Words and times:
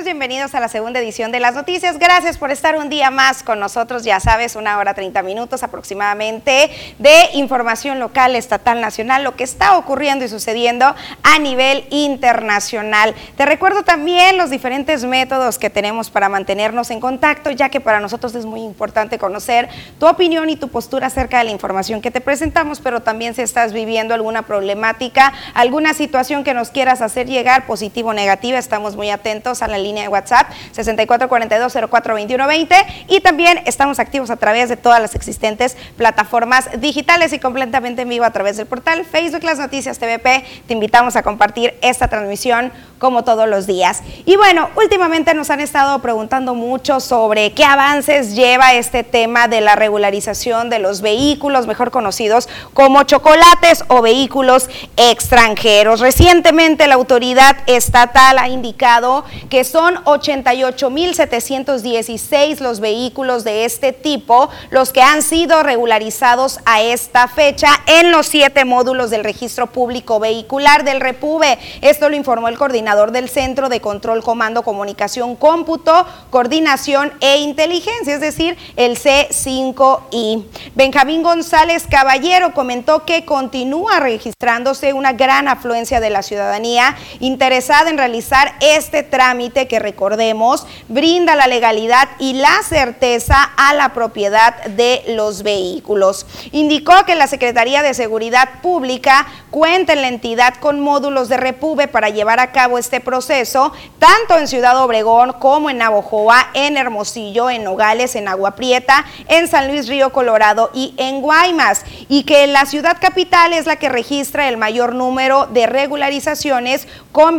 bienvenidos 0.00 0.54
a 0.56 0.60
la 0.60 0.68
segunda 0.68 0.98
edición 0.98 1.30
de 1.30 1.38
las 1.38 1.54
noticias. 1.54 1.98
Gracias 1.98 2.36
por 2.36 2.50
estar 2.50 2.76
un 2.76 2.88
día 2.88 3.10
más 3.10 3.44
con 3.44 3.60
nosotros, 3.60 4.02
ya 4.02 4.18
sabes, 4.18 4.56
una 4.56 4.78
hora 4.78 4.94
30 4.94 5.22
minutos 5.22 5.62
aproximadamente 5.62 6.70
de 6.98 7.28
información 7.34 8.00
local, 8.00 8.34
estatal, 8.34 8.80
nacional, 8.80 9.22
lo 9.22 9.36
que 9.36 9.44
está 9.44 9.76
ocurriendo 9.76 10.24
y 10.24 10.28
sucediendo 10.28 10.92
a 11.22 11.38
nivel 11.38 11.84
internacional. 11.90 13.14
Te 13.36 13.44
recuerdo 13.44 13.84
también 13.84 14.38
los 14.38 14.50
diferentes 14.50 15.04
métodos 15.04 15.58
que 15.58 15.70
tenemos 15.70 16.10
para 16.10 16.28
mantenernos 16.28 16.90
en 16.90 16.98
contacto, 16.98 17.50
ya 17.50 17.68
que 17.68 17.80
para 17.80 18.00
nosotros 18.00 18.34
es 18.34 18.46
muy 18.46 18.62
importante 18.62 19.18
conocer 19.18 19.68
tu 20.00 20.08
opinión 20.08 20.50
y 20.50 20.56
tu 20.56 20.68
postura 20.68 21.08
acerca 21.08 21.38
de 21.38 21.44
la 21.44 21.50
información 21.50 22.00
que 22.00 22.10
te 22.10 22.20
presentamos, 22.20 22.80
pero 22.80 23.02
también 23.02 23.34
si 23.34 23.42
estás 23.42 23.72
viviendo 23.72 24.14
alguna 24.14 24.42
problemática, 24.42 25.32
alguna 25.54 25.94
situación 25.94 26.42
que 26.42 26.54
nos 26.54 26.70
quieras 26.70 27.02
hacer 27.02 27.28
llegar, 27.28 27.66
positiva 27.66 28.10
o 28.10 28.14
negativa, 28.14 28.58
estamos 28.58 28.96
muy 28.96 29.10
atentos 29.10 29.62
a 29.62 29.68
la 29.68 29.81
línea 29.82 30.04
de 30.04 30.08
WhatsApp 30.08 30.50
6442042120 30.74 32.86
y 33.08 33.20
también 33.20 33.60
estamos 33.66 33.98
activos 33.98 34.30
a 34.30 34.36
través 34.36 34.68
de 34.68 34.76
todas 34.76 35.00
las 35.00 35.14
existentes 35.14 35.76
plataformas 35.96 36.68
digitales 36.80 37.32
y 37.32 37.38
completamente 37.38 38.02
en 38.02 38.08
vivo 38.08 38.24
a 38.24 38.30
través 38.30 38.56
del 38.56 38.66
portal 38.66 39.04
Facebook 39.04 39.44
Las 39.44 39.58
Noticias 39.58 39.98
TVP. 39.98 40.44
Te 40.66 40.72
invitamos 40.72 41.16
a 41.16 41.22
compartir 41.22 41.74
esta 41.82 42.08
transmisión 42.08 42.72
como 42.98 43.24
todos 43.24 43.48
los 43.48 43.66
días. 43.66 44.02
Y 44.26 44.36
bueno, 44.36 44.70
últimamente 44.76 45.34
nos 45.34 45.50
han 45.50 45.58
estado 45.58 45.98
preguntando 46.00 46.54
mucho 46.54 47.00
sobre 47.00 47.52
qué 47.52 47.64
avances 47.64 48.36
lleva 48.36 48.74
este 48.74 49.02
tema 49.02 49.48
de 49.48 49.60
la 49.60 49.74
regularización 49.74 50.70
de 50.70 50.78
los 50.78 51.00
vehículos, 51.00 51.66
mejor 51.66 51.90
conocidos 51.90 52.48
como 52.74 53.02
chocolates 53.02 53.84
o 53.88 54.02
vehículos 54.02 54.68
extranjeros. 54.96 56.00
Recientemente 56.00 56.86
la 56.86 56.94
autoridad 56.94 57.56
estatal 57.66 58.38
ha 58.38 58.48
indicado 58.48 59.24
que 59.50 59.64
son 59.72 59.96
88.716 60.04 62.60
los 62.60 62.78
vehículos 62.80 63.42
de 63.42 63.64
este 63.64 63.92
tipo 63.92 64.50
los 64.68 64.92
que 64.92 65.00
han 65.00 65.22
sido 65.22 65.62
regularizados 65.62 66.60
a 66.66 66.82
esta 66.82 67.26
fecha 67.26 67.68
en 67.86 68.12
los 68.12 68.26
siete 68.26 68.66
módulos 68.66 69.08
del 69.08 69.24
registro 69.24 69.68
público 69.68 70.20
vehicular 70.20 70.84
del 70.84 71.00
Repube. 71.00 71.58
Esto 71.80 72.10
lo 72.10 72.16
informó 72.16 72.48
el 72.48 72.58
coordinador 72.58 73.12
del 73.12 73.30
Centro 73.30 73.70
de 73.70 73.80
Control, 73.80 74.22
Comando, 74.22 74.62
Comunicación, 74.62 75.36
Cómputo, 75.36 76.06
Coordinación 76.28 77.10
e 77.20 77.38
Inteligencia, 77.38 78.14
es 78.14 78.20
decir, 78.20 78.58
el 78.76 78.98
C5I. 78.98 80.44
Benjamín 80.74 81.22
González 81.22 81.86
Caballero 81.88 82.52
comentó 82.52 83.06
que 83.06 83.24
continúa 83.24 84.00
registrándose 84.00 84.92
una 84.92 85.14
gran 85.14 85.48
afluencia 85.48 85.98
de 86.00 86.10
la 86.10 86.22
ciudadanía 86.22 86.94
interesada 87.20 87.88
en 87.88 87.96
realizar 87.96 88.52
este 88.60 89.02
trámite 89.02 89.61
que 89.68 89.78
recordemos 89.78 90.66
brinda 90.88 91.36
la 91.36 91.46
legalidad 91.46 92.08
y 92.18 92.34
la 92.34 92.62
certeza 92.62 93.52
a 93.56 93.74
la 93.74 93.90
propiedad 93.92 94.64
de 94.64 95.02
los 95.08 95.42
vehículos. 95.42 96.26
Indicó 96.52 97.04
que 97.04 97.14
la 97.14 97.26
Secretaría 97.26 97.82
de 97.82 97.94
Seguridad 97.94 98.60
Pública 98.62 99.26
cuenta 99.50 99.92
en 99.92 100.02
la 100.02 100.08
entidad 100.08 100.54
con 100.54 100.80
módulos 100.80 101.28
de 101.28 101.36
repube 101.36 101.88
para 101.88 102.08
llevar 102.08 102.40
a 102.40 102.52
cabo 102.52 102.78
este 102.78 103.00
proceso, 103.00 103.72
tanto 103.98 104.38
en 104.38 104.48
Ciudad 104.48 104.82
Obregón 104.82 105.34
como 105.34 105.70
en 105.70 105.78
Navojoa, 105.78 106.48
en 106.54 106.76
Hermosillo, 106.76 107.50
en 107.50 107.64
Nogales, 107.64 108.16
en 108.16 108.28
Agua 108.28 108.52
Prieta, 108.52 109.04
en 109.28 109.48
San 109.48 109.68
Luis 109.68 109.88
Río 109.88 110.12
Colorado 110.12 110.70
y 110.74 110.94
en 110.96 111.20
Guaymas, 111.20 111.84
y 112.08 112.24
que 112.24 112.46
la 112.46 112.64
ciudad 112.66 112.96
capital 113.00 113.52
es 113.52 113.66
la 113.66 113.76
que 113.76 113.88
registra 113.88 114.48
el 114.48 114.56
mayor 114.56 114.94
número 114.94 115.46
de 115.46 115.66
regularizaciones 115.66 116.88
con 117.12 117.38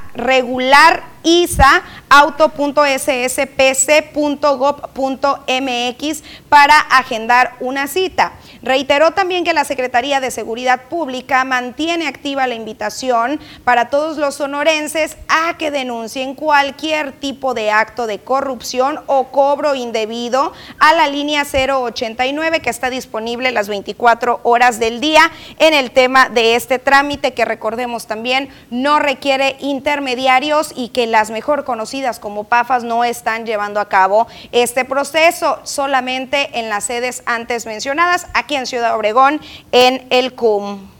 para 6.50 6.80
agendar 6.80 7.56
una 7.60 7.88
cita. 7.88 8.34
Reiteró 8.64 9.12
también 9.12 9.44
que 9.44 9.54
la 9.54 9.66
Secretaría 9.66 10.20
de 10.20 10.30
Seguridad 10.30 10.84
Pública 10.90 11.44
mantiene 11.46 12.08
activa 12.08 12.46
la 12.46 12.54
invitación 12.54 13.40
para 13.64 13.90
todos 13.90 14.18
los 14.18 14.36
sonorenses 14.36 15.18
a 15.28 15.58
que 15.58 15.72
denuncien 15.72 16.36
cualquier 16.36 17.12
tipo 17.12 17.56
de 17.56 17.72
acto 17.72 18.06
de 18.06 18.20
corrupción 18.20 19.00
o 19.08 19.30
cobro 19.30 19.74
indebido 19.74 20.54
a 20.78 20.94
la 20.94 21.08
línea 21.08 21.44
089 21.44 22.60
que 22.60 22.70
está 22.70 22.92
disponible 22.92 23.52
las 23.52 23.68
24 23.68 24.42
horas 24.44 24.80
del 24.80 25.02
día 25.02 25.32
en 25.58 25.74
el 25.74 25.90
tema 25.90 26.30
de 26.30 26.56
este 26.56 26.78
trámite 26.78 27.34
que 27.34 27.46
recordemos 27.46 28.06
también 28.06 28.50
no 28.70 29.00
requiere 29.00 29.56
intermediarios 29.60 30.72
y 30.76 30.90
que 30.90 31.08
las 31.08 31.32
mejor 31.32 31.64
conocidas 31.64 32.20
como 32.20 32.44
PAFAS 32.44 32.84
no 32.84 33.04
están 33.04 33.46
llevando 33.46 33.80
a 33.80 33.90
cabo 33.90 34.28
este 34.52 34.86
proceso 34.86 35.60
solamente 35.64 36.60
en 36.60 36.70
las 36.70 36.86
sedes 36.86 37.24
antes 37.26 37.66
mencionadas. 37.66 38.28
Aquí 38.34 38.51
en 38.60 38.66
Ciudad 38.68 38.96
Obregón, 38.96 39.42
en 39.72 40.06
el 40.10 40.34
CUM. 40.34 40.91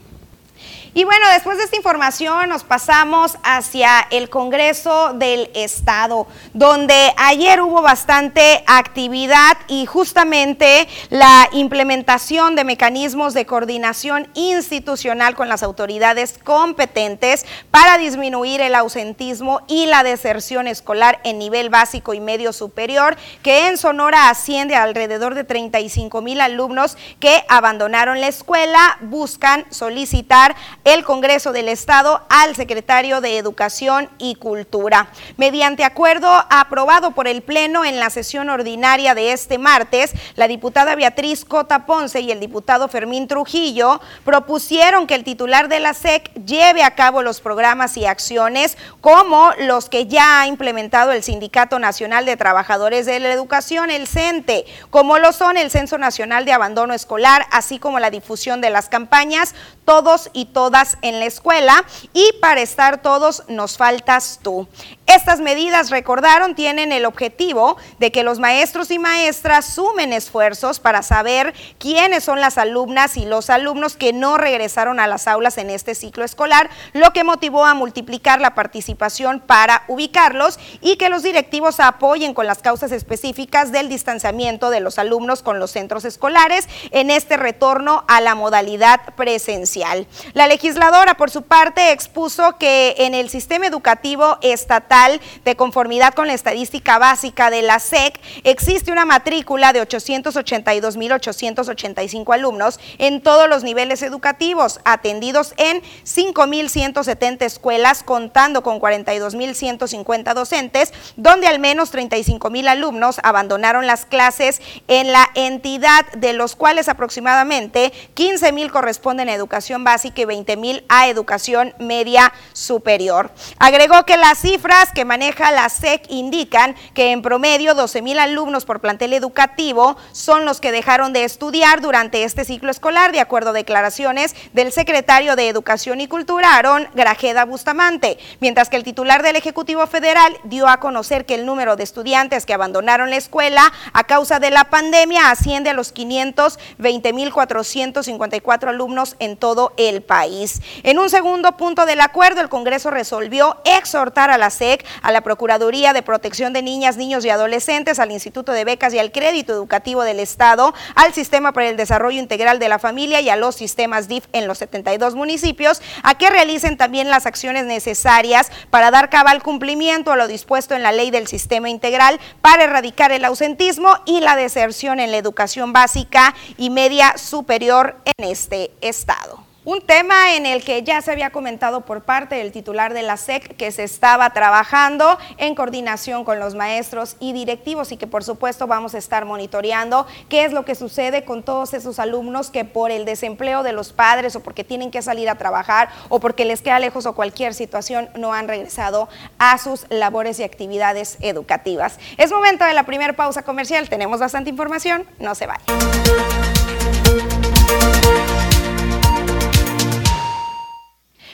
Y 0.94 1.04
bueno, 1.04 1.26
después 1.32 1.56
de 1.56 1.64
esta 1.64 1.76
información 1.76 2.50
nos 2.50 2.64
pasamos 2.64 3.38
hacia 3.44 4.06
el 4.10 4.28
Congreso 4.28 5.14
del 5.14 5.50
Estado, 5.54 6.26
donde 6.52 7.14
ayer 7.16 7.62
hubo 7.62 7.80
bastante 7.80 8.62
actividad 8.66 9.56
y 9.68 9.86
justamente 9.86 10.86
la 11.08 11.48
implementación 11.52 12.56
de 12.56 12.64
mecanismos 12.64 13.32
de 13.32 13.46
coordinación 13.46 14.28
institucional 14.34 15.34
con 15.34 15.48
las 15.48 15.62
autoridades 15.62 16.38
competentes 16.44 17.46
para 17.70 17.96
disminuir 17.96 18.60
el 18.60 18.74
ausentismo 18.74 19.62
y 19.68 19.86
la 19.86 20.02
deserción 20.02 20.68
escolar 20.68 21.20
en 21.24 21.38
nivel 21.38 21.70
básico 21.70 22.12
y 22.12 22.20
medio 22.20 22.52
superior, 22.52 23.16
que 23.42 23.68
en 23.68 23.78
Sonora 23.78 24.28
asciende 24.28 24.74
a 24.74 24.82
alrededor 24.82 25.34
de 25.36 25.44
35 25.44 26.20
mil 26.20 26.42
alumnos 26.42 26.98
que 27.18 27.44
abandonaron 27.48 28.20
la 28.20 28.28
escuela, 28.28 28.98
buscan 29.00 29.64
solicitar 29.70 30.54
el 30.84 31.04
Congreso 31.04 31.52
del 31.52 31.68
Estado 31.68 32.22
al 32.28 32.56
secretario 32.56 33.20
de 33.20 33.38
Educación 33.38 34.10
y 34.18 34.34
Cultura. 34.34 35.08
Mediante 35.36 35.84
acuerdo 35.84 36.28
aprobado 36.50 37.12
por 37.12 37.28
el 37.28 37.42
Pleno 37.42 37.84
en 37.84 38.00
la 38.00 38.10
sesión 38.10 38.50
ordinaria 38.50 39.14
de 39.14 39.32
este 39.32 39.58
martes, 39.58 40.12
la 40.34 40.48
diputada 40.48 40.96
Beatriz 40.96 41.44
Cota 41.44 41.86
Ponce 41.86 42.20
y 42.20 42.32
el 42.32 42.40
diputado 42.40 42.88
Fermín 42.88 43.28
Trujillo 43.28 44.00
propusieron 44.24 45.06
que 45.06 45.14
el 45.14 45.24
titular 45.24 45.68
de 45.68 45.78
la 45.78 45.94
SEC 45.94 46.32
lleve 46.44 46.82
a 46.82 46.96
cabo 46.96 47.22
los 47.22 47.40
programas 47.40 47.96
y 47.96 48.06
acciones 48.06 48.76
como 49.00 49.52
los 49.58 49.88
que 49.88 50.06
ya 50.06 50.40
ha 50.40 50.46
implementado 50.48 51.12
el 51.12 51.22
Sindicato 51.22 51.78
Nacional 51.78 52.26
de 52.26 52.36
Trabajadores 52.36 53.06
de 53.06 53.20
la 53.20 53.32
Educación, 53.32 53.90
el 53.90 54.08
CENTE, 54.08 54.66
como 54.90 55.18
lo 55.18 55.32
son 55.32 55.56
el 55.56 55.70
Censo 55.70 55.96
Nacional 55.96 56.44
de 56.44 56.52
Abandono 56.52 56.92
Escolar, 56.92 57.46
así 57.52 57.78
como 57.78 58.00
la 58.00 58.10
difusión 58.10 58.60
de 58.60 58.70
las 58.70 58.88
campañas 58.88 59.54
Todos 59.84 60.30
y 60.32 60.46
Todas 60.46 60.71
en 61.02 61.20
la 61.20 61.26
escuela 61.26 61.84
y 62.14 62.32
para 62.40 62.62
estar 62.62 63.02
todos 63.02 63.42
nos 63.48 63.76
faltas 63.76 64.40
tú. 64.42 64.66
Estas 65.06 65.40
medidas, 65.40 65.90
recordaron, 65.90 66.54
tienen 66.54 66.92
el 66.92 67.04
objetivo 67.04 67.76
de 67.98 68.10
que 68.10 68.22
los 68.22 68.38
maestros 68.38 68.90
y 68.90 68.98
maestras 68.98 69.66
sumen 69.66 70.12
esfuerzos 70.14 70.80
para 70.80 71.02
saber 71.02 71.52
quiénes 71.78 72.24
son 72.24 72.40
las 72.40 72.56
alumnas 72.56 73.18
y 73.18 73.26
los 73.26 73.50
alumnos 73.50 73.96
que 73.96 74.14
no 74.14 74.38
regresaron 74.38 75.00
a 75.00 75.06
las 75.06 75.28
aulas 75.28 75.58
en 75.58 75.68
este 75.68 75.94
ciclo 75.94 76.24
escolar, 76.24 76.70
lo 76.94 77.12
que 77.12 77.24
motivó 77.24 77.66
a 77.66 77.74
multiplicar 77.74 78.40
la 78.40 78.54
participación 78.54 79.40
para 79.40 79.84
ubicarlos 79.88 80.58
y 80.80 80.96
que 80.96 81.10
los 81.10 81.22
directivos 81.22 81.80
apoyen 81.80 82.32
con 82.32 82.46
las 82.46 82.62
causas 82.62 82.92
específicas 82.92 83.72
del 83.72 83.90
distanciamiento 83.90 84.70
de 84.70 84.80
los 84.80 84.98
alumnos 84.98 85.42
con 85.42 85.58
los 85.58 85.72
centros 85.72 86.06
escolares 86.06 86.68
en 86.90 87.10
este 87.10 87.36
retorno 87.36 88.04
a 88.08 88.22
la 88.22 88.34
modalidad 88.34 89.00
presencial. 89.14 90.06
La 90.32 90.46
legisladora, 90.62 91.14
por 91.14 91.28
su 91.28 91.42
parte, 91.42 91.90
expuso 91.90 92.56
que 92.56 92.94
en 92.98 93.14
el 93.14 93.28
sistema 93.28 93.66
educativo 93.66 94.38
estatal, 94.42 95.20
de 95.44 95.56
conformidad 95.56 96.14
con 96.14 96.28
la 96.28 96.34
estadística 96.34 96.98
básica 96.98 97.50
de 97.50 97.62
la 97.62 97.80
SEC, 97.80 98.20
existe 98.44 98.92
una 98.92 99.04
matrícula 99.04 99.72
de 99.72 99.82
882.885 99.82 102.32
alumnos 102.32 102.78
en 102.98 103.20
todos 103.22 103.48
los 103.48 103.64
niveles 103.64 104.02
educativos, 104.02 104.78
atendidos 104.84 105.52
en 105.56 105.82
5.170 106.04 107.42
escuelas, 107.42 108.04
contando 108.04 108.62
con 108.62 108.80
42.150 108.80 110.32
docentes, 110.32 110.92
donde 111.16 111.48
al 111.48 111.58
menos 111.58 111.92
35.000 111.92 112.68
alumnos 112.68 113.18
abandonaron 113.24 113.88
las 113.88 114.06
clases 114.06 114.62
en 114.86 115.10
la 115.10 115.28
entidad, 115.34 116.06
de 116.12 116.34
los 116.34 116.54
cuales 116.54 116.88
aproximadamente 116.88 117.92
15.000 118.14 118.70
corresponden 118.70 119.28
a 119.28 119.34
educación 119.34 119.82
básica 119.82 120.22
y 120.22 120.24
20 120.24 120.51
20 120.52 120.56
mil 120.56 120.84
a 120.88 121.08
educación 121.08 121.74
media 121.78 122.32
superior. 122.52 123.30
Agregó 123.58 124.04
que 124.04 124.16
las 124.16 124.38
cifras 124.38 124.90
que 124.94 125.04
maneja 125.04 125.52
la 125.52 125.68
SEC 125.68 126.06
indican 126.08 126.74
que 126.94 127.12
en 127.12 127.20
promedio 127.22 127.74
12 127.74 128.02
mil 128.02 128.18
alumnos 128.18 128.64
por 128.64 128.80
plantel 128.80 129.12
educativo 129.12 129.96
son 130.12 130.44
los 130.44 130.60
que 130.60 130.72
dejaron 130.72 131.12
de 131.12 131.22
estudiar 131.24 131.80
durante 131.80 132.24
este 132.24 132.44
ciclo 132.44 132.70
escolar, 132.70 133.12
de 133.12 133.20
acuerdo 133.20 133.50
a 133.50 133.54
declaraciones 133.54 134.34
del 134.52 134.72
secretario 134.72 135.36
de 135.36 135.48
Educación 135.48 136.00
y 136.00 136.08
Cultura, 136.08 136.56
Aarón 136.56 136.88
Grajeda 136.94 137.44
Bustamante, 137.44 138.18
mientras 138.40 138.68
que 138.68 138.76
el 138.76 138.82
titular 138.84 139.22
del 139.22 139.36
Ejecutivo 139.36 139.86
Federal 139.86 140.36
dio 140.44 140.68
a 140.68 140.80
conocer 140.80 141.26
que 141.26 141.34
el 141.34 141.46
número 141.46 141.76
de 141.76 141.84
estudiantes 141.84 142.46
que 142.46 142.54
abandonaron 142.54 143.10
la 143.10 143.16
escuela 143.16 143.72
a 143.92 144.04
causa 144.04 144.38
de 144.38 144.50
la 144.50 144.64
pandemia 144.64 145.30
asciende 145.30 145.70
a 145.70 145.74
los 145.74 145.94
520.454 145.94 148.68
alumnos 148.68 149.16
en 149.18 149.36
todo 149.36 149.72
el 149.76 150.02
país. 150.02 150.41
En 150.82 150.98
un 150.98 151.10
segundo 151.10 151.56
punto 151.56 151.86
del 151.86 152.00
acuerdo, 152.00 152.40
el 152.40 152.48
Congreso 152.48 152.90
resolvió 152.90 153.56
exhortar 153.64 154.30
a 154.30 154.38
la 154.38 154.50
SEC, 154.50 154.84
a 155.02 155.12
la 155.12 155.20
Procuraduría 155.20 155.92
de 155.92 156.02
Protección 156.02 156.52
de 156.52 156.62
Niñas, 156.62 156.96
Niños 156.96 157.24
y 157.24 157.30
Adolescentes, 157.30 157.98
al 157.98 158.10
Instituto 158.10 158.52
de 158.52 158.64
Becas 158.64 158.94
y 158.94 158.98
al 158.98 159.12
Crédito 159.12 159.52
Educativo 159.52 160.02
del 160.02 160.20
Estado, 160.20 160.74
al 160.94 161.12
Sistema 161.14 161.52
para 161.52 161.68
el 161.68 161.76
Desarrollo 161.76 162.18
Integral 162.18 162.58
de 162.58 162.68
la 162.68 162.78
Familia 162.78 163.20
y 163.20 163.28
a 163.28 163.36
los 163.36 163.54
sistemas 163.54 164.08
DIF 164.08 164.26
en 164.32 164.46
los 164.46 164.58
72 164.58 165.14
municipios, 165.14 165.82
a 166.02 166.16
que 166.16 166.30
realicen 166.30 166.76
también 166.76 167.10
las 167.10 167.26
acciones 167.26 167.64
necesarias 167.64 168.50
para 168.70 168.90
dar 168.90 169.10
cabal 169.10 169.42
cumplimiento 169.42 170.12
a 170.12 170.16
lo 170.16 170.28
dispuesto 170.28 170.74
en 170.74 170.82
la 170.82 170.92
ley 170.92 171.10
del 171.10 171.26
sistema 171.26 171.68
integral 171.68 172.20
para 172.40 172.64
erradicar 172.64 173.12
el 173.12 173.24
ausentismo 173.24 173.96
y 174.06 174.20
la 174.20 174.36
deserción 174.36 175.00
en 175.00 175.10
la 175.10 175.18
educación 175.18 175.72
básica 175.72 176.34
y 176.56 176.70
media 176.70 177.16
superior 177.16 177.96
en 178.04 178.24
este 178.28 178.70
estado. 178.80 179.51
Un 179.64 179.80
tema 179.80 180.34
en 180.34 180.44
el 180.44 180.64
que 180.64 180.82
ya 180.82 181.00
se 181.02 181.12
había 181.12 181.30
comentado 181.30 181.82
por 181.82 182.02
parte 182.02 182.34
del 182.34 182.50
titular 182.50 182.94
de 182.94 183.02
la 183.02 183.16
SEC 183.16 183.56
que 183.56 183.70
se 183.70 183.84
estaba 183.84 184.28
trabajando 184.30 185.16
en 185.36 185.54
coordinación 185.54 186.24
con 186.24 186.40
los 186.40 186.56
maestros 186.56 187.14
y 187.20 187.32
directivos 187.32 187.92
y 187.92 187.96
que 187.96 188.08
por 188.08 188.24
supuesto 188.24 188.66
vamos 188.66 188.96
a 188.96 188.98
estar 188.98 189.24
monitoreando 189.24 190.04
qué 190.28 190.44
es 190.44 190.52
lo 190.52 190.64
que 190.64 190.74
sucede 190.74 191.24
con 191.24 191.44
todos 191.44 191.74
esos 191.74 192.00
alumnos 192.00 192.50
que 192.50 192.64
por 192.64 192.90
el 192.90 193.04
desempleo 193.04 193.62
de 193.62 193.72
los 193.72 193.92
padres 193.92 194.34
o 194.34 194.40
porque 194.40 194.64
tienen 194.64 194.90
que 194.90 195.00
salir 195.00 195.28
a 195.28 195.38
trabajar 195.38 195.90
o 196.08 196.18
porque 196.18 196.44
les 196.44 196.60
queda 196.60 196.80
lejos 196.80 197.06
o 197.06 197.14
cualquier 197.14 197.54
situación 197.54 198.08
no 198.16 198.34
han 198.34 198.48
regresado 198.48 199.08
a 199.38 199.58
sus 199.58 199.86
labores 199.90 200.40
y 200.40 200.42
actividades 200.42 201.18
educativas. 201.20 202.00
Es 202.16 202.32
momento 202.32 202.64
de 202.64 202.74
la 202.74 202.82
primera 202.82 203.12
pausa 203.12 203.42
comercial, 203.42 203.88
tenemos 203.88 204.18
bastante 204.18 204.50
información, 204.50 205.06
no 205.20 205.36
se 205.36 205.46
vayan. 205.46 205.62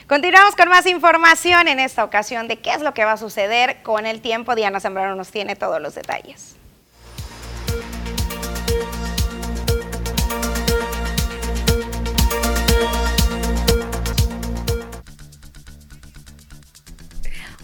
Continuamos 0.09 0.57
con 0.57 0.71
más 0.71 0.87
información 0.87 1.69
en 1.69 1.79
esta 1.79 2.03
ocasión 2.03 2.49
de 2.49 2.57
qué 2.57 2.73
es 2.73 2.81
lo 2.81 2.95
que 2.95 3.05
va 3.05 3.13
a 3.13 3.17
suceder 3.19 3.83
con 3.83 4.07
el 4.07 4.23
tiempo. 4.23 4.55
Diana 4.55 4.81
Zambrano 4.81 5.15
nos 5.15 5.31
tiene 5.31 5.55
todos 5.55 5.83
los 5.83 5.95
detalles. 5.95 6.57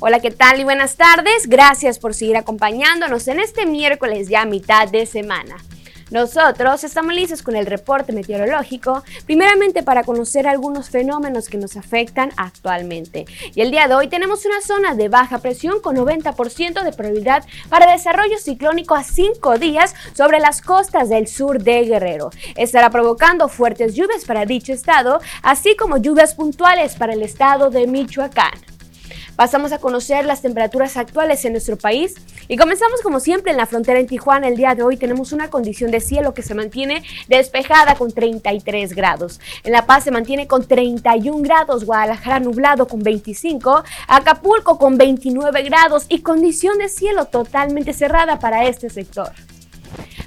Hola, 0.01 0.21
¿qué 0.21 0.31
tal 0.31 0.61
y 0.61 0.65
buenas 0.65 0.99
tardes? 0.99 1.47
Gracias 1.47 1.99
por 1.99 2.13
seguir 2.13 2.37
acompañándonos 2.37 3.27
en 3.27 3.41
este 3.41 3.65
miércoles 3.65 4.29
ya 4.29 4.45
mitad 4.45 4.87
de 4.89 5.07
semana. 5.07 5.57
Nosotros 6.15 6.85
estamos 6.85 7.13
listos 7.13 7.43
con 7.43 7.57
el 7.57 7.67
reporte 7.67 8.13
meteorológico, 8.13 9.03
primeramente 9.27 9.83
para 9.83 10.05
conocer 10.05 10.47
algunos 10.47 10.89
fenómenos 10.89 11.49
que 11.49 11.59
nos 11.59 11.77
afectan 11.77 12.31
actualmente. 12.37 13.25
Y 13.53 13.63
el 13.63 13.73
día 13.73 13.89
de 13.89 13.97
hoy 13.97 14.07
tenemos 14.07 14.47
una 14.47 14.61
zona 14.61 14.95
de 14.95 15.09
baja 15.09 15.39
presión 15.39 15.81
con 15.81 15.97
90% 15.97 16.85
de 16.85 16.93
probabilidad 16.93 17.45
para 17.69 17.91
desarrollo 17.91 18.39
ciclónico 18.39 18.95
a 18.95 19.03
5 19.03 19.59
días 19.59 19.97
sobre 20.13 20.39
las 20.39 20.63
costas 20.63 21.09
del 21.09 21.27
sur 21.27 21.61
de 21.61 21.85
Guerrero. 21.85 22.31
Estará 22.55 22.91
provocando 22.91 23.49
fuertes 23.49 23.97
lluvias 23.97 24.25
para 24.25 24.47
dicho 24.47 24.73
estado, 24.73 25.21
así 25.43 25.75
como 25.75 25.97
lluvias 25.97 26.37
puntuales 26.37 26.95
para 26.95 27.15
el 27.15 27.23
estado 27.23 27.71
de 27.71 27.89
Michoacán. 27.89 28.74
Pasamos 29.37 29.73
a 29.73 29.79
conocer 29.79 30.25
las 30.27 30.43
temperaturas 30.43 30.97
actuales 30.97 31.45
en 31.45 31.53
nuestro 31.53 31.77
país 31.77 32.15
y 32.47 32.57
comenzamos 32.57 33.01
como 33.03 33.19
siempre 33.19 33.51
en 33.51 33.57
la 33.57 33.67
frontera 33.67 33.99
en 33.99 34.07
Tijuana. 34.07 34.47
El 34.47 34.57
día 34.57 34.77
de 34.77 34.85
hoy 34.85 34.97
tenemos 34.97 35.33
una 35.33 35.51
condición 35.51 35.91
de 35.91 35.99
cielo 35.99 36.35
que 36.35 36.43
se 36.43 36.55
mantiene 36.55 37.03
despejada 37.27 37.97
con 37.97 38.13
33 38.13 38.95
grados. 38.95 39.41
En 39.65 39.73
La 39.73 39.87
Paz 39.87 40.05
se 40.05 40.13
mantiene 40.13 40.47
con 40.47 40.65
31 40.65 41.43
grados, 41.43 41.85
Guadalajara 41.85 42.39
nublado 42.39 42.87
con 42.87 43.03
25, 43.03 43.83
Acapulco 44.07 44.79
con 44.79 44.99
29 44.99 45.63
grados 45.65 46.07
y 46.09 46.21
condición 46.21 46.79
de 46.79 46.89
cielo 46.89 47.25
totalmente 47.25 47.93
cerrada 47.93 48.39
para 48.39 48.69
este 48.69 48.89
sector. 48.89 49.33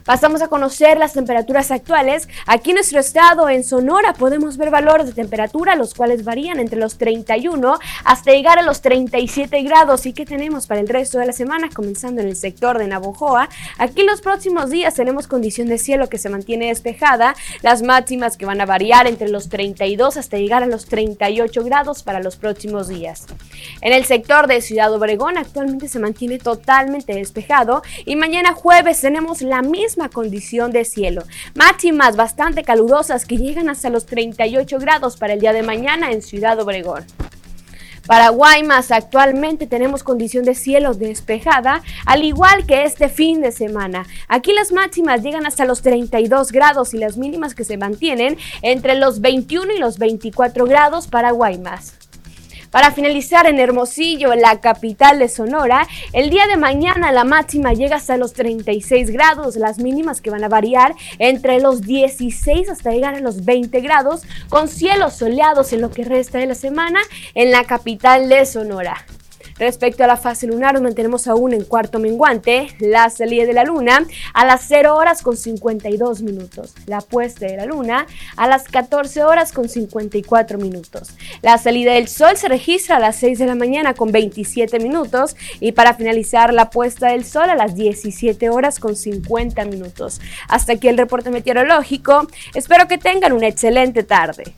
Pasamos 0.08 0.42
a 0.42 0.48
conocer 0.48 0.98
las 0.98 1.12
temperaturas 1.12 1.70
actuales. 1.70 2.30
Aquí 2.46 2.70
en 2.70 2.76
nuestro 2.76 2.98
estado, 2.98 3.50
en 3.50 3.66
Sonora, 3.66 4.14
podemos 4.14 4.56
ver 4.56 4.72
valores 4.72 5.06
de 5.06 5.12
temperatura, 5.12 5.76
los 5.76 5.94
cuales 5.94 6.24
varían 6.24 6.62
entre 6.62 6.80
los 6.80 6.98
31 6.98 7.78
hasta 8.06 8.32
llegar 8.32 8.58
a 8.58 8.62
los 8.62 8.80
37 8.80 9.62
grados. 9.64 10.06
¿Y 10.06 10.14
qué 10.14 10.26
tenemos 10.26 10.66
para 10.66 10.80
el 10.80 10.88
resto 10.88 11.20
de 11.20 11.26
la 11.26 11.34
semana? 11.34 11.68
Comenzando 11.74 12.22
en 12.22 12.30
el 12.30 12.38
sector 12.38 12.78
de 12.78 12.88
Navojoa. 12.88 13.50
Aquí 13.80 14.04
los 14.04 14.22
próximos 14.22 14.70
días 14.70 14.96
tenemos 14.96 15.28
condición 15.28 15.68
de 15.68 15.78
cielo 15.78 16.08
que 16.08 16.18
se 16.18 16.30
mantiene 16.30 16.68
despejada. 16.68 17.36
Las 17.62 17.82
máximas 17.82 18.38
que 18.38 18.46
van 18.46 18.62
a 18.62 18.66
variar 18.66 19.08
entre 19.08 19.28
los 19.28 19.50
32 19.50 20.16
hasta 20.16 20.38
llegar 20.38 20.64
a 20.64 20.68
los 20.68 20.86
38 20.86 21.66
grados 21.66 22.04
para 22.04 22.22
los 22.22 22.38
próximos 22.38 22.88
días. 22.88 23.26
En 23.82 23.92
el 23.92 24.06
sector 24.06 24.48
de 24.48 24.62
Ciudad 24.62 24.94
Obregón 24.94 25.38
actualmente 25.38 25.90
se 25.90 26.00
mantiene 26.00 26.40
totalmente 26.40 27.14
despejado 27.14 27.82
y 28.06 28.16
mañana 28.16 28.54
jueves 28.54 29.02
tenemos 29.02 29.42
la 29.42 29.62
misma 29.62 29.97
condición 30.06 30.72
de 30.72 30.86
cielo. 30.86 31.24
Máximas 31.56 32.16
bastante 32.16 32.64
calurosas 32.64 33.26
que 33.26 33.38
llegan 33.38 33.70
hasta 33.70 33.90
los 33.90 34.06
38 34.06 34.78
grados 34.80 35.18
para 35.18 35.34
el 35.34 35.40
día 35.40 35.54
de 35.54 35.64
mañana 35.64 36.12
en 36.12 36.22
Ciudad 36.22 36.60
Obregón. 36.60 37.06
Para 38.08 38.30
Guaymas 38.30 38.92
actualmente 38.92 39.68
tenemos 39.68 40.02
condición 40.02 40.46
de 40.46 40.56
cielo 40.56 40.94
despejada, 40.94 41.84
al 42.06 42.24
igual 42.24 42.66
que 42.66 42.86
este 42.86 43.10
fin 43.10 43.42
de 43.42 43.52
semana. 43.52 44.06
Aquí 44.30 44.54
las 44.54 44.72
máximas 44.72 45.22
llegan 45.24 45.46
hasta 45.46 45.66
los 45.66 45.82
32 45.82 46.54
grados 46.54 46.94
y 46.94 47.00
las 47.00 47.18
mínimas 47.18 47.54
que 47.54 47.66
se 47.66 47.78
mantienen 47.78 48.38
entre 48.62 48.96
los 48.96 49.20
21 49.20 49.74
y 49.74 49.80
los 49.80 50.00
24 50.00 50.66
grados 50.66 51.08
para 51.08 51.32
Guaymas. 51.32 51.97
Para 52.72 52.92
finalizar 52.92 53.48
en 53.48 53.60
Hermosillo, 53.60 54.36
la 54.36 54.60
capital 54.60 55.20
de 55.20 55.30
Sonora, 55.30 55.88
el 56.12 56.30
día 56.30 56.48
de 56.48 56.58
mañana 56.58 57.12
la 57.12 57.24
máxima 57.24 57.74
llega 57.74 57.96
hasta 57.96 58.18
los 58.18 58.34
36 58.34 59.10
grados, 59.12 59.56
las 59.56 59.80
mínimas 59.80 60.22
que 60.22 60.30
van 60.30 60.44
a 60.44 60.50
variar 60.50 60.94
entre 61.18 61.62
los 61.62 61.82
16 61.82 62.70
hasta 62.70 62.92
llegar 62.92 63.16
a 63.16 63.20
los 63.20 63.46
20 63.46 63.80
grados, 63.80 64.24
con 64.50 64.68
cielos 64.68 65.14
soleados 65.14 65.72
en 65.72 65.82
lo 65.82 65.92
que 65.92 66.04
resta 66.04 66.40
de 66.40 66.48
la 66.48 66.56
semana 66.56 67.00
en 67.36 67.52
la 67.52 67.64
capital 67.64 68.28
de 68.28 68.46
Sonora. 68.46 69.06
Respecto 69.60 70.04
a 70.04 70.08
la 70.08 70.18
fase 70.18 70.46
lunar, 70.46 70.74
nos 70.74 70.84
mantenemos 70.84 71.28
aún 71.28 71.54
en 71.54 71.64
cuarto 71.64 72.00
menguante, 72.00 72.68
la 72.80 73.10
salida 73.10 73.46
de 73.46 73.54
la 73.54 73.64
luna 73.64 74.06
a 74.34 74.46
las 74.46 74.66
0 74.68 74.96
horas 74.96 75.22
con 75.24 75.36
52 75.36 76.22
minutos, 76.22 76.76
la 76.86 77.02
puesta 77.02 77.48
de 77.48 77.58
la 77.58 77.66
luna 77.66 78.06
a 78.36 78.48
las 78.48 78.66
14 78.66 79.24
horas 79.24 79.52
con 79.52 79.68
54 79.68 80.60
minutos. 80.60 81.10
La 81.42 81.58
salida 81.58 81.94
del 81.94 82.08
sol 82.08 82.38
se 82.38 82.48
registra 82.48 82.98
a 82.98 83.00
las 83.00 83.16
6 83.16 83.40
de 83.40 83.48
la 83.48 83.56
mañana 83.56 83.96
con 83.96 84.12
27 84.12 84.80
minutos 84.80 85.36
y 85.60 85.72
para 85.72 85.96
finalizar 85.96 86.54
la 86.54 86.70
puesta 86.70 87.10
del 87.10 87.26
sol 87.26 87.50
a 87.50 87.56
las 87.56 87.76
17 87.76 88.50
horas 88.50 88.80
con 88.80 88.96
50 88.96 89.66
minutos. 89.66 90.22
Hasta 90.48 90.74
aquí 90.74 90.88
el 90.88 90.98
reporte 90.98 91.32
meteorológico. 91.32 92.28
Espero 92.54 92.88
que 92.88 92.98
tengan 92.98 93.34
una 93.34 93.48
excelente 93.48 94.04
tarde. 94.04 94.56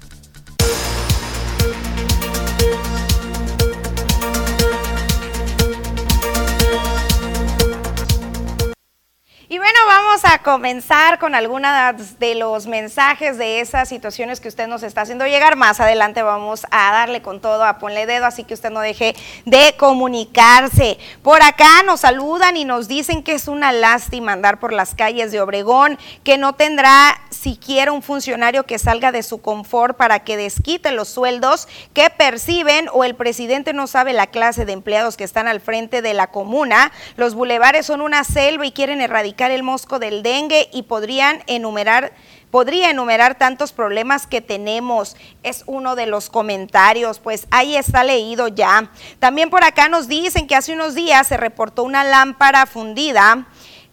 Y 9.52 9.58
bueno, 9.58 9.80
vamos 9.88 10.22
a 10.26 10.44
comenzar 10.44 11.18
con 11.18 11.34
algunas 11.34 12.20
de 12.20 12.36
los 12.36 12.68
mensajes 12.68 13.40
de 13.40 13.62
esas 13.62 13.90
situaciones 13.90 14.40
que 14.40 14.48
usted 14.48 14.68
nos 14.68 14.84
está 14.84 15.02
haciendo 15.02 15.26
llegar. 15.26 15.56
Más 15.56 15.80
adelante 15.80 16.22
vamos 16.22 16.68
a 16.70 16.92
darle 16.92 17.24
con 17.24 17.42
todo 17.42 17.64
a 17.64 17.80
Ponle 17.80 18.06
Dedo, 18.06 18.28
así 18.28 18.44
que 18.44 18.54
usted 18.54 18.70
no 18.70 18.80
deje 18.80 19.16
de 19.46 19.74
comunicarse. 19.76 21.00
Por 21.24 21.42
acá 21.42 21.82
nos 21.84 22.02
saludan 22.02 22.58
y 22.58 22.64
nos 22.64 22.88
dicen 22.88 23.24
que 23.24 23.34
es 23.34 23.48
una 23.48 23.72
lástima 23.72 24.34
andar 24.34 24.60
por 24.60 24.72
las 24.72 24.94
calles 24.94 25.32
de 25.32 25.42
Obregón, 25.42 25.98
que 26.24 26.38
no 26.38 26.54
tendrá 26.54 27.20
siquiera 27.32 27.92
un 27.92 28.04
funcionario 28.04 28.68
que 28.68 28.78
salga 28.78 29.12
de 29.12 29.24
su 29.24 29.42
confort 29.42 29.98
para 29.98 30.20
que 30.20 30.38
desquite 30.38 30.92
los 30.92 31.08
sueldos 31.08 31.68
que 31.94 32.12
perciben 32.12 32.88
o 32.94 33.04
el 33.04 33.16
presidente 33.16 33.74
no 33.74 33.88
sabe 33.88 34.14
la 34.14 34.28
clase 34.28 34.66
de 34.66 34.74
empleados 34.74 35.18
que 35.18 35.24
están 35.24 35.48
al 35.48 35.60
frente 35.60 36.04
de 36.04 36.14
la 36.14 36.28
comuna. 36.28 36.92
Los 37.16 37.34
bulevares 37.34 37.88
son 37.88 38.02
una 38.02 38.24
selva 38.24 38.68
y 38.68 38.72
quieren 38.72 39.02
erradicar 39.02 39.39
el 39.48 39.64
mosco 39.64 40.00
del 40.00 40.24
dengue 40.24 40.70
y 40.72 40.84
podrían 40.84 41.44
enumerar 41.48 42.14
podría 42.52 42.90
enumerar 42.90 43.38
tantos 43.38 43.72
problemas 43.72 44.26
que 44.26 44.42
tenemos. 44.42 45.16
Es 45.44 45.64
uno 45.68 45.96
de 45.96 46.08
los 46.08 46.30
comentarios, 46.30 47.20
pues 47.20 47.48
ahí 47.52 47.76
está 47.76 48.04
leído 48.04 48.48
ya. 48.48 48.92
También 49.20 49.50
por 49.50 49.64
acá 49.64 49.88
nos 49.88 50.08
dicen 50.08 50.48
que 50.48 50.56
hace 50.56 50.74
unos 50.74 50.96
días 50.96 51.28
se 51.28 51.38
reportó 51.38 51.84
una 51.84 52.04
lámpara 52.04 52.66
fundida 52.66 53.48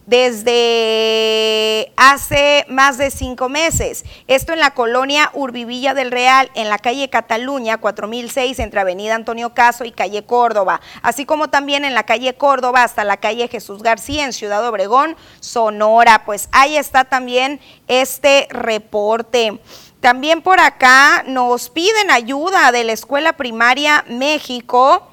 desde 0.07 1.91
hace 1.97 2.65
más 2.69 2.97
de 2.97 3.11
cinco 3.11 3.49
meses. 3.49 4.05
Esto 4.27 4.53
en 4.53 4.59
la 4.59 4.71
colonia 4.71 5.29
Urbivilla 5.33 5.93
del 5.93 6.11
Real, 6.11 6.49
en 6.55 6.69
la 6.69 6.79
calle 6.79 7.09
Cataluña, 7.09 7.77
4006, 7.77 8.57
entre 8.59 8.79
Avenida 8.79 9.15
Antonio 9.15 9.53
Caso 9.53 9.83
y 9.83 9.91
calle 9.91 10.23
Córdoba, 10.23 10.79
así 11.01 11.25
como 11.25 11.49
también 11.49 11.83
en 11.83 11.93
la 11.93 12.03
calle 12.03 12.35
Córdoba 12.35 12.83
hasta 12.83 13.03
la 13.03 13.17
calle 13.17 13.49
Jesús 13.49 13.83
García, 13.83 14.23
en 14.23 14.31
Ciudad 14.31 14.65
Obregón, 14.65 15.17
Sonora. 15.41 16.23
Pues 16.25 16.47
ahí 16.53 16.77
está 16.77 17.03
también 17.03 17.59
este 17.87 18.47
reporte. 18.49 19.59
También 19.99 20.41
por 20.41 20.61
acá 20.61 21.25
nos 21.27 21.69
piden 21.69 22.11
ayuda 22.11 22.71
de 22.71 22.85
la 22.85 22.93
Escuela 22.93 23.33
Primaria 23.33 24.05
México 24.07 25.09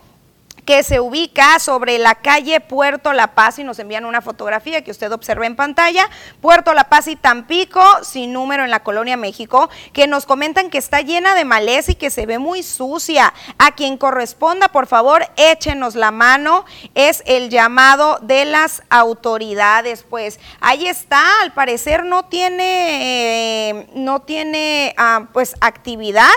que 0.65 0.83
se 0.83 1.01
ubica 1.01 1.59
sobre 1.59 1.99
la 1.99 2.15
calle 2.15 2.61
Puerto 2.61 3.13
La 3.13 3.35
Paz 3.35 3.59
y 3.59 3.65
nos 3.65 3.79
envían 3.79 4.05
una 4.05 4.23
fotografía 4.23 4.83
que 4.83 4.91
usted 4.91 5.13
observa 5.13 5.47
en 5.47 5.57
pantalla, 5.57 6.09
Puerto 6.41 6.73
La 6.75 6.89
Paz 6.89 7.09
y 7.09 7.17
Tampico, 7.17 7.83
sin 8.03 8.33
número 8.33 8.65
en 8.65 8.71
la 8.71 8.83
colonia 8.83 9.17
México, 9.17 9.69
que 9.93 10.07
nos 10.07 10.27
comentan 10.27 10.71
que 10.71 10.79
está 10.79 11.01
llena 11.01 11.35
de 11.35 11.45
maleza 11.45 11.93
y 11.93 11.97
que 11.97 12.11
se 12.11 12.27
ve 12.27 12.39
muy 12.39 12.63
sucia. 12.63 13.33
A 13.59 13.73
quien 13.73 13.97
corresponda, 13.97 14.69
por 14.69 14.87
favor, 14.87 15.27
échenos 15.37 15.95
la 15.95 16.11
mano, 16.11 16.65
es 16.95 17.23
el 17.27 17.51
llamado 17.51 18.19
de 18.23 18.45
las 18.45 18.83
autoridades. 18.91 20.05
Pues 20.09 20.41
ahí 20.61 20.87
está, 20.87 21.43
al 21.43 21.53
parecer 21.53 22.05
no 22.05 22.25
tiene, 22.25 23.71
eh, 23.71 23.87
no 23.95 24.23
tiene 24.23 24.95
ah, 24.97 25.27
pues 25.33 25.55
actividad 25.61 26.31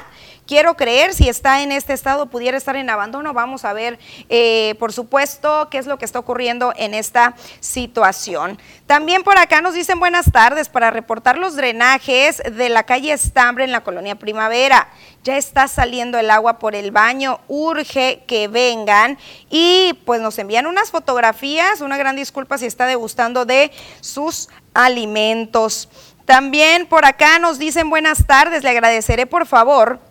quiero 0.48 0.76
creer, 0.76 1.14
si 1.14 1.30
está 1.30 1.62
en 1.62 1.72
este 1.72 1.94
estado, 1.94 2.28
pudiera 2.28 2.58
estar 2.58 2.76
en 2.76 2.90
abandono. 2.90 3.34
Vamos 3.34 3.66
a 3.66 3.74
ver, 3.74 4.00
eh, 4.30 4.76
por 4.80 4.94
supuesto, 4.94 5.68
qué 5.70 5.78
es 5.78 5.86
lo 5.86 6.00
que 6.00 6.06
está 6.06 6.20
ocurriendo 6.20 6.74
en 6.76 6.94
esta 6.94 7.36
situación. 7.60 8.58
También 8.88 9.24
por 9.24 9.38
acá 9.38 9.62
nos 9.62 9.74
dicen 9.74 10.00
buenas 10.00 10.32
tardes 10.32 10.70
para 10.70 10.90
reportar 10.90 11.38
los 11.38 11.56
drenajes 11.56 12.42
de 12.52 12.70
la 12.70 12.84
calle 12.84 13.14
Estambre 13.14 13.66
en 13.66 13.72
la 13.72 13.84
colonia 13.84 14.16
Primavera. 14.16 14.88
Ya 15.24 15.38
está 15.38 15.68
saliendo 15.68 16.18
el 16.18 16.32
agua 16.32 16.58
por 16.58 16.74
el 16.74 16.92
baño, 16.92 17.42
urge 17.50 18.24
que 18.26 18.48
vengan 18.48 19.18
y 19.50 20.00
pues 20.06 20.22
nos 20.22 20.40
envían 20.40 20.66
unas 20.66 20.90
fotografías, 20.90 21.82
una 21.82 21.98
gran 21.98 22.16
disculpa 22.16 22.58
si 22.58 22.66
está 22.66 22.86
degustando 22.86 23.44
de 23.44 23.72
sus 24.00 24.48
alimentos. 24.74 25.90
También 26.24 26.88
por 26.88 27.06
acá 27.06 27.40
nos 27.40 27.60
dicen 27.60 27.90
buenas 27.90 28.26
tardes, 28.26 28.64
le 28.64 28.70
agradeceré 28.70 29.26
por 29.26 29.46
favor 29.46 30.07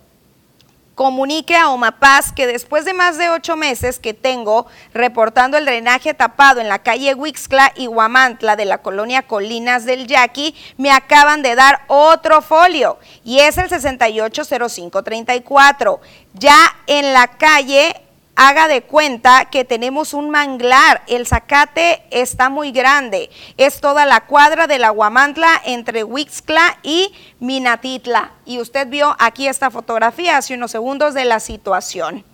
comunique 0.96 1.54
a 1.54 1.68
Omapaz 1.68 2.32
que 2.32 2.48
después 2.48 2.84
de 2.86 2.94
más 2.94 3.18
de 3.18 3.28
ocho 3.28 3.54
meses 3.54 4.00
que 4.00 4.14
tengo 4.14 4.66
reportando 4.94 5.58
el 5.58 5.66
drenaje 5.66 6.14
tapado 6.14 6.60
en 6.60 6.68
la 6.68 6.78
calle 6.80 7.14
Huixcla 7.14 7.72
y 7.76 7.86
Huamantla 7.86 8.56
de 8.56 8.64
la 8.64 8.78
colonia 8.78 9.22
Colinas 9.22 9.84
del 9.84 10.06
Yaqui, 10.06 10.54
me 10.78 10.90
acaban 10.90 11.42
de 11.42 11.54
dar 11.54 11.82
otro 11.86 12.40
folio 12.40 12.98
y 13.24 13.40
es 13.40 13.58
el 13.58 13.68
680534. 13.68 16.00
Ya 16.32 16.56
en 16.86 17.12
la 17.12 17.26
calle 17.28 18.05
haga 18.36 18.68
de 18.68 18.82
cuenta 18.82 19.46
que 19.46 19.64
tenemos 19.64 20.14
un 20.14 20.30
manglar, 20.30 21.02
el 21.08 21.26
zacate 21.26 22.02
está 22.10 22.50
muy 22.50 22.70
grande, 22.70 23.30
es 23.56 23.80
toda 23.80 24.04
la 24.04 24.26
cuadra 24.26 24.66
de 24.66 24.78
la 24.78 24.90
Guamantla 24.90 25.62
entre 25.64 26.04
Huixcla 26.04 26.78
y 26.82 27.12
Minatitla. 27.40 28.32
Y 28.44 28.60
usted 28.60 28.86
vio 28.88 29.16
aquí 29.18 29.48
esta 29.48 29.70
fotografía 29.70 30.36
hace 30.36 30.54
unos 30.54 30.70
segundos 30.70 31.14
de 31.14 31.24
la 31.24 31.40
situación. 31.40 32.24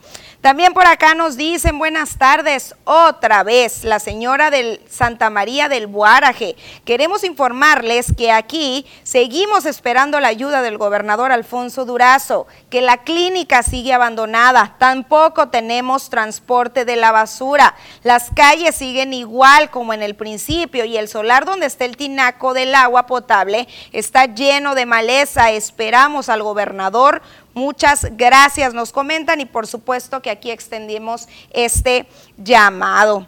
También 0.43 0.75
por 0.75 0.89
acá 0.89 1.15
nos 1.15 1.37
dicen 1.37 1.79
buenas 1.79 2.19
tardes, 2.19 2.75
otra 2.83 3.45
vez 3.45 3.85
la 3.85 4.01
señora 4.01 4.51
del 4.51 4.81
Santa 4.91 5.31
María 5.31 5.69
del 5.69 5.87
Buaraje. 5.87 6.57
Queremos 6.85 7.23
informarles 7.23 8.13
que 8.17 8.33
aquí 8.33 8.85
seguimos 9.05 9.67
esperando 9.67 10.19
la 10.19 10.27
ayuda 10.27 10.61
del 10.61 10.79
gobernador 10.79 11.31
Alfonso 11.31 11.85
Durazo, 11.85 12.49
que 12.71 12.83
la 12.83 13.05
clínica 13.05 13.63
sigue 13.63 13.93
abandonada, 13.93 14.75
tampoco 14.81 15.49
tenemos 15.49 16.11
transporte 16.11 16.85
de 16.85 16.97
la 16.97 17.13
basura, 17.13 17.77
las 18.03 18.31
calles 18.35 18.75
siguen 18.75 19.13
igual 19.13 19.71
como 19.71 19.95
en 19.95 20.03
el 20.03 20.17
principio 20.17 20.85
y 20.85 20.97
el 20.97 21.07
solar 21.07 21.45
donde 21.45 21.67
está 21.67 21.85
el 21.85 21.97
tinaco 21.97 22.53
del 22.53 22.75
agua 22.75 23.07
potable 23.07 23.69
está 23.93 24.27
lleno 24.27 24.75
de 24.75 24.87
maleza. 24.87 25.53
Esperamos 25.53 26.29
al 26.29 26.43
gobernador 26.43 27.23
Muchas 27.55 28.07
gracias, 28.17 28.73
nos 28.73 28.93
comentan 28.93 29.41
y 29.41 29.45
por 29.45 29.67
supuesto 29.67 30.23
que 30.23 30.31
aquí 30.31 30.51
extendimos 30.51 31.29
este 31.51 32.07
llamado. 32.39 33.27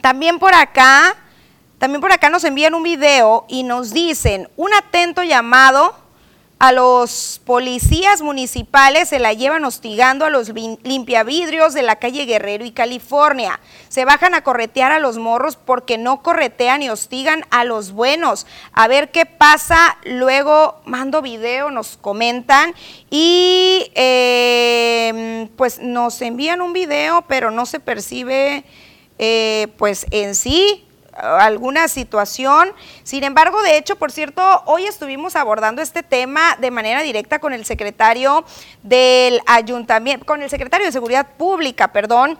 También 0.00 0.38
por 0.38 0.54
acá, 0.54 1.14
también 1.78 2.00
por 2.00 2.12
acá 2.12 2.30
nos 2.30 2.44
envían 2.44 2.74
un 2.74 2.82
video 2.82 3.44
y 3.48 3.62
nos 3.62 3.92
dicen 3.92 4.48
un 4.56 4.72
atento 4.72 5.22
llamado 5.22 6.01
a 6.62 6.70
los 6.70 7.40
policías 7.44 8.22
municipales 8.22 9.08
se 9.08 9.18
la 9.18 9.32
llevan 9.32 9.64
hostigando 9.64 10.24
a 10.24 10.30
los 10.30 10.50
limpiavidrios 10.50 11.74
de 11.74 11.82
la 11.82 11.96
calle 11.96 12.24
Guerrero 12.24 12.64
y 12.64 12.70
California. 12.70 13.58
Se 13.88 14.04
bajan 14.04 14.32
a 14.34 14.44
corretear 14.44 14.92
a 14.92 15.00
los 15.00 15.18
morros 15.18 15.56
porque 15.56 15.98
no 15.98 16.22
corretean 16.22 16.80
y 16.80 16.88
hostigan 16.88 17.44
a 17.50 17.64
los 17.64 17.90
buenos. 17.90 18.46
A 18.72 18.86
ver 18.86 19.10
qué 19.10 19.26
pasa. 19.26 19.98
Luego 20.04 20.80
mando 20.84 21.20
video, 21.20 21.72
nos 21.72 21.96
comentan 21.96 22.76
y 23.10 23.90
eh, 23.96 25.48
pues 25.56 25.80
nos 25.80 26.22
envían 26.22 26.60
un 26.60 26.72
video, 26.72 27.24
pero 27.26 27.50
no 27.50 27.66
se 27.66 27.80
percibe 27.80 28.62
eh, 29.18 29.66
pues 29.78 30.06
en 30.12 30.36
sí 30.36 30.86
alguna 31.12 31.88
situación. 31.88 32.72
Sin 33.02 33.24
embargo, 33.24 33.62
de 33.62 33.76
hecho, 33.76 33.96
por 33.96 34.12
cierto, 34.12 34.62
hoy 34.66 34.86
estuvimos 34.86 35.36
abordando 35.36 35.82
este 35.82 36.02
tema 36.02 36.56
de 36.60 36.70
manera 36.70 37.02
directa 37.02 37.38
con 37.38 37.52
el 37.52 37.64
secretario 37.64 38.44
del 38.82 39.40
ayuntamiento, 39.46 40.26
con 40.26 40.42
el 40.42 40.50
secretario 40.50 40.86
de 40.86 40.92
Seguridad 40.92 41.26
Pública, 41.36 41.88
perdón, 41.88 42.38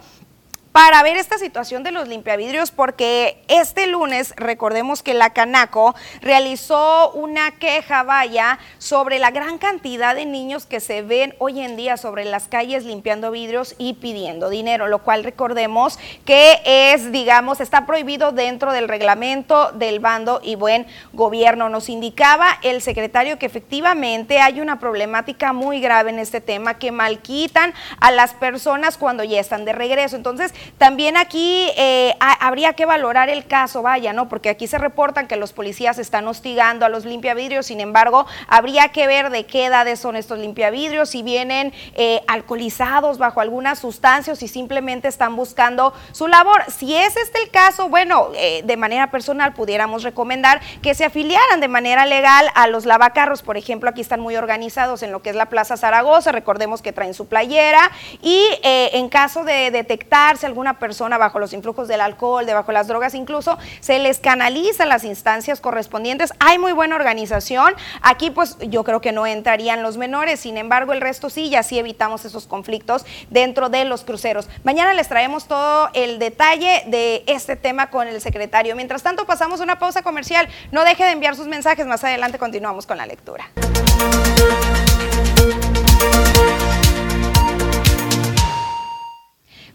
para 0.73 1.03
ver 1.03 1.17
esta 1.17 1.37
situación 1.37 1.83
de 1.83 1.91
los 1.91 2.07
limpiavidrios 2.07 2.71
porque 2.71 3.43
este 3.47 3.85
lunes 3.85 4.33
recordemos 4.35 5.03
que 5.03 5.13
la 5.13 5.29
Canaco 5.29 5.93
realizó 6.19 7.11
una 7.11 7.51
queja 7.51 8.01
vaya 8.01 8.57
sobre 8.79 9.19
la 9.19 9.29
gran 9.29 9.59
cantidad 9.59 10.15
de 10.15 10.25
niños 10.25 10.65
que 10.65 10.79
se 10.79 11.03
ven 11.03 11.35
hoy 11.37 11.61
en 11.61 11.77
día 11.77 11.95
sobre 11.95 12.25
las 12.25 12.47
calles 12.47 12.85
limpiando 12.85 13.29
vidrios 13.29 13.75
y 13.77 13.93
pidiendo 13.93 14.49
dinero, 14.49 14.87
lo 14.87 15.03
cual 15.03 15.23
recordemos 15.23 15.99
que 16.25 16.59
es, 16.65 17.11
digamos, 17.11 17.61
está 17.61 17.85
prohibido 17.85 18.31
dentro 18.31 18.71
del 18.71 18.87
reglamento 18.87 19.71
del 19.73 19.99
bando 19.99 20.41
y 20.43 20.55
buen 20.55 20.87
gobierno. 21.13 21.69
Nos 21.69 21.87
indicaba 21.87 22.57
el 22.63 22.81
secretario 22.81 23.37
que 23.37 23.45
efectivamente 23.45 24.39
hay 24.39 24.59
una 24.59 24.79
problemática 24.79 25.53
muy 25.53 25.79
grave 25.81 26.09
en 26.09 26.17
este 26.17 26.41
tema 26.41 26.79
que 26.79 26.91
malquitan 26.91 27.75
a 27.99 28.09
las 28.09 28.33
personas 28.33 28.97
cuando 28.97 29.23
ya 29.23 29.39
están 29.39 29.65
de 29.65 29.73
regreso. 29.73 30.15
Entonces, 30.15 30.51
también 30.77 31.17
aquí 31.17 31.69
eh, 31.77 32.15
habría 32.19 32.73
que 32.73 32.85
valorar 32.85 33.29
el 33.29 33.45
caso, 33.45 33.81
vaya, 33.81 34.13
¿no? 34.13 34.29
Porque 34.29 34.49
aquí 34.49 34.67
se 34.67 34.77
reportan 34.77 35.27
que 35.27 35.35
los 35.35 35.53
policías 35.53 35.97
están 35.97 36.27
hostigando 36.27 36.85
a 36.85 36.89
los 36.89 37.05
limpiavidrios, 37.05 37.67
sin 37.67 37.79
embargo, 37.79 38.25
habría 38.47 38.89
que 38.89 39.07
ver 39.07 39.29
de 39.29 39.45
qué 39.45 39.65
edades 39.65 39.99
son 39.99 40.15
estos 40.15 40.39
limpiavidrios, 40.39 41.09
si 41.09 41.23
vienen 41.23 41.73
eh, 41.95 42.21
alcoholizados 42.27 43.17
bajo 43.17 43.41
alguna 43.41 43.75
sustancia 43.75 44.33
o 44.33 44.35
si 44.35 44.47
simplemente 44.47 45.07
están 45.07 45.35
buscando 45.35 45.93
su 46.11 46.27
labor. 46.27 46.63
Si 46.69 46.95
es 46.95 47.15
este 47.17 47.43
el 47.43 47.49
caso, 47.49 47.89
bueno, 47.89 48.29
eh, 48.35 48.61
de 48.63 48.77
manera 48.77 49.09
personal 49.09 49.53
pudiéramos 49.53 50.03
recomendar 50.03 50.61
que 50.81 50.93
se 50.93 51.05
afiliaran 51.05 51.59
de 51.59 51.67
manera 51.67 52.05
legal 52.05 52.49
a 52.55 52.67
los 52.67 52.85
lavacarros, 52.85 53.41
por 53.41 53.57
ejemplo, 53.57 53.89
aquí 53.89 54.01
están 54.01 54.19
muy 54.19 54.35
organizados 54.35 55.03
en 55.03 55.11
lo 55.11 55.21
que 55.21 55.31
es 55.31 55.35
la 55.35 55.47
Plaza 55.47 55.77
Zaragoza, 55.77 56.31
recordemos 56.31 56.81
que 56.81 56.93
traen 56.93 57.13
su 57.13 57.27
playera 57.27 57.91
y 58.21 58.43
en 58.63 59.09
caso 59.09 59.43
de 59.43 59.71
detectarse 59.71 60.45
una 60.59 60.79
persona 60.79 61.17
bajo 61.17 61.39
los 61.39 61.53
influjos 61.53 61.87
del 61.87 62.01
alcohol, 62.01 62.45
debajo 62.45 62.67
de 62.67 62.73
las 62.73 62.87
drogas, 62.87 63.13
incluso 63.13 63.57
se 63.79 63.99
les 63.99 64.19
canaliza 64.19 64.85
las 64.85 65.03
instancias 65.03 65.59
correspondientes. 65.59 66.33
Hay 66.39 66.57
muy 66.57 66.71
buena 66.71 66.95
organización. 66.95 67.73
Aquí 68.01 68.31
pues 68.31 68.57
yo 68.59 68.83
creo 68.83 69.01
que 69.01 69.11
no 69.11 69.25
entrarían 69.25 69.83
los 69.83 69.97
menores, 69.97 70.39
sin 70.39 70.57
embargo 70.57 70.93
el 70.93 71.01
resto 71.01 71.29
sí, 71.29 71.47
y 71.47 71.55
así 71.55 71.79
evitamos 71.79 72.25
esos 72.25 72.47
conflictos 72.47 73.05
dentro 73.29 73.69
de 73.69 73.85
los 73.85 74.03
cruceros. 74.03 74.49
Mañana 74.63 74.93
les 74.93 75.07
traemos 75.07 75.47
todo 75.47 75.89
el 75.93 76.19
detalle 76.19 76.83
de 76.87 77.23
este 77.27 77.55
tema 77.55 77.89
con 77.89 78.07
el 78.07 78.21
secretario. 78.21 78.75
Mientras 78.75 79.03
tanto 79.03 79.25
pasamos 79.25 79.59
una 79.59 79.79
pausa 79.79 80.01
comercial. 80.01 80.47
No 80.71 80.83
deje 80.83 81.03
de 81.03 81.11
enviar 81.11 81.35
sus 81.35 81.47
mensajes. 81.47 81.85
Más 81.85 82.03
adelante 82.03 82.37
continuamos 82.37 82.85
con 82.85 82.97
la 82.97 83.05
lectura. 83.05 83.49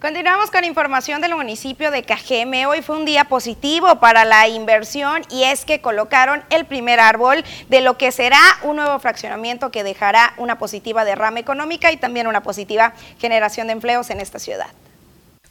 Continuamos 0.00 0.52
con 0.52 0.62
información 0.62 1.20
del 1.20 1.34
municipio 1.34 1.90
de 1.90 2.04
Cajeme. 2.04 2.66
Hoy 2.66 2.82
fue 2.82 2.96
un 2.96 3.04
día 3.04 3.24
positivo 3.24 3.98
para 3.98 4.24
la 4.24 4.46
inversión 4.46 5.22
y 5.28 5.42
es 5.42 5.64
que 5.64 5.80
colocaron 5.80 6.44
el 6.50 6.66
primer 6.66 7.00
árbol 7.00 7.42
de 7.68 7.80
lo 7.80 7.98
que 7.98 8.12
será 8.12 8.38
un 8.62 8.76
nuevo 8.76 8.96
fraccionamiento 9.00 9.72
que 9.72 9.82
dejará 9.82 10.34
una 10.36 10.56
positiva 10.56 11.04
derrama 11.04 11.40
económica 11.40 11.90
y 11.90 11.96
también 11.96 12.28
una 12.28 12.44
positiva 12.44 12.92
generación 13.18 13.66
de 13.66 13.72
empleos 13.72 14.10
en 14.10 14.20
esta 14.20 14.38
ciudad. 14.38 14.68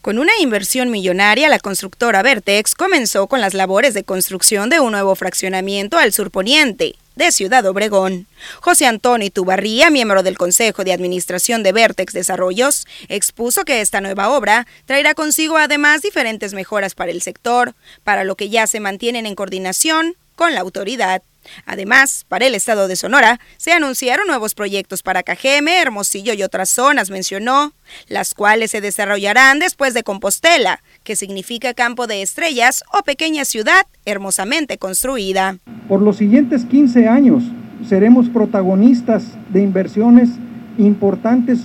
Con 0.01 0.17
una 0.17 0.31
inversión 0.39 0.91
millonaria, 0.91 1.49
la 1.49 1.59
constructora 1.59 2.21
Vertex 2.21 2.73
comenzó 2.73 3.27
con 3.27 3.41
las 3.41 3.53
labores 3.53 3.93
de 3.93 4.05
construcción 4.05 4.69
de 4.69 4.79
un 4.79 4.93
nuevo 4.93 5.13
fraccionamiento 5.15 5.97
al 5.97 6.13
surponiente 6.13 6.95
de 7.17 7.31
Ciudad 7.31 7.65
Obregón. 7.65 8.27
José 8.61 8.85
Antonio 8.85 9.29
Tubarría, 9.31 9.89
miembro 9.89 10.21
del 10.21 10.37
Consejo 10.37 10.83
de 10.83 10.93
Administración 10.93 11.63
de 11.63 11.71
Vertex 11.71 12.13
Desarrollos, 12.13 12.85
expuso 13.09 13.65
que 13.65 13.81
esta 13.81 14.01
nueva 14.01 14.29
obra 14.29 14.67
traerá 14.85 15.15
consigo 15.15 15.57
además 15.57 16.03
diferentes 16.03 16.53
mejoras 16.53 16.93
para 16.93 17.11
el 17.11 17.23
sector, 17.23 17.73
para 18.03 18.23
lo 18.23 18.35
que 18.35 18.49
ya 18.49 18.67
se 18.67 18.79
mantienen 18.79 19.25
en 19.25 19.35
coordinación 19.35 20.15
con 20.35 20.53
la 20.53 20.61
autoridad. 20.61 21.23
Además, 21.65 22.25
para 22.27 22.45
el 22.45 22.55
estado 22.55 22.87
de 22.87 22.95
Sonora, 22.95 23.39
se 23.57 23.71
anunciaron 23.71 24.27
nuevos 24.27 24.55
proyectos 24.55 25.03
para 25.03 25.23
Cajeme, 25.23 25.81
Hermosillo 25.81 26.33
y 26.33 26.43
otras 26.43 26.69
zonas, 26.69 27.09
mencionó, 27.09 27.73
las 28.07 28.33
cuales 28.33 28.71
se 28.71 28.81
desarrollarán 28.81 29.59
después 29.59 29.93
de 29.93 30.03
Compostela, 30.03 30.81
que 31.03 31.15
significa 31.15 31.73
campo 31.73 32.07
de 32.07 32.21
estrellas 32.21 32.83
o 32.93 33.03
pequeña 33.03 33.45
ciudad 33.45 33.85
hermosamente 34.05 34.77
construida. 34.77 35.57
Por 35.87 36.01
los 36.01 36.17
siguientes 36.17 36.65
15 36.65 37.07
años 37.07 37.43
seremos 37.87 38.29
protagonistas 38.29 39.23
de 39.49 39.61
inversiones 39.61 40.29
importantes 40.77 41.59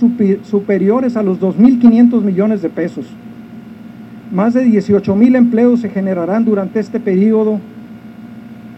superiores 0.49 1.15
a 1.15 1.23
los 1.23 1.39
2.500 1.39 2.21
millones 2.21 2.61
de 2.61 2.69
pesos. 2.69 3.05
Más 4.31 4.53
de 4.53 4.65
18.000 4.65 5.35
empleos 5.35 5.81
se 5.81 5.89
generarán 5.89 6.45
durante 6.45 6.79
este 6.79 6.99
periodo 6.99 7.59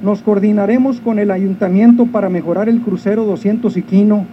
nos 0.04 0.22
coordinaremos 0.22 1.00
con 1.00 1.20
el 1.20 1.32
ayuntamiento 1.32 2.06
para 2.06 2.30
mejorar 2.30 2.70
el 2.70 2.82
crucero 2.82 3.26
200 3.26 3.78
y 3.78 3.82
Quino 3.82 4.26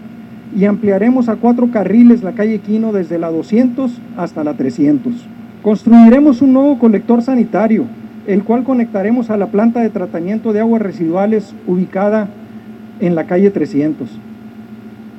y 0.57 0.65
ampliaremos 0.67 1.29
a 1.29 1.37
cuatro 1.37 1.71
carriles 1.71 2.23
la 2.23 2.33
calle 2.33 2.59
Quino 2.59 2.93
desde 2.93 3.19
la 3.19 3.31
200 3.31 3.91
hasta 4.17 4.45
la 4.45 4.55
300. 4.55 5.13
Construiremos 5.63 6.43
un 6.43 6.53
nuevo 6.53 6.79
colector 6.79 7.23
sanitario, 7.23 7.85
el 8.27 8.43
cual 8.45 8.65
conectaremos 8.65 9.31
a 9.31 9.37
la 9.37 9.47
planta 9.47 9.81
de 9.81 9.91
tratamiento 9.91 10.53
de 10.53 10.61
aguas 10.61 10.83
residuales 10.83 11.55
ubicada 11.67 12.29
en 13.01 13.15
la 13.15 13.25
calle 13.25 13.51
300. 13.51 14.09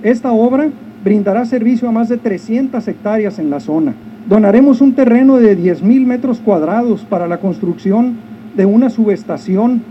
Esta 0.03 0.31
obra 0.31 0.67
brindará 1.03 1.45
servicio 1.45 1.88
a 1.88 1.91
más 1.91 2.09
de 2.09 2.17
300 2.17 2.85
hectáreas 2.88 3.39
en 3.39 3.50
la 3.50 3.59
zona. 3.59 3.93
Donaremos 4.27 4.81
un 4.81 4.93
terreno 4.93 5.38
de 5.38 5.57
10.000 5.57 6.05
metros 6.05 6.39
cuadrados 6.39 7.01
para 7.01 7.27
la 7.27 7.38
construcción 7.38 8.15
de 8.55 8.65
una 8.65 8.89
subestación 8.89 9.81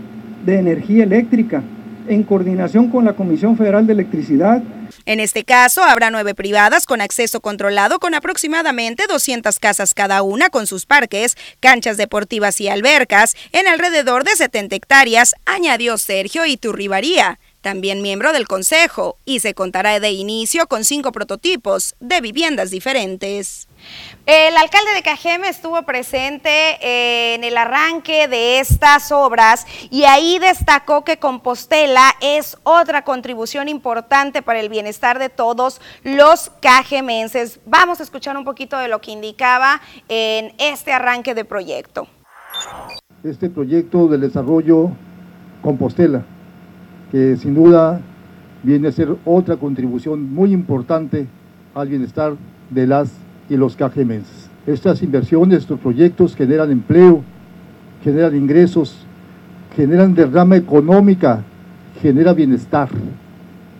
de 0.45 0.59
Energía 0.59 1.03
Eléctrica, 1.03 1.63
en 2.07 2.23
coordinación 2.23 2.89
con 2.89 3.05
la 3.05 3.15
Comisión 3.15 3.57
Federal 3.57 3.87
de 3.87 3.93
Electricidad. 3.93 4.61
En 5.05 5.19
este 5.19 5.43
caso, 5.43 5.83
habrá 5.83 6.11
nueve 6.11 6.35
privadas 6.35 6.85
con 6.85 7.01
acceso 7.01 7.41
controlado 7.41 7.99
con 7.99 8.13
aproximadamente 8.13 9.05
200 9.07 9.57
casas 9.59 9.93
cada 9.93 10.21
una 10.21 10.49
con 10.49 10.67
sus 10.67 10.85
parques, 10.85 11.35
canchas 11.59 11.97
deportivas 11.97 12.59
y 12.61 12.67
albercas 12.67 13.35
en 13.51 13.67
alrededor 13.67 14.23
de 14.23 14.35
70 14.35 14.75
hectáreas, 14.75 15.35
añadió 15.45 15.97
Sergio 15.97 16.45
Iturribaría 16.45 17.39
también 17.63 18.01
miembro 18.01 18.33
del 18.33 18.45
Consejo, 18.45 19.17
y 19.25 19.39
se 19.39 19.53
contará 19.55 19.99
de 20.01 20.11
inicio 20.11 20.67
con 20.67 20.83
cinco 20.83 21.13
prototipos 21.13 21.95
de 22.01 22.19
viviendas 22.19 22.69
diferentes. 22.69 23.69
El 24.25 24.55
alcalde 24.55 24.93
de 24.95 25.01
Cajeme 25.01 25.49
estuvo 25.49 25.81
presente 25.83 27.35
en 27.35 27.43
el 27.43 27.57
arranque 27.57 28.29
de 28.29 28.59
estas 28.59 29.11
obras 29.11 29.67
y 29.89 30.03
ahí 30.03 30.39
destacó 30.39 31.03
que 31.03 31.17
Compostela 31.17 32.15
es 32.21 32.57
otra 32.63 33.03
contribución 33.03 33.67
importante 33.67 34.41
para 34.41 34.61
el 34.61 34.69
bienestar 34.69 35.19
de 35.19 35.27
todos 35.27 35.81
los 36.05 36.51
cajemenses. 36.61 37.59
Vamos 37.65 37.99
a 37.99 38.03
escuchar 38.03 38.37
un 38.37 38.45
poquito 38.45 38.77
de 38.77 38.87
lo 38.87 39.01
que 39.01 39.11
indicaba 39.11 39.81
en 40.07 40.53
este 40.57 40.93
arranque 40.93 41.35
de 41.35 41.43
proyecto. 41.43 42.07
Este 43.25 43.49
proyecto 43.49 44.07
del 44.07 44.21
desarrollo 44.21 44.91
Compostela 45.61 46.23
que 47.11 47.35
sin 47.35 47.55
duda 47.55 47.99
viene 48.63 48.87
a 48.87 48.93
ser 48.93 49.17
otra 49.25 49.57
contribución 49.57 50.33
muy 50.33 50.53
importante 50.53 51.27
al 51.75 51.89
bienestar 51.89 52.37
de 52.69 52.87
las 52.87 53.09
y 53.53 53.57
los 53.57 53.75
cajemenses. 53.75 54.49
Estas 54.65 55.03
inversiones, 55.03 55.59
estos 55.59 55.79
proyectos 55.79 56.35
generan 56.35 56.71
empleo, 56.71 57.21
generan 58.03 58.35
ingresos, 58.35 59.05
generan 59.75 60.15
derrama 60.15 60.55
económica, 60.55 61.43
generan 62.01 62.35
bienestar 62.35 62.89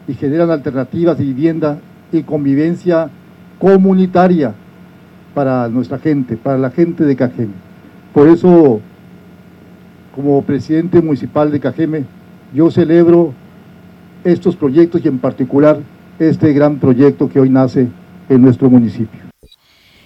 y 0.07 0.13
generan 0.13 0.51
alternativas 0.51 1.17
de 1.17 1.25
vivienda 1.25 1.79
y 2.11 2.21
convivencia 2.23 3.09
comunitaria 3.59 4.53
para 5.33 5.67
nuestra 5.69 5.97
gente, 5.97 6.37
para 6.37 6.57
la 6.57 6.69
gente 6.69 7.03
de 7.03 7.15
Cajeme. 7.15 7.53
Por 8.13 8.27
eso, 8.27 8.79
como 10.13 10.43
presidente 10.43 11.01
municipal 11.01 11.51
de 11.51 11.59
Cajeme, 11.59 12.03
yo 12.53 12.69
celebro 12.69 13.33
estos 14.23 14.55
proyectos 14.55 15.03
y 15.03 15.07
en 15.07 15.17
particular 15.17 15.79
este 16.19 16.53
gran 16.53 16.77
proyecto 16.77 17.27
que 17.27 17.39
hoy 17.39 17.49
nace 17.49 17.87
en 18.29 18.41
nuestro 18.41 18.69
municipio. 18.69 19.22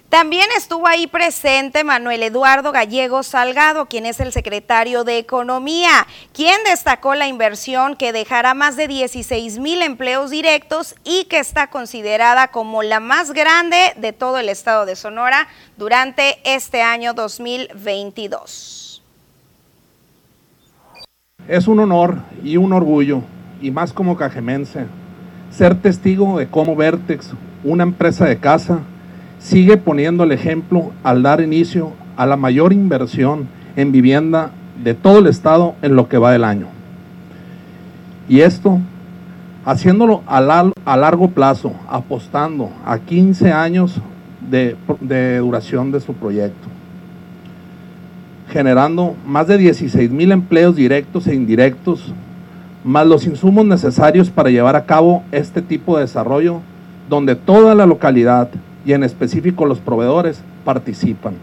También 0.09 0.45
estuvo 0.55 0.87
ahí 0.87 1.05
presente 1.05 1.83
Manuel 1.83 2.23
Eduardo 2.23 2.71
Gallego 2.71 3.23
Salgado, 3.23 3.87
quien 3.87 4.05
es 4.05 4.21
el 4.21 4.31
secretario 4.31 5.03
de 5.03 5.17
Economía, 5.17 6.07
quien 6.31 6.55
destacó 6.63 7.13
la 7.13 7.27
inversión 7.27 7.97
que 7.97 8.13
dejará 8.13 8.53
más 8.53 8.77
de 8.77 8.87
16 8.87 9.59
mil 9.59 9.81
empleos 9.81 10.31
directos 10.31 10.95
y 11.03 11.25
que 11.25 11.39
está 11.39 11.69
considerada 11.69 12.47
como 12.47 12.83
la 12.83 13.01
más 13.01 13.33
grande 13.33 13.77
de 13.97 14.13
todo 14.13 14.37
el 14.37 14.47
estado 14.47 14.85
de 14.85 14.95
Sonora 14.95 15.49
durante 15.75 16.37
este 16.45 16.81
año 16.81 17.13
2022. 17.13 19.03
Es 21.49 21.67
un 21.67 21.81
honor 21.81 22.19
y 22.45 22.55
un 22.55 22.71
orgullo, 22.71 23.23
y 23.61 23.71
más 23.71 23.91
como 23.91 24.15
cajemense, 24.15 24.85
ser 25.51 25.81
testigo 25.81 26.39
de 26.39 26.47
cómo 26.47 26.77
Vertex, 26.77 27.31
una 27.65 27.83
empresa 27.83 28.23
de 28.23 28.39
casa, 28.39 28.79
sigue 29.39 29.77
poniendo 29.77 30.23
el 30.23 30.31
ejemplo 30.31 30.91
al 31.03 31.23
dar 31.23 31.41
inicio 31.41 31.93
a 32.15 32.25
la 32.25 32.37
mayor 32.37 32.73
inversión 32.73 33.47
en 33.75 33.91
vivienda 33.91 34.51
de 34.83 34.93
todo 34.93 35.19
el 35.19 35.27
estado 35.27 35.75
en 35.81 35.95
lo 35.95 36.07
que 36.07 36.17
va 36.17 36.31
del 36.31 36.43
año. 36.43 36.67
Y 38.27 38.41
esto 38.41 38.79
haciéndolo 39.65 40.23
a, 40.27 40.41
largo 40.95 41.29
plazo, 41.29 41.73
apostando 41.89 42.71
a 42.85 42.99
15 42.99 43.51
años 43.51 44.01
de 44.41 45.39
duración 45.39 45.91
de 45.91 45.99
su 45.99 46.13
proyecto 46.13 46.67
generando 48.51 49.15
más 49.25 49.47
de 49.47 49.57
16 49.57 50.09
mil 50.11 50.31
empleos 50.31 50.75
directos 50.75 51.27
e 51.27 51.35
indirectos, 51.35 52.13
más 52.83 53.05
los 53.05 53.25
insumos 53.25 53.65
necesarios 53.65 54.29
para 54.29 54.49
llevar 54.49 54.75
a 54.75 54.85
cabo 54.85 55.23
este 55.31 55.61
tipo 55.61 55.95
de 55.95 56.03
desarrollo, 56.03 56.61
donde 57.09 57.35
toda 57.35 57.75
la 57.75 57.85
localidad 57.85 58.49
y 58.87 58.93
en 58.93 59.03
específico 59.03 59.65
los 59.65 59.79
proveedores 59.79 60.39
participan. 60.63 61.35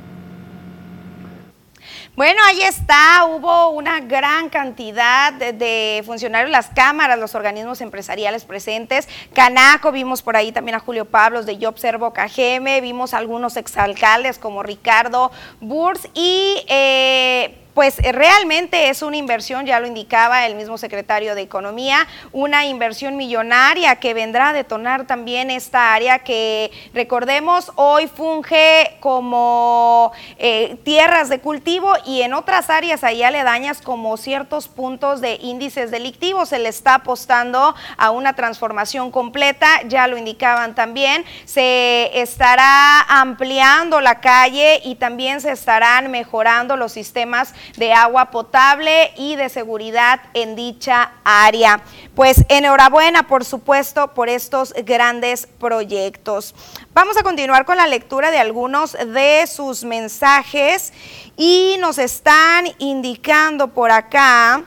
Bueno, 2.16 2.40
ahí 2.46 2.62
está, 2.62 3.26
hubo 3.26 3.70
una 3.70 4.00
gran 4.00 4.48
cantidad 4.48 5.32
de, 5.32 6.02
funcionarios, 6.06 6.50
las 6.50 6.68
cámaras, 6.68 7.18
los 7.18 7.34
organismos 7.34 7.82
empresariales 7.82 8.46
presentes. 8.46 9.08
Canaco, 9.34 9.92
vimos 9.92 10.22
por 10.22 10.36
ahí 10.36 10.52
también 10.52 10.76
a 10.76 10.80
Julio 10.80 11.04
Pablos 11.04 11.44
de 11.44 11.58
Yo 11.58 11.68
Observo 11.68 12.14
Cajeme, 12.14 12.80
vimos 12.80 13.12
algunos 13.12 13.58
exalcaldes 13.58 14.38
como 14.38 14.62
Ricardo 14.62 15.30
Burs 15.60 16.08
y... 16.14 16.64
Eh, 16.68 17.60
pues 17.74 17.98
eh, 17.98 18.12
realmente 18.12 18.88
es 18.88 19.02
una 19.02 19.16
inversión, 19.16 19.66
ya 19.66 19.80
lo 19.80 19.86
indicaba 19.86 20.46
el 20.46 20.54
mismo 20.54 20.78
secretario 20.78 21.34
de 21.34 21.42
Economía, 21.42 22.06
una 22.32 22.64
inversión 22.66 23.16
millonaria 23.16 23.96
que 23.96 24.14
vendrá 24.14 24.50
a 24.50 24.52
detonar 24.52 25.06
también 25.06 25.50
esta 25.50 25.92
área 25.92 26.20
que 26.20 26.70
recordemos 26.94 27.72
hoy 27.74 28.06
funge 28.06 28.96
como 29.00 30.12
eh, 30.38 30.76
tierras 30.84 31.28
de 31.28 31.40
cultivo 31.40 31.92
y 32.06 32.22
en 32.22 32.32
otras 32.32 32.70
áreas 32.70 33.02
ahí 33.02 33.22
aledañas 33.22 33.82
como 33.82 34.16
ciertos 34.16 34.68
puntos 34.68 35.20
de 35.20 35.38
índices 35.42 35.90
delictivos. 35.90 36.50
Se 36.50 36.58
le 36.58 36.68
está 36.68 36.94
apostando 36.94 37.74
a 37.96 38.10
una 38.10 38.34
transformación 38.34 39.10
completa, 39.10 39.82
ya 39.88 40.06
lo 40.06 40.16
indicaban 40.16 40.74
también, 40.74 41.24
se 41.44 42.20
estará 42.20 43.00
ampliando 43.00 44.00
la 44.00 44.20
calle 44.20 44.80
y 44.84 44.94
también 44.94 45.40
se 45.40 45.50
estarán 45.50 46.10
mejorando 46.10 46.76
los 46.76 46.92
sistemas 46.92 47.54
de 47.76 47.92
agua 47.92 48.30
potable 48.30 49.12
y 49.16 49.36
de 49.36 49.48
seguridad 49.48 50.20
en 50.34 50.56
dicha 50.56 51.12
área. 51.24 51.82
Pues 52.14 52.44
enhorabuena, 52.48 53.26
por 53.26 53.44
supuesto, 53.44 54.14
por 54.14 54.28
estos 54.28 54.72
grandes 54.84 55.46
proyectos. 55.46 56.54
Vamos 56.92 57.16
a 57.16 57.22
continuar 57.22 57.64
con 57.64 57.76
la 57.76 57.86
lectura 57.86 58.30
de 58.30 58.38
algunos 58.38 58.92
de 58.92 59.46
sus 59.46 59.84
mensajes 59.84 60.92
y 61.36 61.76
nos 61.80 61.98
están 61.98 62.66
indicando 62.78 63.68
por 63.68 63.90
acá 63.90 64.64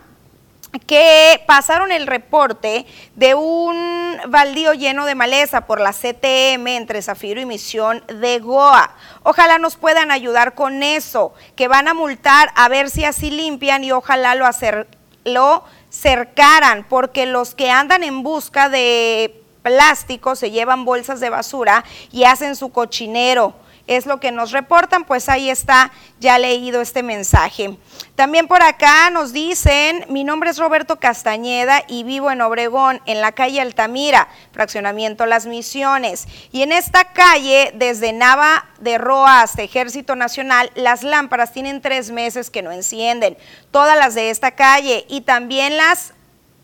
que 0.80 1.44
pasaron 1.46 1.92
el 1.92 2.08
reporte 2.08 2.86
de 3.16 3.36
un 3.36 4.18
baldío 4.28 4.74
lleno 4.74 5.06
de 5.06 5.16
maleza 5.16 5.66
por 5.66 5.80
la 5.80 5.94
CTM 5.94 6.68
entre 6.68 7.02
Zafiro 7.02 7.42
y 7.42 7.46
Misión 7.46 8.04
de 8.08 8.40
Goa. 8.40 8.92
Ojalá 9.24 9.58
nos 9.58 9.76
puedan 9.76 10.12
ayudar 10.12 10.56
con 10.56 10.84
eso, 10.84 11.34
que 11.56 11.68
van 11.68 11.88
a 11.88 11.94
multar 11.94 12.52
a 12.56 12.68
ver 12.70 12.90
si 12.90 13.04
así 13.06 13.30
limpian 13.30 13.84
y 13.84 13.92
ojalá 13.92 14.36
lo, 14.36 14.46
hacer, 14.46 14.88
lo 15.24 15.63
cercaran, 15.90 16.86
porque 16.88 17.26
los 17.26 17.56
que 17.56 17.72
andan 17.72 18.04
en 18.04 18.24
busca 18.24 18.70
de 18.70 19.44
plástico 19.63 20.36
se 20.36 20.52
llevan 20.52 20.86
bolsas 20.86 21.20
de 21.20 21.30
basura 21.30 21.84
y 22.12 22.24
hacen 22.24 22.56
su 22.56 22.70
cochinero 22.70 23.54
es 23.88 24.06
lo 24.06 24.19
que 24.19 24.32
nos 24.32 24.52
reportan, 24.52 25.06
pues 25.06 25.30
ahí 25.30 25.50
está 25.50 25.91
ya 26.19 26.38
leído 26.38 26.82
este 26.82 27.04
mensaje. 27.04 27.78
También 28.15 28.47
por 28.47 28.62
acá 28.62 29.10
nos 29.10 29.34
dicen, 29.34 30.06
mi 30.10 30.23
nombre 30.23 30.50
es 30.50 30.58
Roberto 30.58 31.00
Castañeda 31.00 31.84
y 31.88 32.04
vivo 32.04 32.30
en 32.30 32.41
Obregón, 32.41 33.02
en 33.06 33.21
la 33.21 33.32
calle 33.32 33.62
Altamira, 33.62 34.28
fraccionamiento 34.52 35.26
Las 35.26 35.45
Misiones. 35.45 36.28
Y 36.52 36.62
en 36.62 36.71
esta 36.71 37.06
calle, 37.13 37.71
desde 37.76 38.13
Nava 38.13 38.65
de 38.80 38.97
Roa 38.97 39.41
hasta 39.41 39.62
Ejército 39.62 40.15
Nacional, 40.15 40.71
las 40.76 41.04
lámparas 41.04 41.54
tienen 41.54 41.82
tres 41.82 42.12
meses 42.12 42.50
que 42.50 42.62
no 42.62 42.71
encienden, 42.71 43.38
todas 43.71 43.97
las 43.97 44.15
de 44.15 44.30
esta 44.30 44.52
calle 44.52 45.06
y 45.08 45.21
también 45.21 45.78
las 45.78 46.13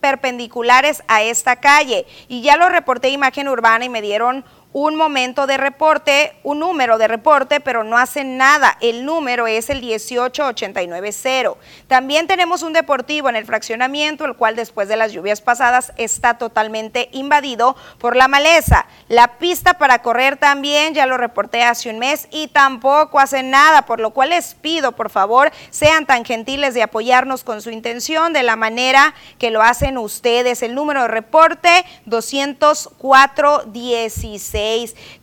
perpendiculares 0.03 1.01
a 1.07 1.21
esta 1.21 1.55
calle. 1.55 2.05
Y 2.27 2.41
ya 2.41 2.57
lo 2.57 2.67
reporté 2.67 3.07
imagen 3.07 3.47
urbana 3.47 3.85
y 3.85 3.89
me 3.89 4.01
dieron 4.01 4.43
un 4.73 4.95
momento 4.95 5.45
de 5.45 5.57
reporte, 5.57 6.33
un 6.41 6.57
número 6.59 6.97
de 6.97 7.07
reporte, 7.07 7.59
pero 7.59 7.83
no 7.83 7.97
hacen 7.97 8.37
nada. 8.37 8.75
El 8.81 9.05
número 9.05 9.45
es 9.45 9.69
el 9.69 9.81
18890. 9.81 11.59
También 11.87 12.25
tenemos 12.25 12.63
un 12.63 12.73
deportivo 12.73 13.29
en 13.29 13.35
el 13.35 13.45
fraccionamiento, 13.45 14.25
el 14.25 14.35
cual 14.35 14.55
después 14.55 14.87
de 14.87 14.95
las 14.95 15.11
lluvias 15.11 15.41
pasadas 15.41 15.93
está 15.97 16.39
totalmente 16.39 17.09
invadido 17.11 17.75
por 17.99 18.15
la 18.15 18.27
maleza. 18.27 18.87
La 19.09 19.37
pista 19.37 19.75
para 19.75 20.01
correr 20.01 20.37
también, 20.37 20.95
ya 20.95 21.05
lo 21.05 21.17
reporté 21.17 21.61
hace 21.63 21.91
un 21.91 21.99
mes 21.99 22.27
y 22.31 22.47
tampoco 22.47 23.19
hacen 23.19 23.51
nada, 23.51 23.85
por 23.85 23.99
lo 23.99 24.09
cual 24.09 24.29
les 24.29 24.55
pido, 24.55 24.93
por 24.93 25.11
favor, 25.11 25.51
sean 25.69 26.07
tan 26.07 26.25
gentiles 26.25 26.73
de 26.73 26.81
apoyarnos 26.81 27.43
con 27.43 27.61
su 27.61 27.69
intención 27.69 28.33
de 28.33 28.41
la 28.41 28.55
manera 28.55 29.13
que 29.37 29.51
lo 29.51 29.61
hacen 29.61 29.99
ustedes. 29.99 30.63
El 30.63 30.73
número 30.73 31.03
de 31.03 31.09
reporte 31.09 31.85
20416. 32.05 34.62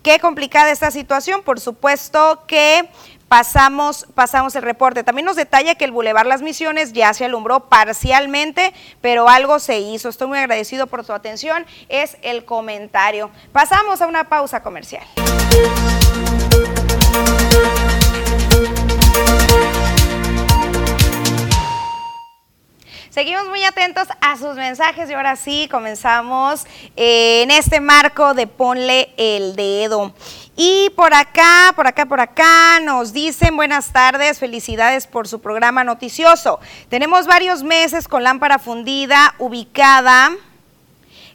Qué 0.03 0.19
complicada 0.21 0.71
esta 0.71 0.91
situación, 0.91 1.43
por 1.43 1.61
supuesto 1.61 2.43
que 2.47 2.89
pasamos, 3.29 4.07
pasamos 4.15 4.55
el 4.57 4.63
reporte. 4.63 5.05
También 5.05 5.25
nos 5.25 5.37
detalla 5.37 5.77
que 5.77 5.85
el 5.85 5.93
Boulevard 5.93 6.27
Las 6.27 6.43
Misiones 6.43 6.93
ya 6.93 7.15
se 7.15 7.25
alumbró 7.25 7.69
parcialmente, 7.69 8.75
pero 9.01 9.29
algo 9.29 9.61
se 9.61 9.79
hizo. 9.79 10.09
Estoy 10.09 10.27
muy 10.29 10.39
agradecido 10.39 10.89
por 10.89 11.05
su 11.05 11.13
atención. 11.13 11.65
Es 11.89 12.17
el 12.23 12.45
comentario. 12.45 13.31
Pasamos 13.53 14.03
a 14.03 14.09
una 14.09 14.29
pausa 14.29 14.63
comercial. 14.63 15.07
Seguimos 23.11 23.49
muy 23.49 23.65
atentos 23.65 24.07
a 24.21 24.37
sus 24.37 24.55
mensajes 24.55 25.11
y 25.11 25.15
ahora 25.15 25.35
sí 25.35 25.67
comenzamos 25.69 26.65
eh, 26.95 27.43
en 27.43 27.51
este 27.51 27.81
marco 27.81 28.35
de 28.35 28.47
Ponle 28.47 29.13
el 29.17 29.57
Dedo. 29.57 30.15
Y 30.55 30.91
por 30.91 31.13
acá, 31.13 31.73
por 31.75 31.89
acá, 31.89 32.07
por 32.07 32.21
acá 32.21 32.79
nos 32.79 33.13
dicen 33.13 33.57
buenas 33.57 33.93
tardes, 33.93 34.39
felicidades 34.39 35.09
por 35.09 35.27
su 35.27 35.41
programa 35.41 35.83
noticioso. 35.83 36.61
Tenemos 36.89 37.27
varios 37.27 37.65
meses 37.65 38.07
con 38.07 38.23
lámpara 38.23 38.61
fundida 38.61 39.35
ubicada 39.41 40.31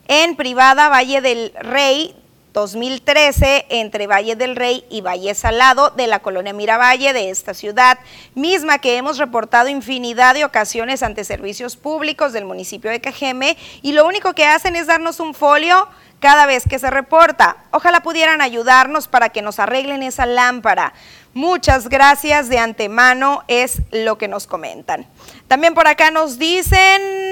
en 0.07 0.37
privada 0.37 0.87
Valle 0.87 1.19
del 1.19 1.51
Rey 1.59 2.15
2013 2.55 3.65
entre 3.67 4.07
Valle 4.07 4.37
del 4.37 4.55
Rey 4.55 4.85
y 4.89 5.01
Valle 5.01 5.35
Salado 5.35 5.89
de 5.89 6.07
la 6.07 6.19
colonia 6.19 6.53
Miravalle 6.53 7.11
de 7.11 7.29
esta 7.29 7.53
ciudad, 7.53 7.99
misma 8.33 8.79
que 8.79 8.95
hemos 8.95 9.17
reportado 9.17 9.67
infinidad 9.67 10.35
de 10.35 10.45
ocasiones 10.45 11.03
ante 11.03 11.25
servicios 11.25 11.75
públicos 11.75 12.31
del 12.31 12.45
municipio 12.45 12.89
de 12.89 13.01
Cajeme 13.01 13.57
y 13.81 13.91
lo 13.91 14.07
único 14.07 14.33
que 14.33 14.45
hacen 14.45 14.77
es 14.77 14.87
darnos 14.87 15.19
un 15.19 15.33
folio 15.33 15.89
cada 16.21 16.45
vez 16.45 16.63
que 16.67 16.79
se 16.79 16.89
reporta. 16.89 17.57
Ojalá 17.71 17.99
pudieran 17.99 18.41
ayudarnos 18.41 19.09
para 19.09 19.29
que 19.29 19.41
nos 19.41 19.59
arreglen 19.59 20.01
esa 20.01 20.25
lámpara. 20.25 20.93
Muchas 21.33 21.89
gracias 21.89 22.47
de 22.47 22.59
antemano 22.59 23.43
es 23.49 23.81
lo 23.91 24.17
que 24.17 24.29
nos 24.29 24.47
comentan. 24.47 25.05
También 25.49 25.73
por 25.73 25.89
acá 25.89 26.09
nos 26.09 26.39
dicen, 26.39 27.24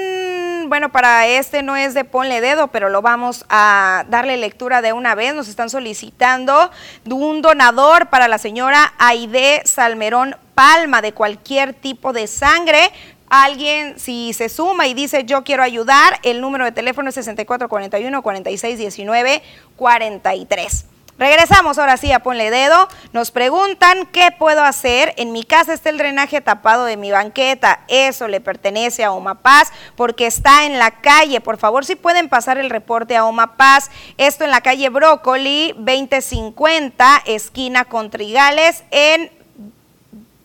bueno, 0.68 0.90
para 0.90 1.26
este 1.26 1.62
no 1.62 1.76
es 1.76 1.94
de 1.94 2.04
ponle 2.04 2.40
dedo, 2.40 2.68
pero 2.68 2.88
lo 2.88 3.02
vamos 3.02 3.44
a 3.48 4.04
darle 4.08 4.36
lectura 4.36 4.82
de 4.82 4.92
una 4.92 5.14
vez. 5.14 5.34
Nos 5.34 5.48
están 5.48 5.70
solicitando 5.70 6.70
un 7.10 7.42
donador 7.42 8.08
para 8.08 8.28
la 8.28 8.38
señora 8.38 8.94
Aide 8.98 9.62
Salmerón 9.64 10.36
Palma 10.54 11.02
de 11.02 11.12
cualquier 11.12 11.74
tipo 11.74 12.12
de 12.12 12.26
sangre. 12.26 12.90
Alguien, 13.28 13.98
si 13.98 14.32
se 14.32 14.48
suma 14.48 14.86
y 14.86 14.94
dice 14.94 15.24
yo 15.24 15.44
quiero 15.44 15.62
ayudar, 15.62 16.20
el 16.22 16.40
número 16.40 16.64
de 16.64 16.72
teléfono 16.72 17.08
es 17.08 17.14
6441 17.14 18.22
4619 18.22 19.42
43. 19.76 20.93
Regresamos 21.16 21.78
ahora 21.78 21.96
sí 21.96 22.10
a 22.10 22.18
Ponle 22.18 22.50
Dedo. 22.50 22.88
Nos 23.12 23.30
preguntan 23.30 24.06
qué 24.06 24.30
puedo 24.36 24.64
hacer. 24.64 25.14
En 25.16 25.30
mi 25.30 25.44
casa 25.44 25.72
está 25.72 25.90
el 25.90 25.98
drenaje 25.98 26.40
tapado 26.40 26.84
de 26.84 26.96
mi 26.96 27.12
banqueta. 27.12 27.84
Eso 27.86 28.26
le 28.26 28.40
pertenece 28.40 29.04
a 29.04 29.12
Oma 29.12 29.36
Paz 29.36 29.72
porque 29.94 30.26
está 30.26 30.66
en 30.66 30.78
la 30.78 30.90
calle. 30.90 31.40
Por 31.40 31.56
favor, 31.56 31.84
si 31.84 31.94
pueden 31.94 32.28
pasar 32.28 32.58
el 32.58 32.68
reporte 32.68 33.16
a 33.16 33.26
Oma 33.26 33.56
Paz. 33.56 33.92
Esto 34.18 34.42
en 34.42 34.50
la 34.50 34.60
calle 34.60 34.88
Brócoli 34.88 35.72
2050, 35.78 37.22
esquina 37.26 37.84
con 37.84 38.10
Trigales, 38.10 38.82
en 38.90 39.30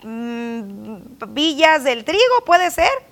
mm, 0.03 1.33
Villas 1.33 1.83
del 1.83 2.05
Trigo, 2.05 2.45
puede 2.45 2.69
ser. 2.69 3.08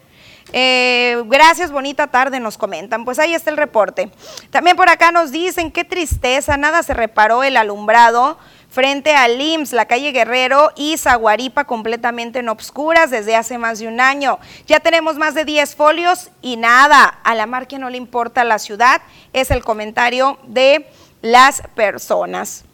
Eh, 0.54 1.22
gracias, 1.26 1.72
bonita 1.72 2.08
tarde, 2.08 2.40
nos 2.40 2.58
comentan. 2.58 3.06
Pues 3.06 3.20
ahí 3.20 3.34
está 3.34 3.50
el 3.50 3.58
reporte. 3.58 4.10
También 4.50 4.78
por 4.78 4.90
acá 4.90 5.12
nos 5.12 5.32
dicen, 5.32 5.72
qué 5.72 5.84
tristeza, 5.84 6.58
nada 6.58 6.84
se 6.84 6.94
reparó 6.94 7.44
el 7.44 7.58
alumbrado 7.58 8.38
frente 8.70 9.16
al 9.16 9.42
IMSS, 9.42 9.74
la 9.74 9.86
calle 9.86 10.12
Guerrero 10.12 10.72
y 10.76 10.98
Zaguaripa 10.98 11.66
completamente 11.66 12.40
en 12.40 12.50
obscuras 12.50 13.10
desde 13.10 13.36
hace 13.36 13.58
más 13.58 13.80
de 13.80 13.88
un 13.88 14.00
año. 14.00 14.40
Ya 14.68 14.80
tenemos 14.80 15.18
más 15.18 15.34
de 15.34 15.46
10 15.46 15.76
folios 15.76 16.30
y 16.42 16.58
nada, 16.58 17.06
a 17.06 17.36
la 17.36 17.46
mar 17.46 17.68
que 17.68 17.80
no 17.80 17.90
le 17.90 17.98
importa 17.98 18.44
la 18.44 18.60
ciudad, 18.60 19.02
es 19.34 19.52
el 19.52 19.64
comentario 19.64 20.38
de 20.46 20.86
las 21.22 21.62
personas. 21.76 22.66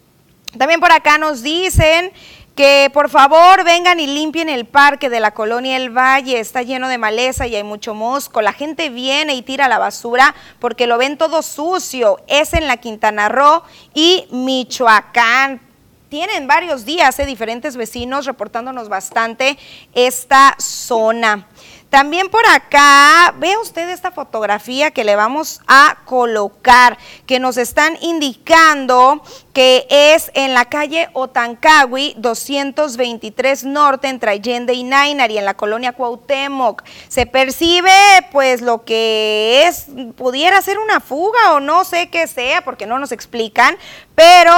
También 0.58 0.80
por 0.80 0.92
acá 0.92 1.18
nos 1.18 1.42
dicen 1.42 2.12
que 2.54 2.88
por 2.92 3.08
favor 3.10 3.64
vengan 3.64 3.98
y 3.98 4.06
limpien 4.06 4.48
el 4.48 4.64
parque 4.64 5.10
de 5.10 5.20
la 5.20 5.32
colonia 5.32 5.76
El 5.76 5.90
Valle, 5.90 6.38
está 6.38 6.62
lleno 6.62 6.88
de 6.88 6.98
maleza 6.98 7.46
y 7.46 7.56
hay 7.56 7.64
mucho 7.64 7.94
mosco. 7.94 8.42
La 8.42 8.52
gente 8.52 8.90
viene 8.90 9.34
y 9.34 9.42
tira 9.42 9.68
la 9.68 9.78
basura 9.78 10.34
porque 10.60 10.86
lo 10.86 10.96
ven 10.96 11.18
todo 11.18 11.42
sucio. 11.42 12.18
Es 12.28 12.54
en 12.54 12.68
la 12.68 12.76
Quintana 12.76 13.28
Roo 13.28 13.64
y 13.92 14.26
Michoacán. 14.30 15.60
Tienen 16.08 16.46
varios 16.46 16.84
días 16.84 17.18
eh, 17.18 17.26
diferentes 17.26 17.76
vecinos 17.76 18.24
reportándonos 18.24 18.88
bastante 18.88 19.58
esta 19.94 20.54
zona. 20.60 21.48
También 21.94 22.28
por 22.28 22.44
acá, 22.48 23.32
ve 23.38 23.56
usted 23.56 23.88
esta 23.88 24.10
fotografía 24.10 24.90
que 24.90 25.04
le 25.04 25.14
vamos 25.14 25.60
a 25.68 25.98
colocar, 26.06 26.98
que 27.24 27.38
nos 27.38 27.56
están 27.56 27.96
indicando 28.00 29.22
que 29.52 29.86
es 29.88 30.32
en 30.34 30.54
la 30.54 30.64
calle 30.64 31.08
Otancawi 31.12 32.16
223 32.16 33.62
Norte 33.62 34.08
entre 34.08 34.32
Allende 34.32 34.74
y 34.74 34.82
Nainari 34.82 35.38
en 35.38 35.44
la 35.44 35.54
colonia 35.54 35.92
Cuauhtémoc. 35.92 36.82
Se 37.06 37.26
percibe 37.26 37.92
pues 38.32 38.60
lo 38.60 38.84
que 38.84 39.68
es, 39.68 39.86
pudiera 40.16 40.60
ser 40.62 40.80
una 40.80 40.98
fuga 40.98 41.52
o 41.52 41.60
no 41.60 41.84
sé 41.84 42.10
qué 42.10 42.26
sea 42.26 42.64
porque 42.64 42.86
no 42.86 42.98
nos 42.98 43.12
explican, 43.12 43.78
pero 44.16 44.52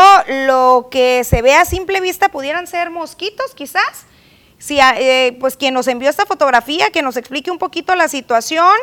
lo 0.46 0.88
que 0.90 1.22
se 1.22 1.42
ve 1.42 1.52
a 1.52 1.66
simple 1.66 2.00
vista 2.00 2.30
pudieran 2.30 2.66
ser 2.66 2.88
mosquitos 2.88 3.54
quizás 3.54 4.06
si, 4.58 4.78
eh, 4.80 5.36
pues 5.40 5.56
quien 5.56 5.74
nos 5.74 5.86
envió 5.86 6.08
esta 6.08 6.26
fotografía, 6.26 6.90
que 6.90 7.02
nos 7.02 7.16
explique 7.16 7.50
un 7.50 7.58
poquito 7.58 7.94
la 7.94 8.08
situación 8.08 8.74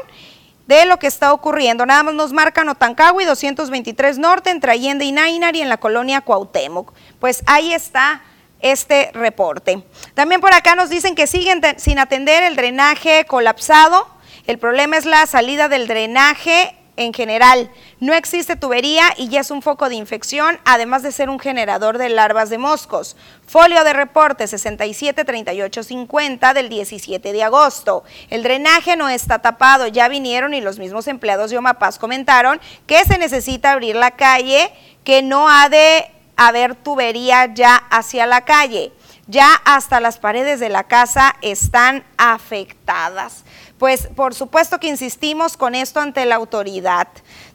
de 0.68 0.86
lo 0.86 0.98
que 0.98 1.08
está 1.08 1.34
ocurriendo. 1.34 1.86
Nada 1.86 2.04
más 2.04 2.14
nos 2.14 2.32
marcan 2.32 2.70
Otancagui 2.70 3.26
223 3.26 4.18
Norte, 4.18 4.50
entre 4.50 4.72
Allende 4.72 5.06
y 5.06 5.12
Nainari, 5.12 5.62
en 5.62 5.70
la 5.70 5.78
colonia 5.78 6.22
Cuauhtémoc. 6.22 6.94
Pues 7.20 7.44
ahí 7.46 7.74
está 7.74 8.22
este 8.60 9.12
reporte. 9.14 9.84
También 10.14 10.42
por 10.42 10.54
acá 10.54 10.76
nos 10.76 10.90
dicen 10.90 11.16
que 11.16 11.28
siguen 11.28 11.62
sin 11.78 12.00
atender 12.00 12.44
el 12.44 12.56
drenaje 12.56 13.26
colapsado. 13.26 14.08
El 14.48 14.58
problema 14.58 14.98
es 14.98 15.06
la 15.06 15.26
salida 15.26 15.68
del 15.68 15.88
drenaje 15.88 16.76
en 16.96 17.14
general. 17.14 17.70
No 18.00 18.14
existe 18.14 18.56
tubería 18.56 19.06
y 19.18 19.30
ya 19.30 19.42
es 19.42 19.52
un 19.52 19.62
foco 19.62 19.90
de 19.90 19.96
infección, 19.96 20.60
además 20.66 21.04
de 21.04 21.12
ser 21.12 21.30
un 21.30 21.40
generador 21.40 21.98
de 21.98 22.10
larvas 22.10 22.50
de 22.50 22.58
moscos. 22.58 23.16
Folio 23.48 23.84
de 23.84 23.94
reporte 23.94 24.48
673850 24.48 26.54
del 26.54 26.70
17 26.70 27.34
de 27.34 27.44
agosto. 27.44 28.04
El 28.30 28.44
drenaje 28.44 28.96
no 28.96 29.10
está 29.10 29.40
tapado, 29.40 29.88
ya 29.88 30.08
vinieron 30.08 30.54
y 30.54 30.62
los 30.62 30.80
mismos 30.80 31.08
empleados 31.08 31.52
de 31.52 31.58
Omapaz 31.58 31.98
comentaron 31.98 32.60
que 32.86 33.04
se 33.06 33.18
necesita 33.18 33.72
abrir 33.72 33.96
la 33.96 34.12
calle, 34.12 34.72
que 35.04 35.22
no 35.22 35.50
ha 35.50 35.70
de 35.70 36.10
haber 36.36 36.76
tubería 36.76 37.54
ya 37.54 37.76
hacia 37.76 38.26
la 38.26 38.42
calle. 38.42 38.92
Ya 39.28 39.54
hasta 39.64 40.02
las 40.02 40.18
paredes 40.18 40.60
de 40.60 40.68
la 40.68 40.84
casa 40.84 41.36
están 41.42 42.04
afectadas 42.18 43.46
pues 43.78 44.08
por 44.16 44.34
supuesto 44.34 44.80
que 44.80 44.88
insistimos 44.88 45.58
con 45.58 45.76
esto 45.76 46.00
ante 46.00 46.26
la 46.26 46.36
autoridad. 46.36 47.08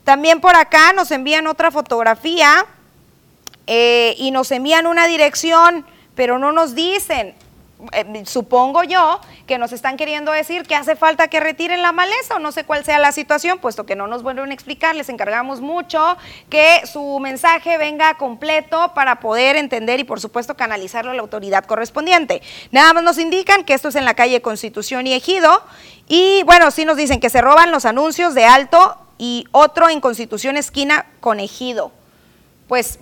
También 0.04 0.40
por 0.40 0.56
acá 0.56 0.92
nos 0.92 1.10
envían 1.10 1.46
otra 1.46 1.70
fotografía 1.70 2.66
eh, 3.66 4.14
y 4.18 4.30
nos 4.30 4.50
envían 4.50 4.86
una 4.86 5.06
dirección, 5.06 5.84
pero 6.14 6.38
no 6.38 6.52
nos 6.52 6.74
dicen 6.74 7.34
eh, 7.92 8.22
supongo 8.26 8.82
yo 8.82 9.20
que 9.46 9.56
nos 9.56 9.72
están 9.72 9.96
queriendo 9.96 10.32
decir 10.32 10.64
que 10.64 10.74
hace 10.74 10.96
falta 10.96 11.28
que 11.28 11.38
retiren 11.38 11.80
la 11.80 11.92
maleza 11.92 12.34
o 12.34 12.38
no 12.40 12.50
sé 12.50 12.64
cuál 12.64 12.84
sea 12.84 12.98
la 12.98 13.12
situación, 13.12 13.58
puesto 13.58 13.86
que 13.86 13.94
no 13.94 14.08
nos 14.08 14.24
vuelven 14.24 14.50
a 14.50 14.54
explicar, 14.54 14.96
les 14.96 15.08
encargamos 15.08 15.60
mucho 15.60 16.16
que 16.50 16.80
su 16.86 17.20
mensaje 17.20 17.78
venga 17.78 18.14
completo 18.14 18.92
para 18.94 19.20
poder 19.20 19.56
entender 19.56 20.00
y 20.00 20.04
por 20.04 20.20
supuesto 20.20 20.56
canalizarlo 20.56 21.12
a 21.12 21.14
la 21.14 21.22
autoridad 21.22 21.64
correspondiente. 21.66 22.42
Nada 22.72 22.92
más 22.94 23.04
nos 23.04 23.18
indican 23.18 23.64
que 23.64 23.74
esto 23.74 23.88
es 23.88 23.94
en 23.94 24.04
la 24.04 24.14
calle 24.14 24.42
Constitución 24.42 25.06
y 25.06 25.14
Ejido 25.14 25.62
y 26.08 26.42
bueno, 26.44 26.70
sí 26.70 26.84
nos 26.84 26.96
dicen 26.96 27.20
que 27.20 27.30
se 27.30 27.40
roban 27.40 27.70
los 27.70 27.84
anuncios 27.84 28.34
de 28.34 28.44
alto 28.44 28.96
y 29.18 29.46
otro 29.52 29.88
en 29.88 30.00
Constitución 30.00 30.56
esquina 30.56 31.06
con 31.20 31.38
Ejido. 31.38 31.92
Pues 32.66 32.98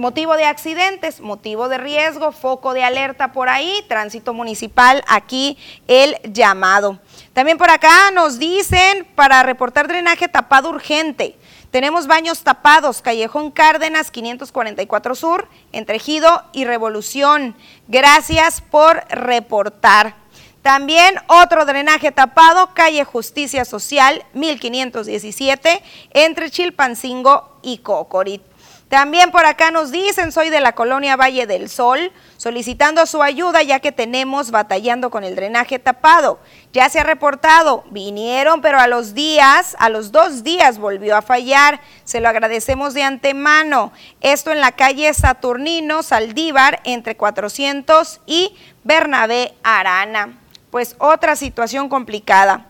Motivo 0.00 0.34
de 0.34 0.46
accidentes, 0.46 1.20
motivo 1.20 1.68
de 1.68 1.76
riesgo, 1.76 2.32
foco 2.32 2.72
de 2.72 2.82
alerta 2.82 3.32
por 3.32 3.50
ahí, 3.50 3.84
tránsito 3.86 4.32
municipal, 4.32 5.04
aquí 5.06 5.58
el 5.88 6.16
llamado. 6.24 6.98
También 7.34 7.58
por 7.58 7.68
acá 7.68 8.10
nos 8.10 8.38
dicen 8.38 9.06
para 9.14 9.42
reportar 9.42 9.88
drenaje 9.88 10.26
tapado 10.26 10.70
urgente. 10.70 11.36
Tenemos 11.70 12.06
baños 12.06 12.42
tapados, 12.44 13.02
Callejón 13.02 13.50
Cárdenas 13.50 14.10
544 14.10 15.14
Sur, 15.14 15.48
entre 15.70 15.96
Ejido 15.96 16.44
y 16.54 16.64
Revolución. 16.64 17.54
Gracias 17.86 18.62
por 18.62 19.04
reportar. 19.10 20.14
También 20.62 21.16
otro 21.26 21.66
drenaje 21.66 22.10
tapado, 22.10 22.72
calle 22.72 23.04
Justicia 23.04 23.66
Social 23.66 24.24
1517, 24.32 25.82
entre 26.14 26.50
Chilpancingo 26.50 27.58
y 27.60 27.78
Cocorit. 27.78 28.49
También 28.90 29.30
por 29.30 29.46
acá 29.46 29.70
nos 29.70 29.92
dicen, 29.92 30.32
soy 30.32 30.50
de 30.50 30.60
la 30.60 30.72
colonia 30.72 31.14
Valle 31.14 31.46
del 31.46 31.68
Sol, 31.68 32.10
solicitando 32.36 33.06
su 33.06 33.22
ayuda 33.22 33.62
ya 33.62 33.78
que 33.78 33.92
tenemos 33.92 34.50
batallando 34.50 35.10
con 35.10 35.22
el 35.22 35.36
drenaje 35.36 35.78
tapado. 35.78 36.40
Ya 36.72 36.88
se 36.88 36.98
ha 36.98 37.04
reportado, 37.04 37.84
vinieron, 37.92 38.60
pero 38.60 38.80
a 38.80 38.88
los 38.88 39.14
días, 39.14 39.76
a 39.78 39.90
los 39.90 40.10
dos 40.10 40.42
días 40.42 40.78
volvió 40.78 41.16
a 41.16 41.22
fallar. 41.22 41.80
Se 42.02 42.20
lo 42.20 42.28
agradecemos 42.28 42.92
de 42.92 43.04
antemano. 43.04 43.92
Esto 44.22 44.50
en 44.50 44.60
la 44.60 44.72
calle 44.72 45.14
Saturnino, 45.14 46.02
Saldívar, 46.02 46.80
entre 46.82 47.16
400 47.16 48.20
y 48.26 48.56
Bernabé 48.82 49.54
Arana. 49.62 50.36
Pues 50.72 50.96
otra 50.98 51.36
situación 51.36 51.88
complicada. 51.88 52.66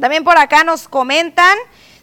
También 0.00 0.24
por 0.24 0.36
acá 0.36 0.64
nos 0.64 0.88
comentan 0.88 1.56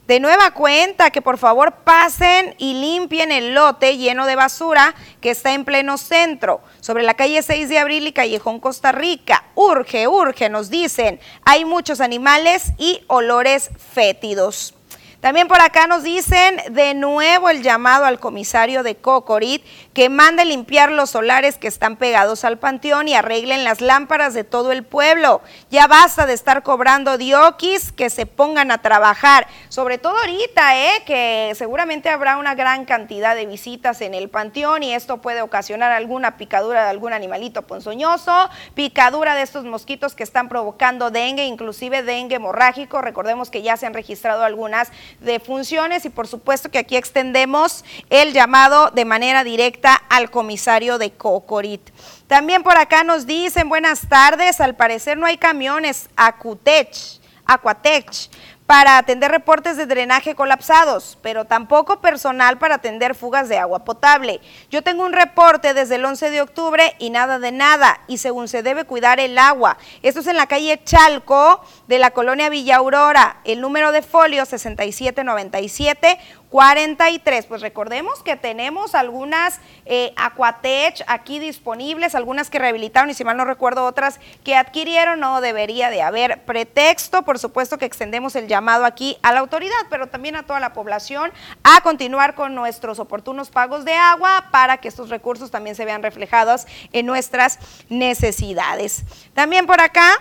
de 0.07 0.19
nueva 0.19 0.51
cuenta 0.51 1.11
que 1.11 1.21
por 1.21 1.37
favor 1.37 1.83
pasen 1.83 2.55
y 2.57 2.73
limpien 2.73 3.31
el 3.31 3.53
lote 3.53 3.97
lleno 3.97 4.25
de 4.25 4.35
basura 4.35 4.93
que 5.21 5.29
está 5.29 5.53
en 5.53 5.63
pleno 5.63 5.97
centro, 5.97 6.61
sobre 6.79 7.03
la 7.03 7.13
calle 7.13 7.41
6 7.41 7.69
de 7.69 7.79
abril 7.79 8.07
y 8.07 8.11
callejón 8.11 8.59
Costa 8.59 8.91
Rica. 8.91 9.45
Urge, 9.55 10.07
urge, 10.07 10.49
nos 10.49 10.69
dicen. 10.69 11.19
Hay 11.45 11.65
muchos 11.65 12.01
animales 12.01 12.73
y 12.77 13.03
olores 13.07 13.69
fétidos. 13.93 14.73
También 15.21 15.47
por 15.47 15.61
acá 15.61 15.85
nos 15.85 16.01
dicen 16.01 16.59
de 16.71 16.95
nuevo 16.95 17.51
el 17.51 17.61
llamado 17.61 18.05
al 18.05 18.19
comisario 18.19 18.81
de 18.81 18.95
Cocorit 18.95 19.63
que 19.93 20.09
mande 20.09 20.45
limpiar 20.45 20.91
los 20.91 21.11
solares 21.11 21.59
que 21.59 21.67
están 21.67 21.97
pegados 21.97 22.43
al 22.43 22.57
panteón 22.57 23.07
y 23.07 23.13
arreglen 23.13 23.63
las 23.63 23.81
lámparas 23.81 24.33
de 24.33 24.43
todo 24.43 24.71
el 24.71 24.83
pueblo. 24.83 25.41
Ya 25.69 25.85
basta 25.85 26.25
de 26.25 26.33
estar 26.33 26.63
cobrando 26.63 27.19
dioquis, 27.19 27.91
que 27.91 28.09
se 28.09 28.25
pongan 28.25 28.71
a 28.71 28.81
trabajar, 28.81 29.45
sobre 29.69 29.99
todo 29.99 30.17
ahorita, 30.17 30.75
¿eh? 30.79 31.03
que 31.05 31.53
seguramente 31.55 32.09
habrá 32.09 32.37
una 32.37 32.55
gran 32.55 32.85
cantidad 32.85 33.35
de 33.35 33.45
visitas 33.45 34.01
en 34.01 34.15
el 34.15 34.27
panteón 34.27 34.81
y 34.81 34.95
esto 34.95 35.21
puede 35.21 35.43
ocasionar 35.43 35.91
alguna 35.91 36.35
picadura 36.37 36.83
de 36.83 36.89
algún 36.89 37.13
animalito 37.13 37.61
ponzoñoso, 37.61 38.49
picadura 38.73 39.35
de 39.35 39.43
estos 39.43 39.65
mosquitos 39.65 40.15
que 40.15 40.23
están 40.23 40.49
provocando 40.49 41.11
dengue, 41.11 41.45
inclusive 41.45 42.01
dengue 42.01 42.37
hemorrágico. 42.37 43.03
Recordemos 43.03 43.51
que 43.51 43.61
ya 43.61 43.77
se 43.77 43.85
han 43.85 43.93
registrado 43.93 44.43
algunas 44.43 44.91
de 45.19 45.39
funciones 45.39 46.05
y 46.05 46.09
por 46.09 46.27
supuesto 46.27 46.69
que 46.69 46.79
aquí 46.79 46.95
extendemos 46.95 47.83
el 48.09 48.33
llamado 48.33 48.91
de 48.91 49.05
manera 49.05 49.43
directa 49.43 49.95
al 50.09 50.31
comisario 50.31 50.97
de 50.97 51.11
Cocorit. 51.11 51.81
También 52.27 52.63
por 52.63 52.77
acá 52.77 53.03
nos 53.03 53.25
dicen 53.25 53.69
buenas 53.69 54.07
tardes, 54.07 54.61
al 54.61 54.75
parecer 54.75 55.17
no 55.17 55.25
hay 55.25 55.37
camiones 55.37 56.09
Acutech, 56.15 57.19
Aquatech 57.45 58.29
para 58.71 58.97
atender 58.97 59.29
reportes 59.29 59.75
de 59.75 59.85
drenaje 59.85 60.33
colapsados, 60.33 61.17
pero 61.21 61.43
tampoco 61.43 61.99
personal 61.99 62.57
para 62.57 62.75
atender 62.75 63.15
fugas 63.15 63.49
de 63.49 63.57
agua 63.57 63.83
potable. 63.83 64.39
Yo 64.69 64.81
tengo 64.81 65.03
un 65.03 65.11
reporte 65.11 65.73
desde 65.73 65.95
el 65.95 66.05
11 66.05 66.29
de 66.29 66.41
octubre 66.41 66.95
y 66.97 67.09
nada 67.09 67.37
de 67.37 67.51
nada, 67.51 67.99
y 68.07 68.19
según 68.19 68.47
se 68.47 68.63
debe 68.63 68.85
cuidar 68.85 69.19
el 69.19 69.37
agua. 69.37 69.77
Esto 70.03 70.21
es 70.21 70.27
en 70.27 70.37
la 70.37 70.47
calle 70.47 70.81
Chalco 70.85 71.59
de 71.89 71.99
la 71.99 72.11
colonia 72.11 72.47
Villa 72.47 72.77
Aurora, 72.77 73.41
el 73.43 73.59
número 73.59 73.91
de 73.91 74.03
folio 74.03 74.45
6797 74.45 76.17
43. 76.51 77.45
Pues 77.45 77.61
recordemos 77.61 78.21
que 78.21 78.35
tenemos 78.35 78.93
algunas 78.93 79.59
eh, 79.85 80.13
Aquatech 80.17 81.01
aquí 81.07 81.39
disponibles, 81.39 82.13
algunas 82.13 82.49
que 82.49 82.59
rehabilitaron 82.59 83.09
y 83.09 83.13
si 83.13 83.23
mal 83.23 83.37
no 83.37 83.45
recuerdo 83.45 83.85
otras 83.85 84.19
que 84.43 84.55
adquirieron, 84.55 85.21
no 85.21 85.39
debería 85.39 85.89
de 85.89 86.01
haber 86.01 86.43
pretexto. 86.43 87.23
Por 87.23 87.39
supuesto 87.39 87.77
que 87.77 87.85
extendemos 87.85 88.35
el 88.35 88.47
llamado 88.47 88.85
aquí 88.85 89.17
a 89.23 89.31
la 89.31 89.39
autoridad, 89.39 89.87
pero 89.89 90.07
también 90.07 90.35
a 90.35 90.43
toda 90.43 90.59
la 90.59 90.73
población 90.73 91.31
a 91.63 91.81
continuar 91.81 92.35
con 92.35 92.53
nuestros 92.53 92.99
oportunos 92.99 93.49
pagos 93.49 93.85
de 93.85 93.93
agua 93.93 94.49
para 94.51 94.77
que 94.77 94.89
estos 94.89 95.09
recursos 95.09 95.51
también 95.51 95.77
se 95.77 95.85
vean 95.85 96.03
reflejados 96.03 96.67
en 96.91 97.05
nuestras 97.05 97.59
necesidades. 97.87 99.05
También 99.33 99.65
por 99.65 99.79
acá 99.79 100.17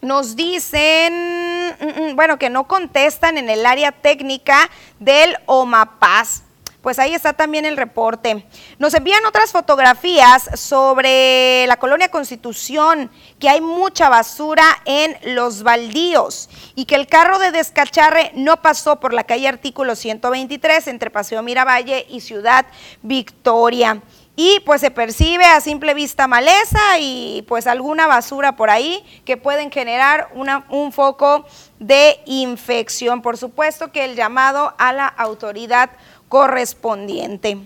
nos 0.00 0.36
dicen, 0.36 1.76
mm, 1.80 2.02
mm, 2.10 2.16
bueno, 2.16 2.38
que 2.38 2.50
no 2.50 2.66
contestan 2.66 3.38
en 3.38 3.50
el 3.50 3.66
área 3.66 3.92
técnica 3.92 4.70
del 4.98 5.36
OMAPAS. 5.46 6.42
Pues 6.86 7.00
ahí 7.00 7.14
está 7.14 7.32
también 7.32 7.64
el 7.64 7.76
reporte. 7.76 8.46
Nos 8.78 8.94
envían 8.94 9.26
otras 9.26 9.50
fotografías 9.50 10.48
sobre 10.54 11.66
la 11.66 11.78
colonia 11.78 12.12
Constitución, 12.12 13.10
que 13.40 13.48
hay 13.48 13.60
mucha 13.60 14.08
basura 14.08 14.64
en 14.84 15.16
los 15.34 15.64
baldíos 15.64 16.48
y 16.76 16.84
que 16.84 16.94
el 16.94 17.08
carro 17.08 17.40
de 17.40 17.50
descacharre 17.50 18.30
no 18.34 18.62
pasó 18.62 19.00
por 19.00 19.12
la 19.12 19.24
calle 19.24 19.48
Artículo 19.48 19.96
123 19.96 20.86
entre 20.86 21.10
Paseo 21.10 21.42
Miravalle 21.42 22.06
y 22.08 22.20
Ciudad 22.20 22.66
Victoria 23.02 24.00
y 24.36 24.60
pues 24.60 24.82
se 24.82 24.90
percibe 24.90 25.46
a 25.46 25.62
simple 25.62 25.94
vista 25.94 26.28
maleza 26.28 26.98
y 27.00 27.44
pues 27.48 27.66
alguna 27.66 28.06
basura 28.06 28.54
por 28.54 28.68
ahí 28.68 29.02
que 29.24 29.38
pueden 29.38 29.72
generar 29.72 30.28
un 30.34 30.92
foco 30.92 31.46
de 31.80 32.20
infección. 32.26 33.22
Por 33.22 33.38
supuesto 33.38 33.90
que 33.90 34.04
el 34.04 34.14
llamado 34.14 34.74
a 34.76 34.92
la 34.92 35.06
autoridad 35.06 35.90
correspondiente. 36.28 37.58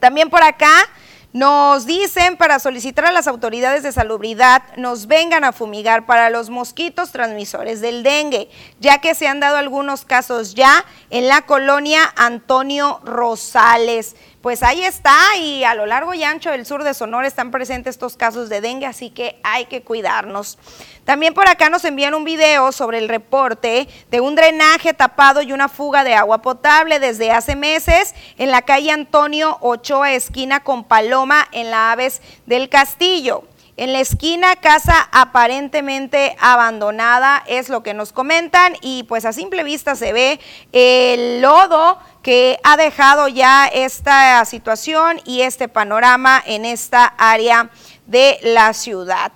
También 0.00 0.30
por 0.30 0.42
acá 0.42 0.88
nos 1.34 1.84
dicen 1.84 2.36
para 2.36 2.60
solicitar 2.60 3.06
a 3.06 3.12
las 3.12 3.26
autoridades 3.26 3.82
de 3.82 3.90
salubridad 3.90 4.62
nos 4.76 5.08
vengan 5.08 5.42
a 5.42 5.50
fumigar 5.50 6.06
para 6.06 6.30
los 6.30 6.48
mosquitos 6.48 7.10
transmisores 7.10 7.80
del 7.80 8.04
dengue, 8.04 8.48
ya 8.78 9.00
que 9.00 9.16
se 9.16 9.26
han 9.26 9.40
dado 9.40 9.56
algunos 9.56 10.04
casos 10.04 10.54
ya 10.54 10.84
en 11.10 11.26
la 11.26 11.42
colonia 11.42 12.12
Antonio 12.14 13.00
Rosales. 13.04 14.14
Pues 14.44 14.62
ahí 14.62 14.84
está 14.84 15.16
y 15.40 15.64
a 15.64 15.74
lo 15.74 15.86
largo 15.86 16.12
y 16.12 16.22
ancho 16.22 16.50
del 16.50 16.66
sur 16.66 16.84
de 16.84 16.92
Sonora 16.92 17.26
están 17.26 17.50
presentes 17.50 17.92
estos 17.92 18.14
casos 18.14 18.50
de 18.50 18.60
dengue, 18.60 18.84
así 18.84 19.08
que 19.08 19.40
hay 19.42 19.64
que 19.64 19.80
cuidarnos. 19.80 20.58
También 21.06 21.32
por 21.32 21.48
acá 21.48 21.70
nos 21.70 21.82
envían 21.86 22.12
un 22.12 22.24
video 22.24 22.70
sobre 22.70 22.98
el 22.98 23.08
reporte 23.08 23.88
de 24.10 24.20
un 24.20 24.34
drenaje 24.34 24.92
tapado 24.92 25.40
y 25.40 25.54
una 25.54 25.70
fuga 25.70 26.04
de 26.04 26.12
agua 26.12 26.42
potable 26.42 26.98
desde 26.98 27.30
hace 27.30 27.56
meses 27.56 28.14
en 28.36 28.50
la 28.50 28.60
calle 28.60 28.90
Antonio 28.90 29.56
Ochoa, 29.62 30.12
esquina 30.12 30.60
con 30.60 30.84
Paloma, 30.84 31.48
en 31.52 31.70
la 31.70 31.92
Aves 31.92 32.20
del 32.44 32.68
Castillo. 32.68 33.44
En 33.76 33.92
la 33.92 33.98
esquina, 33.98 34.54
casa 34.54 35.08
aparentemente 35.10 36.36
abandonada, 36.38 37.42
es 37.48 37.68
lo 37.68 37.82
que 37.82 37.92
nos 37.92 38.12
comentan, 38.12 38.76
y 38.82 39.02
pues 39.02 39.24
a 39.24 39.32
simple 39.32 39.64
vista 39.64 39.96
se 39.96 40.12
ve 40.12 40.38
el 40.70 41.42
lodo 41.42 41.98
que 42.22 42.60
ha 42.62 42.76
dejado 42.76 43.26
ya 43.26 43.66
esta 43.66 44.44
situación 44.44 45.20
y 45.24 45.40
este 45.40 45.66
panorama 45.66 46.40
en 46.46 46.64
esta 46.64 47.04
área 47.18 47.68
de 48.06 48.38
la 48.42 48.72
ciudad. 48.74 49.32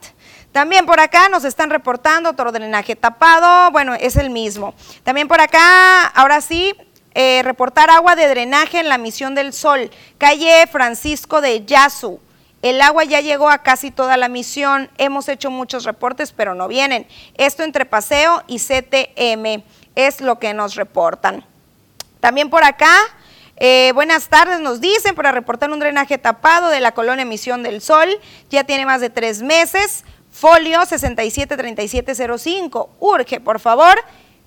También 0.53 0.87
por 0.87 1.01
acá 1.01 1.29
nos 1.29 1.45
están 1.45 1.71
reportando 1.71 2.31
otro 2.31 2.53
drenaje 2.53 2.95
tapado, 2.95 3.73
bueno, 3.73 3.95
es 3.95 4.15
el 4.15 4.31
mismo. 4.31 4.73
También 5.03 5.27
por 5.27 5.41
acá, 5.41 6.07
ahora 6.07 6.41
sí, 6.43 6.77
eh, 7.13 7.43
reportar 7.43 7.91
agua 7.91 8.15
de 8.15 8.29
drenaje 8.29 8.79
en 8.79 8.89
la 8.89 8.99
Misión 8.99 9.35
del 9.35 9.53
Sol, 9.53 9.91
calle 10.17 10.69
Francisco 10.71 11.41
de 11.41 11.65
Yasu. 11.65 12.21
El 12.61 12.81
agua 12.81 13.05
ya 13.05 13.21
llegó 13.21 13.49
a 13.49 13.59
casi 13.59 13.93
toda 13.93 14.17
la 14.17 14.29
misión. 14.29 14.91
Hemos 14.99 15.29
hecho 15.29 15.49
muchos 15.51 15.85
reportes, 15.85 16.33
pero 16.33 16.55
no 16.55 16.67
vienen. 16.67 17.07
Esto 17.37 17.63
entre 17.63 17.87
Paseo 17.87 18.43
y 18.49 18.59
CTM 18.59 19.63
es 19.95 20.21
lo 20.21 20.41
que 20.41 20.53
nos 20.55 20.75
reportan. 20.75 21.45
También 22.21 22.51
por 22.51 22.65
acá, 22.65 22.93
eh, 23.57 23.93
buenas 23.95 24.29
tardes, 24.29 24.59
nos 24.59 24.81
dicen 24.81 25.15
para 25.15 25.31
reportar 25.31 25.71
un 25.71 25.79
drenaje 25.79 26.19
tapado 26.19 26.69
de 26.69 26.81
la 26.81 26.91
colonia 26.93 27.25
Misión 27.25 27.63
del 27.63 27.81
Sol. 27.81 28.09
Ya 28.51 28.65
tiene 28.65 28.87
más 28.87 29.01
de 29.01 29.11
tres 29.11 29.41
meses. 29.41 30.05
Folio 30.33 30.85
673705. 30.85 32.91
Urge, 32.99 33.39
por 33.41 33.61
favor. 33.61 34.03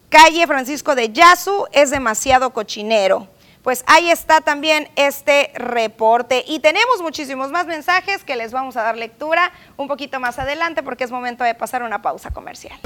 Calle 0.10 0.46
Francisco 0.48 0.96
de 0.96 1.14
Yasu 1.14 1.66
es 1.72 1.92
demasiado 1.92 2.52
cochinero 2.52 3.30
pues 3.64 3.84
ahí 3.88 4.10
está 4.10 4.42
también 4.42 4.90
este 4.96 5.52
reporte. 5.56 6.44
Y 6.48 6.60
tenemos 6.60 7.02
muchísimos 7.02 7.52
más 7.52 7.66
mensajes 7.68 8.24
que 8.24 8.36
les 8.36 8.52
vamos 8.52 8.78
a 8.78 8.84
dar 8.84 8.98
lectura 8.98 9.52
un 9.78 9.88
poquito 9.88 10.20
más 10.20 10.40
adelante 10.40 10.84
porque 10.84 11.04
es 11.04 11.12
momento 11.12 11.44
de 11.44 11.56
pasar 11.56 11.84
una 11.84 12.02
pausa 12.02 12.32
comercial. 12.32 12.80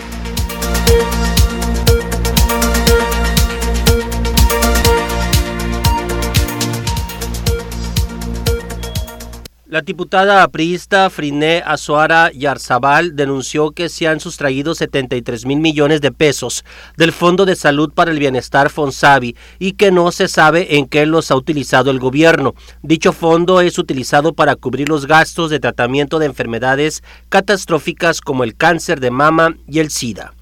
La 9.67 9.81
diputada 9.81 10.43
apriista 10.43 11.09
Friné 11.09 11.63
Azuara 11.65 12.31
Yarzabal 12.31 13.15
denunció 13.15 13.71
que 13.71 13.89
se 13.89 14.07
han 14.07 14.19
sustraído 14.19 14.75
73 14.75 15.43
mil 15.47 15.59
millones 15.59 16.01
de 16.01 16.11
pesos 16.11 16.63
del 16.97 17.11
Fondo 17.11 17.47
de 17.47 17.55
Salud 17.55 17.91
para 17.91 18.11
el 18.11 18.19
Bienestar 18.19 18.69
Fonsavi 18.69 19.35
y 19.57 19.71
que 19.71 19.89
no 19.89 20.11
se 20.11 20.27
sabe 20.27 20.77
en 20.77 20.85
qué 20.85 21.07
los 21.07 21.31
ha 21.31 21.35
utilizado 21.35 21.89
el 21.89 21.97
gobierno. 21.97 22.53
Dicho 22.83 23.11
fondo 23.11 23.59
es 23.59 23.79
utilizado 23.79 24.33
para 24.33 24.55
cubrir 24.55 24.87
los 24.87 25.07
gastos 25.07 25.49
de 25.49 25.59
tratamiento 25.59 26.19
de 26.19 26.27
enfermedades 26.27 27.01
catastróficas 27.29 28.21
como 28.21 28.43
el 28.43 28.55
cáncer 28.55 28.99
de 28.99 29.09
mama 29.09 29.55
y 29.67 29.79
el 29.79 29.89
SIDA. 29.89 30.34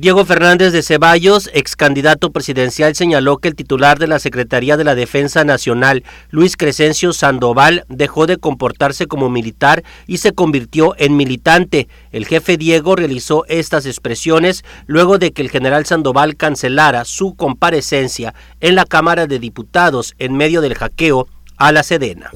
Diego 0.00 0.24
Fernández 0.24 0.72
de 0.72 0.82
Ceballos, 0.82 1.50
ex 1.52 1.76
candidato 1.76 2.30
presidencial, 2.30 2.94
señaló 2.94 3.36
que 3.36 3.48
el 3.48 3.54
titular 3.54 3.98
de 3.98 4.06
la 4.06 4.18
Secretaría 4.18 4.78
de 4.78 4.84
la 4.84 4.94
Defensa 4.94 5.44
Nacional, 5.44 6.04
Luis 6.30 6.56
Crescencio 6.56 7.12
Sandoval, 7.12 7.84
dejó 7.90 8.26
de 8.26 8.38
comportarse 8.38 9.06
como 9.06 9.28
militar 9.28 9.84
y 10.06 10.16
se 10.16 10.32
convirtió 10.32 10.94
en 10.96 11.18
militante. 11.18 11.86
El 12.12 12.24
jefe 12.24 12.56
Diego 12.56 12.96
realizó 12.96 13.44
estas 13.48 13.84
expresiones 13.84 14.64
luego 14.86 15.18
de 15.18 15.32
que 15.32 15.42
el 15.42 15.50
general 15.50 15.84
Sandoval 15.84 16.34
cancelara 16.34 17.04
su 17.04 17.34
comparecencia 17.34 18.32
en 18.60 18.76
la 18.76 18.86
Cámara 18.86 19.26
de 19.26 19.38
Diputados 19.38 20.14
en 20.18 20.34
medio 20.34 20.62
del 20.62 20.76
hackeo 20.76 21.28
a 21.58 21.72
la 21.72 21.82
Sedena. 21.82 22.30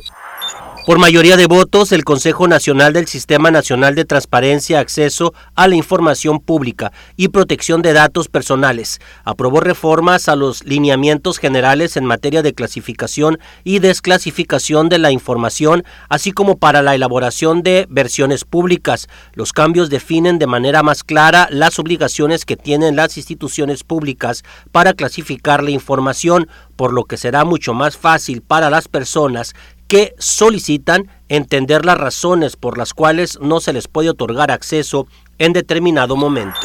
Por 0.85 0.99
mayoría 0.99 1.39
de 1.39 1.47
votos, 1.47 1.93
el 1.93 2.05
Consejo 2.05 2.47
Nacional 2.47 2.93
del 2.93 3.07
Sistema 3.07 3.51
Nacional 3.51 3.95
de 3.95 4.05
Transparencia, 4.05 4.81
Acceso 4.81 5.33
a 5.55 5.67
la 5.67 5.77
Información 5.77 6.41
Pública 6.41 6.93
y 7.17 7.29
Protección 7.29 7.81
de 7.81 7.95
Datos 7.95 8.29
Personales 8.29 9.01
aprobó 9.25 9.61
reformas 9.61 10.29
a 10.29 10.37
los 10.37 10.63
lineamientos 10.65 11.39
generales 11.39 11.97
en 11.97 12.05
materia 12.05 12.43
de 12.43 12.53
clasificación 12.53 13.39
y 13.65 13.79
desclasificación 13.79 14.91
de 14.91 14.99
la 14.99 15.11
información, 15.11 15.85
así 16.11 16.33
como 16.33 16.59
para 16.59 16.83
la 16.83 16.95
elaboración 16.95 17.63
de 17.63 17.87
versiones 17.89 18.45
públicas. 18.45 19.09
Los 19.33 19.55
cambios 19.55 19.89
definen 19.89 20.39
de 20.39 20.47
manera 20.47 20.83
más 20.83 21.03
clara 21.03 21.49
las 21.51 21.79
obligaciones 21.79 22.45
que 22.45 22.59
tienen 22.59 22.95
las 22.95 23.17
instituciones 23.17 23.85
públicas 23.85 24.45
para 24.71 24.93
clasificar 24.93 25.63
la 25.63 25.71
información, 25.71 26.47
por 26.77 26.93
lo 26.93 27.05
que 27.05 27.17
será 27.17 27.47
mucho 27.47 27.73
más 27.73 27.97
fácil 27.97 28.43
para 28.43 28.69
las 28.69 28.87
personas 28.89 29.55
que 29.89 30.15
solicitan 30.19 31.09
entender 31.29 31.85
las 31.85 31.99
razones 31.99 32.57
por 32.57 32.79
las 32.79 32.95
cuales 32.95 33.39
no 33.41 33.61
se 33.61 33.73
les 33.73 33.89
puede 33.89 34.11
otorgar 34.11 34.51
acceso 34.51 35.07
en 35.39 35.53
determinado 35.53 36.17
momento. 36.17 36.61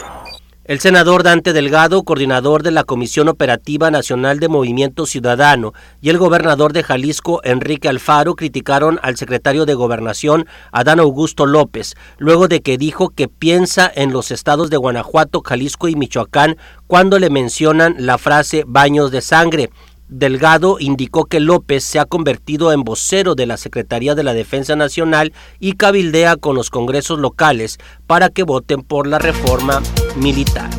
El 0.69 0.79
senador 0.79 1.23
Dante 1.23 1.51
Delgado, 1.51 2.03
coordinador 2.03 2.61
de 2.61 2.69
la 2.69 2.83
Comisión 2.83 3.27
Operativa 3.27 3.89
Nacional 3.89 4.39
de 4.39 4.49
Movimiento 4.49 5.07
Ciudadano, 5.07 5.73
y 5.99 6.09
el 6.09 6.19
gobernador 6.19 6.73
de 6.73 6.83
Jalisco, 6.83 7.41
Enrique 7.43 7.89
Alfaro, 7.89 8.35
criticaron 8.35 8.99
al 9.01 9.17
secretario 9.17 9.65
de 9.65 9.73
Gobernación, 9.73 10.45
Adán 10.71 10.99
Augusto 10.99 11.47
López, 11.47 11.95
luego 12.19 12.47
de 12.47 12.61
que 12.61 12.77
dijo 12.77 13.09
que 13.09 13.27
piensa 13.27 13.91
en 13.95 14.13
los 14.13 14.29
estados 14.29 14.69
de 14.69 14.77
Guanajuato, 14.77 15.41
Jalisco 15.43 15.87
y 15.87 15.95
Michoacán 15.95 16.55
cuando 16.85 17.17
le 17.17 17.31
mencionan 17.31 17.95
la 17.97 18.19
frase 18.19 18.63
baños 18.67 19.09
de 19.09 19.21
sangre. 19.21 19.71
Delgado 20.09 20.77
indicó 20.79 21.25
que 21.25 21.39
López 21.39 21.83
se 21.83 21.99
ha 21.99 22.05
convertido 22.05 22.71
en 22.71 22.83
vocero 22.83 23.35
de 23.35 23.45
la 23.45 23.57
Secretaría 23.57 24.15
de 24.15 24.23
la 24.23 24.33
Defensa 24.33 24.75
Nacional 24.75 25.33
y 25.59 25.73
cabildea 25.73 26.35
con 26.35 26.55
los 26.55 26.69
congresos 26.69 27.19
locales 27.19 27.77
para 28.07 28.29
que 28.29 28.43
voten 28.43 28.81
por 28.81 29.07
la 29.07 29.19
reforma 29.19 29.81
militar 30.15 30.69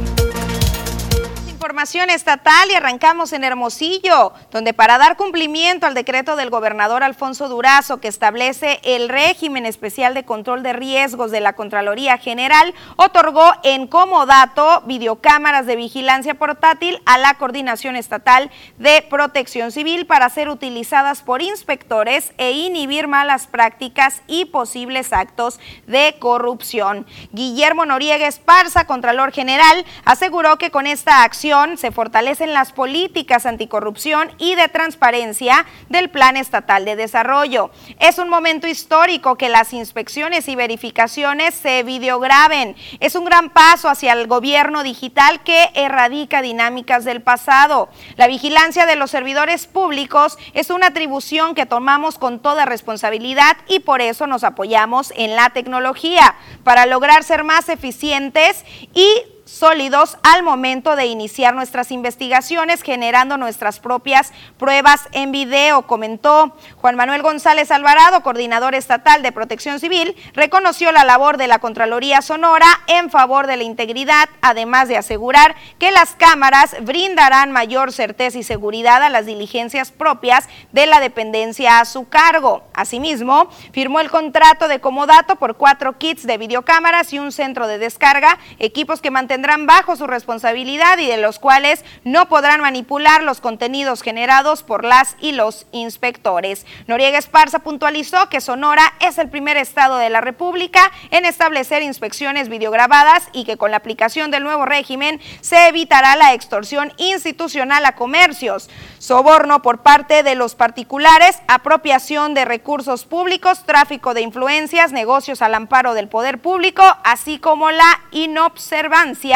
información 1.71 2.11
estatal 2.11 2.69
y 2.69 2.75
arrancamos 2.75 3.33
en 3.33 3.45
Hermosillo, 3.45 4.33
donde 4.51 4.75
para 4.75 4.99
dar 4.99 5.17
cumplimiento 5.17 5.87
al 5.87 5.95
decreto 5.95 6.35
del 6.35 6.51
gobernador 6.51 7.05
Alfonso 7.05 7.49
Durazo 7.49 8.01
que 8.01 8.09
establece 8.09 8.81
el 8.83 9.09
régimen 9.09 9.67
especial 9.67 10.13
de 10.13 10.25
control 10.25 10.65
de 10.65 10.73
riesgos 10.73 11.31
de 11.31 11.39
la 11.39 11.53
Contraloría 11.53 12.19
General, 12.19 12.75
otorgó 12.97 13.53
en 13.63 13.87
comodato 13.87 14.81
videocámaras 14.87 15.65
de 15.67 15.77
vigilancia 15.77 16.35
portátil 16.35 17.01
a 17.07 17.19
la 17.19 17.35
Coordinación 17.35 17.95
Estatal 17.95 18.51
de 18.79 19.07
Protección 19.09 19.71
Civil 19.71 20.07
para 20.07 20.29
ser 20.29 20.49
utilizadas 20.49 21.23
por 21.23 21.41
inspectores 21.41 22.33
e 22.37 22.51
inhibir 22.51 23.07
malas 23.07 23.47
prácticas 23.47 24.23
y 24.27 24.47
posibles 24.47 25.13
actos 25.13 25.61
de 25.87 26.17
corrupción. 26.19 27.07
Guillermo 27.31 27.87
Noriega 27.87 28.27
Esparza, 28.27 28.89
Contralor 28.89 29.31
General, 29.31 29.87
aseguró 30.05 30.59
que 30.59 30.73
con 30.73 30.89
esta 30.89 31.23
acción 31.23 31.60
se 31.77 31.91
fortalecen 31.91 32.55
las 32.55 32.73
políticas 32.73 33.45
anticorrupción 33.45 34.31
y 34.39 34.55
de 34.55 34.69
transparencia 34.69 35.67
del 35.89 36.09
Plan 36.09 36.37
Estatal 36.37 36.85
de 36.85 36.97
Desarrollo. 36.97 37.71
Es 37.99 38.19
un 38.19 38.29
momento 38.31 38.67
histórico 38.67 39.37
que 39.37 39.49
las 39.51 39.73
inspecciones 39.73 40.49
y 40.49 40.57
verificaciones 40.57 41.55
se 41.55 41.83
videograben. 41.83 42.77
Es 42.99 43.15
un 43.15 43.27
gran 43.27 43.51
paso 43.51 43.89
hacia 43.89 44.15
el 44.15 44.27
gobierno 44.27 44.83
digital 44.83 45.43
que 45.43 45.69
erradica 45.75 46.41
dinámicas 46.41 47.05
del 47.05 47.21
pasado. 47.21 47.91
La 48.17 48.27
vigilancia 48.27 48.87
de 48.87 48.97
los 48.97 49.11
servidores 49.11 49.67
públicos 49.67 50.39
es 50.55 50.71
una 50.71 50.87
atribución 50.89 51.55
que 51.55 51.67
tomamos 51.67 52.19
con 52.19 52.41
toda 52.41 52.65
responsabilidad 52.65 53.57
y 53.69 53.81
por 53.81 54.01
eso 54.01 54.27
nos 54.27 54.45
apoyamos 54.45 55.13
en 55.17 55.37
la 55.37 55.51
tecnología 55.51 56.35
para 56.65 56.87
lograr 56.87 57.23
ser 57.23 57.45
más 57.45 57.69
eficientes 57.69 58.65
y 58.95 59.07
sólidos 59.51 60.17
al 60.23 60.43
momento 60.45 60.95
de 60.95 61.07
iniciar 61.07 61.55
nuestras 61.55 61.91
investigaciones, 61.91 62.83
generando 62.83 63.37
nuestras 63.37 63.81
propias 63.81 64.33
pruebas 64.59 65.09
en 65.13 65.33
video, 65.33 65.87
comentó 65.87 66.57
Juan 66.77 66.95
Manuel 66.95 67.23
González 67.23 67.71
Alvarado, 67.73 68.23
coordinador 68.23 68.75
estatal 68.75 69.23
de 69.23 69.33
protección 69.33 69.81
civil, 69.81 70.15
reconoció 70.35 70.93
la 70.93 71.05
labor 71.05 71.37
de 71.37 71.49
la 71.49 71.59
Contraloría 71.59 72.23
Sonora 72.23 72.67
en 72.87 73.11
favor 73.11 73.49
de 73.49 73.57
la 73.57 73.65
integridad, 73.65 74.29
además 74.41 74.89
de 74.89 74.97
asegurar 74.97 75.57
que 75.79 75.91
las 75.91 76.13
cámaras 76.15 76.77
brindarán 76.83 77.51
mayor 77.51 77.93
certeza 77.93 78.39
y 78.39 78.45
seguridad 78.45 79.03
a 79.03 79.11
las 79.11 79.27
diligencias 79.27 79.91
propias 79.91 80.49
de 80.71 80.87
la 80.87 81.01
dependencia 81.01 81.81
a 81.81 81.85
su 81.87 82.09
cargo. 82.09 82.63
Asimismo, 82.73 83.51
firmó 83.73 83.99
el 83.99 84.11
contrato 84.11 84.69
de 84.69 84.81
comodato 84.81 85.37
por 85.37 85.57
cuatro 85.57 85.99
kits 85.99 86.25
de 86.27 86.39
videocámaras 86.39 87.13
y 87.13 87.19
un 87.19 87.33
centro 87.33 87.67
de 87.67 87.79
descarga, 87.79 88.39
equipos 88.59 89.01
que 89.01 89.11
mantendrán 89.11 89.40
mantendrán 89.41 89.67
bajo 89.67 89.97
su 89.97 90.07
responsabilidad 90.07 90.99
y 90.99 91.07
de 91.07 91.17
los 91.17 91.39
cuales 91.39 91.83
no 92.05 92.29
podrán 92.29 92.61
manipular 92.61 93.23
los 93.23 93.41
contenidos 93.41 94.03
generados 94.03 94.63
por 94.63 94.85
las 94.85 95.17
y 95.19 95.33
los 95.33 95.67
inspectores. 95.73 96.67
Noriega 96.87 97.17
Esparza 97.17 97.61
puntualizó 97.61 98.29
que 98.29 98.43
Sonora 98.43 98.93
es 99.01 99.17
el 99.17 99.31
primer 99.31 99.57
estado 99.57 99.97
de 99.97 100.11
la 100.11 100.21
República 100.21 100.93
en 101.11 101.25
establecer 101.25 101.83
inspecciones 101.83 102.51
videograbadas 102.51 103.31
y 103.33 103.45
que 103.45 103.57
con 103.57 103.71
la 103.71 103.79
aplicación 103.79 104.31
del 104.31 104.43
nuevo 104.43 104.67
régimen 104.67 105.23
se 105.41 105.69
evitará 105.69 106.17
la 106.17 106.35
extorsión 106.35 106.93
institucional 106.99 107.87
a 107.87 107.95
comercios, 107.95 108.69
soborno 108.99 109.63
por 109.63 109.79
parte 109.79 110.23
de 110.23 110.35
los 110.35 110.55
particulares, 110.55 111.39
apropiación 111.49 112.35
de 112.35 112.45
recursos 112.45 113.07
públicos, 113.07 113.65
tráfico 113.65 114.13
de 114.13 114.21
influencias, 114.21 114.93
negocios 114.93 115.41
al 115.41 115.55
amparo 115.55 115.95
del 115.95 116.09
poder 116.09 116.43
público, 116.43 116.83
así 117.05 117.39
como 117.39 117.71
la 117.71 118.03
inobservancia 118.11 119.30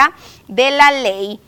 de 0.49 0.71
la 0.71 0.91
ley. 0.91 1.41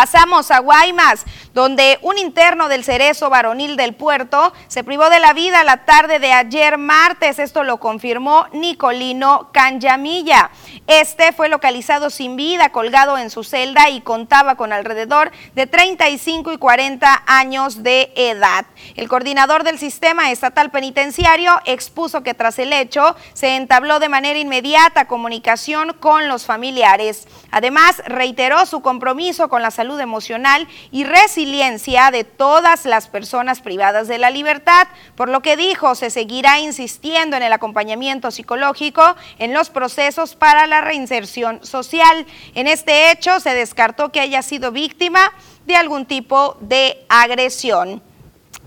Pasamos 0.00 0.50
a 0.50 0.60
Guaymas, 0.60 1.26
donde 1.52 1.98
un 2.00 2.16
interno 2.16 2.68
del 2.68 2.84
Cerezo 2.84 3.28
Varonil 3.28 3.76
del 3.76 3.94
Puerto 3.94 4.54
se 4.66 4.82
privó 4.82 5.10
de 5.10 5.20
la 5.20 5.34
vida 5.34 5.62
la 5.62 5.84
tarde 5.84 6.18
de 6.18 6.32
ayer 6.32 6.78
martes. 6.78 7.38
Esto 7.38 7.64
lo 7.64 7.80
confirmó 7.80 8.46
Nicolino 8.54 9.50
Canyamilla. 9.52 10.52
Este 10.86 11.32
fue 11.32 11.50
localizado 11.50 12.08
sin 12.08 12.36
vida, 12.36 12.72
colgado 12.72 13.18
en 13.18 13.28
su 13.28 13.44
celda 13.44 13.90
y 13.90 14.00
contaba 14.00 14.54
con 14.54 14.72
alrededor 14.72 15.32
de 15.54 15.66
35 15.66 16.52
y 16.52 16.56
40 16.56 17.24
años 17.26 17.82
de 17.82 18.10
edad. 18.16 18.64
El 18.96 19.06
coordinador 19.06 19.64
del 19.64 19.78
sistema 19.78 20.30
estatal 20.30 20.70
penitenciario 20.70 21.60
expuso 21.66 22.22
que 22.22 22.32
tras 22.32 22.58
el 22.58 22.72
hecho 22.72 23.14
se 23.34 23.56
entabló 23.56 23.98
de 23.98 24.08
manera 24.08 24.38
inmediata 24.38 25.06
comunicación 25.06 25.94
con 26.00 26.26
los 26.26 26.46
familiares. 26.46 27.28
Además, 27.50 28.02
reiteró 28.06 28.64
su 28.64 28.80
compromiso 28.80 29.50
con 29.50 29.60
la 29.60 29.70
salud 29.70 29.89
emocional 29.98 30.68
y 30.92 31.04
resiliencia 31.04 32.10
de 32.10 32.24
todas 32.24 32.84
las 32.84 33.08
personas 33.08 33.60
privadas 33.60 34.06
de 34.06 34.18
la 34.18 34.30
libertad, 34.30 34.86
por 35.16 35.28
lo 35.28 35.40
que 35.40 35.56
dijo 35.56 35.94
se 35.94 36.10
seguirá 36.10 36.60
insistiendo 36.60 37.36
en 37.36 37.42
el 37.42 37.52
acompañamiento 37.52 38.30
psicológico 38.30 39.16
en 39.38 39.54
los 39.54 39.70
procesos 39.70 40.36
para 40.36 40.66
la 40.66 40.82
reinserción 40.82 41.64
social. 41.64 42.26
En 42.54 42.66
este 42.66 43.10
hecho 43.10 43.40
se 43.40 43.54
descartó 43.54 44.12
que 44.12 44.20
haya 44.20 44.42
sido 44.42 44.70
víctima 44.70 45.32
de 45.66 45.76
algún 45.76 46.06
tipo 46.06 46.56
de 46.60 47.04
agresión. 47.08 48.02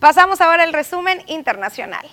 Pasamos 0.00 0.42
ahora 0.42 0.64
al 0.64 0.74
resumen 0.74 1.22
internacional. 1.28 2.04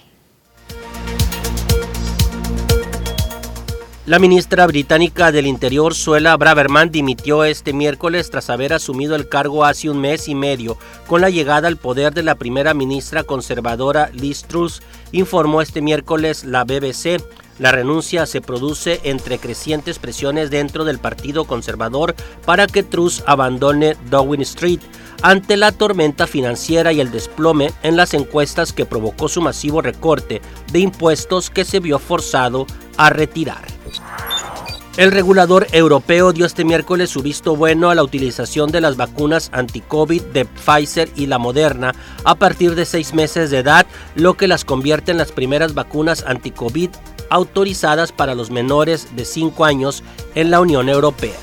La 4.06 4.18
ministra 4.18 4.66
británica 4.66 5.32
del 5.32 5.46
Interior, 5.46 5.94
Suela 5.94 6.36
Braverman, 6.38 6.90
dimitió 6.90 7.44
este 7.44 7.74
miércoles 7.74 8.32
tras 8.32 8.50
haber 8.50 8.74
asumido 8.74 9.16
el 9.16 9.30
cargo 9.30 9.66
hace 9.66 9.90
un 9.90 10.00
mes 10.00 10.28
y 10.28 10.36
medio 10.36 10.78
con 11.06 11.22
la 11.22 11.30
llegada 11.30 11.68
al 11.68 11.78
poder 11.78 12.14
de 12.14 12.24
la 12.24 12.36
primera 12.36 12.74
ministra 12.74 13.24
conservadora 13.24 14.10
Liz 14.14 14.46
Truss, 14.46 14.82
informó 15.12 15.62
este 15.62 15.82
miércoles 15.82 16.46
la 16.46 16.64
BBC. 16.64 17.22
La 17.62 17.72
renuncia 17.72 18.26
se 18.26 18.42
produce 18.42 19.02
entre 19.04 19.38
crecientes 19.38 20.00
presiones 20.00 20.50
dentro 20.50 20.84
del 20.84 20.98
Partido 20.98 21.46
Conservador 21.46 22.16
para 22.44 22.66
que 22.66 22.82
Truss 22.82 23.24
abandone 23.28 23.96
Downing 24.10 24.42
Street 24.42 24.80
ante 25.22 25.58
la 25.58 25.72
tormenta 25.72 26.26
financiera 26.26 26.92
y 26.92 27.02
el 27.02 27.12
desplome 27.12 27.72
en 27.84 27.98
las 27.98 28.16
encuestas 28.16 28.74
que 28.74 28.88
provocó 28.88 29.28
su 29.28 29.42
masivo 29.42 29.84
recorte 29.84 30.42
de 30.72 30.80
impuestos 30.80 31.52
que 31.52 31.64
se 31.64 31.80
vio 31.80 32.00
forzado 32.00 32.66
a 32.98 33.12
retirar. 33.12 33.64
El 34.98 35.12
regulador 35.12 35.68
europeo 35.72 36.34
dio 36.34 36.46
este 36.46 36.66
miércoles 36.66 37.12
su 37.12 37.22
visto 37.22 37.56
bueno 37.56 37.90
a 37.90 37.96
la 37.96 38.04
utilización 38.04 38.72
de 38.72 38.82
las 38.82 38.98
vacunas 38.98 39.50
anti-COVID 39.54 40.22
de 40.34 40.46
Pfizer 40.46 41.10
y 41.16 41.28
la 41.28 41.38
Moderna 41.38 41.94
a 42.26 42.36
partir 42.36 42.76
de 42.76 42.86
seis 42.86 43.14
meses 43.14 43.52
de 43.52 43.60
edad, 43.60 43.86
lo 44.16 44.34
que 44.34 44.50
las 44.50 44.66
convierte 44.66 45.12
en 45.12 45.18
las 45.18 45.32
primeras 45.32 45.74
vacunas 45.76 46.26
anti-COVID 46.28 46.90
autorizadas 47.32 48.12
para 48.12 48.36
los 48.36 48.52
menores 48.52 49.16
de 49.16 49.26
5 49.26 49.66
años 49.66 50.04
en 50.36 50.52
la 50.52 50.60
Unión 50.60 50.90
Europea. 50.90 51.40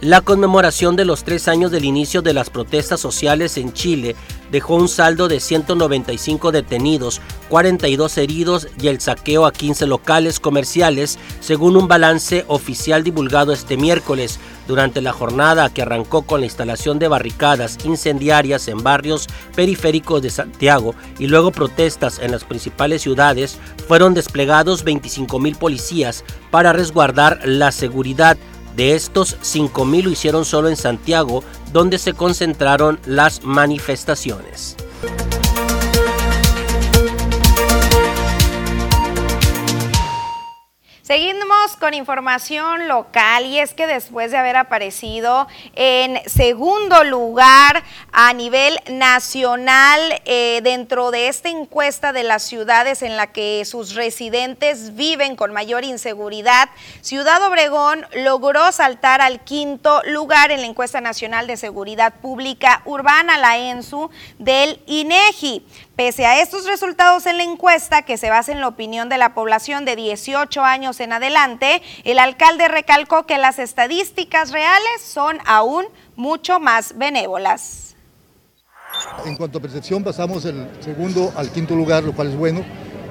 La 0.00 0.22
conmemoración 0.22 0.96
de 0.96 1.04
los 1.04 1.22
tres 1.22 1.46
años 1.46 1.70
del 1.70 1.84
inicio 1.84 2.22
de 2.22 2.32
las 2.32 2.50
protestas 2.50 2.98
sociales 2.98 3.56
en 3.56 3.72
Chile 3.72 4.16
dejó 4.52 4.74
un 4.76 4.88
saldo 4.88 5.28
de 5.28 5.40
195 5.40 6.52
detenidos, 6.52 7.22
42 7.48 8.18
heridos 8.18 8.68
y 8.80 8.88
el 8.88 9.00
saqueo 9.00 9.46
a 9.46 9.52
15 9.52 9.86
locales 9.86 10.38
comerciales, 10.38 11.18
según 11.40 11.74
un 11.74 11.88
balance 11.88 12.44
oficial 12.48 13.02
divulgado 13.02 13.52
este 13.52 13.78
miércoles, 13.78 14.38
durante 14.68 15.00
la 15.00 15.12
jornada 15.12 15.70
que 15.70 15.82
arrancó 15.82 16.22
con 16.22 16.40
la 16.40 16.46
instalación 16.46 16.98
de 16.98 17.08
barricadas 17.08 17.78
incendiarias 17.84 18.68
en 18.68 18.82
barrios 18.82 19.26
periféricos 19.56 20.22
de 20.22 20.30
Santiago 20.30 20.94
y 21.18 21.26
luego 21.26 21.50
protestas 21.50 22.20
en 22.20 22.30
las 22.30 22.44
principales 22.44 23.02
ciudades, 23.02 23.58
fueron 23.88 24.12
desplegados 24.12 24.84
25 24.84 25.38
mil 25.40 25.56
policías 25.56 26.24
para 26.50 26.74
resguardar 26.74 27.40
la 27.44 27.72
seguridad 27.72 28.36
de 28.76 28.94
estos, 28.94 29.38
5.000 29.40 30.02
lo 30.04 30.10
hicieron 30.10 30.44
solo 30.44 30.68
en 30.68 30.76
Santiago, 30.76 31.42
donde 31.72 31.98
se 31.98 32.14
concentraron 32.14 32.98
las 33.06 33.42
manifestaciones. 33.44 34.76
Seguimos 41.12 41.76
con 41.78 41.92
información 41.92 42.88
local 42.88 43.44
y 43.44 43.58
es 43.58 43.74
que 43.74 43.86
después 43.86 44.30
de 44.30 44.38
haber 44.38 44.56
aparecido 44.56 45.46
en 45.74 46.18
segundo 46.26 47.04
lugar 47.04 47.84
a 48.12 48.32
nivel 48.32 48.80
nacional 48.90 50.00
eh, 50.24 50.60
dentro 50.62 51.10
de 51.10 51.28
esta 51.28 51.50
encuesta 51.50 52.14
de 52.14 52.22
las 52.22 52.44
ciudades 52.44 53.02
en 53.02 53.18
la 53.18 53.26
que 53.26 53.62
sus 53.66 53.94
residentes 53.94 54.96
viven 54.96 55.36
con 55.36 55.52
mayor 55.52 55.84
inseguridad, 55.84 56.70
Ciudad 57.02 57.46
Obregón 57.46 58.06
logró 58.16 58.72
saltar 58.72 59.20
al 59.20 59.44
quinto 59.44 60.00
lugar 60.06 60.50
en 60.50 60.62
la 60.62 60.66
encuesta 60.66 61.02
nacional 61.02 61.46
de 61.46 61.58
seguridad 61.58 62.14
pública 62.22 62.80
urbana, 62.86 63.36
la 63.36 63.58
ENSU, 63.58 64.08
del 64.38 64.80
INEGI. 64.86 65.66
Pese 65.96 66.24
a 66.24 66.40
estos 66.40 66.64
resultados 66.64 67.26
en 67.26 67.36
la 67.36 67.42
encuesta, 67.42 68.00
que 68.00 68.16
se 68.16 68.30
basa 68.30 68.50
en 68.50 68.60
la 68.60 68.68
opinión 68.68 69.10
de 69.10 69.18
la 69.18 69.34
población 69.34 69.84
de 69.84 69.94
18 69.94 70.62
años 70.64 71.00
en 71.00 71.12
adelante, 71.12 71.82
el 72.04 72.18
alcalde 72.18 72.66
recalcó 72.68 73.26
que 73.26 73.36
las 73.36 73.58
estadísticas 73.58 74.52
reales 74.52 75.02
son 75.04 75.36
aún 75.44 75.84
mucho 76.16 76.60
más 76.60 76.96
benévolas. 76.96 77.94
En 79.26 79.36
cuanto 79.36 79.58
a 79.58 79.60
percepción, 79.60 80.02
pasamos 80.02 80.44
del 80.44 80.66
segundo 80.80 81.30
al 81.36 81.50
quinto 81.50 81.74
lugar, 81.74 82.02
lo 82.04 82.14
cual 82.14 82.28
es 82.28 82.36
bueno, 82.36 82.64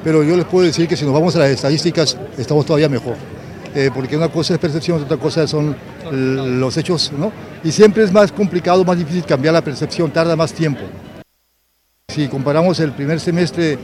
pero 0.04 0.24
yo 0.24 0.36
les 0.36 0.46
puedo 0.46 0.66
decir 0.66 0.88
que 0.88 0.98
si 0.98 1.06
nos 1.06 1.14
vamos 1.14 1.36
a 1.36 1.40
las 1.40 1.50
estadísticas, 1.50 2.18
estamos 2.36 2.66
todavía 2.66 2.90
mejor. 2.90 3.16
Eh, 3.76 3.92
porque 3.94 4.18
una 4.18 4.30
cosa 4.30 4.56
es 4.56 4.60
percepción, 4.60 5.04
otra 5.04 5.18
cosa 5.18 5.48
son 5.48 5.78
los 6.12 6.76
hechos, 6.78 7.12
¿no? 7.12 7.32
Y 7.64 7.72
siempre 7.72 8.04
es 8.04 8.12
más 8.12 8.32
complicado, 8.32 8.84
más 8.84 8.98
difícil 8.98 9.24
cambiar 9.24 9.54
la 9.54 9.62
percepción, 9.62 10.12
tarda 10.12 10.36
más 10.36 10.52
tiempo 10.52 10.82
Si 12.14 12.28
comparamos 12.28 12.78
el 12.82 12.92
primer 12.92 13.22
semestre, 13.22 13.78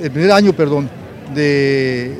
el 0.00 0.10
primer 0.12 0.30
año, 0.30 0.52
perdón, 0.52 0.88
de 1.34 2.14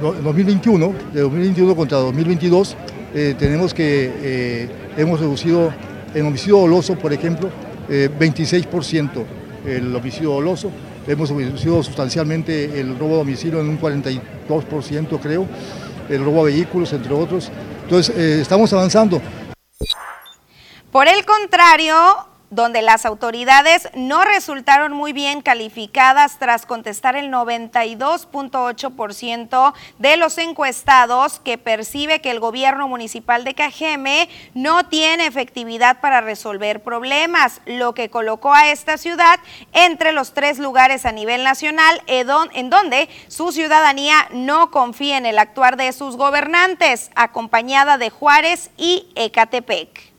2021, 0.00 0.94
de 1.12 1.22
2021 1.22 1.74
contra 1.74 1.98
2022, 1.98 2.76
eh, 3.12 3.34
tenemos 3.36 3.74
que 3.74 4.12
eh, 4.22 4.68
hemos 4.96 5.18
reducido 5.18 5.74
en 6.14 6.24
homicidio 6.24 6.58
doloso, 6.58 6.96
por 6.96 7.12
ejemplo, 7.12 7.50
26% 7.88 9.10
eh, 9.66 9.78
el 9.78 9.96
homicidio 9.96 10.34
doloso, 10.34 10.70
hemos 11.04 11.30
reducido 11.30 11.82
sustancialmente 11.82 12.78
el 12.78 12.96
robo 12.96 13.14
de 13.14 13.18
domicilio 13.18 13.60
en 13.60 13.70
un 13.70 13.80
42%, 13.80 15.18
creo, 15.20 15.48
el 16.08 16.24
robo 16.24 16.42
a 16.42 16.44
vehículos, 16.44 16.92
entre 16.92 17.12
otros. 17.12 17.50
Entonces, 17.82 18.16
estamos 18.16 18.72
avanzando. 18.72 19.20
Por 20.92 21.08
el 21.08 21.24
contrario, 21.24 22.29
donde 22.50 22.82
las 22.82 23.06
autoridades 23.06 23.88
no 23.94 24.24
resultaron 24.24 24.92
muy 24.92 25.12
bien 25.12 25.40
calificadas 25.40 26.38
tras 26.38 26.66
contestar 26.66 27.14
el 27.16 27.30
92.8% 27.30 29.72
de 29.98 30.16
los 30.16 30.36
encuestados 30.38 31.38
que 31.40 31.58
percibe 31.58 32.20
que 32.20 32.32
el 32.32 32.40
gobierno 32.40 32.88
municipal 32.88 33.44
de 33.44 33.54
Cajeme 33.54 34.28
no 34.54 34.86
tiene 34.86 35.26
efectividad 35.26 36.00
para 36.00 36.20
resolver 36.20 36.82
problemas, 36.82 37.60
lo 37.66 37.94
que 37.94 38.10
colocó 38.10 38.52
a 38.52 38.70
esta 38.70 38.98
ciudad 38.98 39.38
entre 39.72 40.10
los 40.12 40.34
tres 40.34 40.58
lugares 40.58 41.06
a 41.06 41.12
nivel 41.12 41.44
nacional 41.44 42.02
en 42.06 42.70
donde 42.70 43.08
su 43.28 43.52
ciudadanía 43.52 44.26
no 44.32 44.72
confía 44.72 45.18
en 45.18 45.26
el 45.26 45.38
actuar 45.38 45.76
de 45.76 45.92
sus 45.92 46.16
gobernantes, 46.16 47.12
acompañada 47.14 47.98
de 47.98 48.10
Juárez 48.10 48.70
y 48.76 49.06
Ecatepec. 49.14 50.09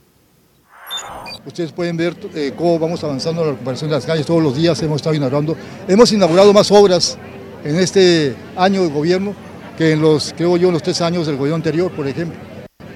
Ustedes 1.46 1.72
pueden 1.72 1.98
ver 1.98 2.16
eh, 2.36 2.54
cómo 2.56 2.78
vamos 2.78 3.04
avanzando 3.04 3.42
en 3.42 3.48
la 3.48 3.54
recuperación 3.54 3.90
de 3.90 3.96
las 3.96 4.06
calles. 4.06 4.26
Todos 4.26 4.44
los 4.44 4.56
días 4.56 4.82
hemos 4.84 4.98
estado 4.98 5.16
inaugurando. 5.16 5.56
Hemos 5.88 6.12
inaugurado 6.12 6.54
más 6.54 6.72
obras 6.72 7.18
en 7.64 7.78
este 7.78 8.36
año 8.56 8.84
de 8.84 8.90
gobierno 8.90 9.34
que 9.78 9.94
en 9.94 10.02
los, 10.02 10.34
creo 10.38 10.58
yo, 10.58 10.68
en 10.68 10.74
los 10.74 10.84
tres 10.84 11.02
años 11.02 11.26
del 11.26 11.38
gobierno 11.38 11.56
anterior, 11.56 11.92
por 11.92 12.08
ejemplo. 12.08 12.40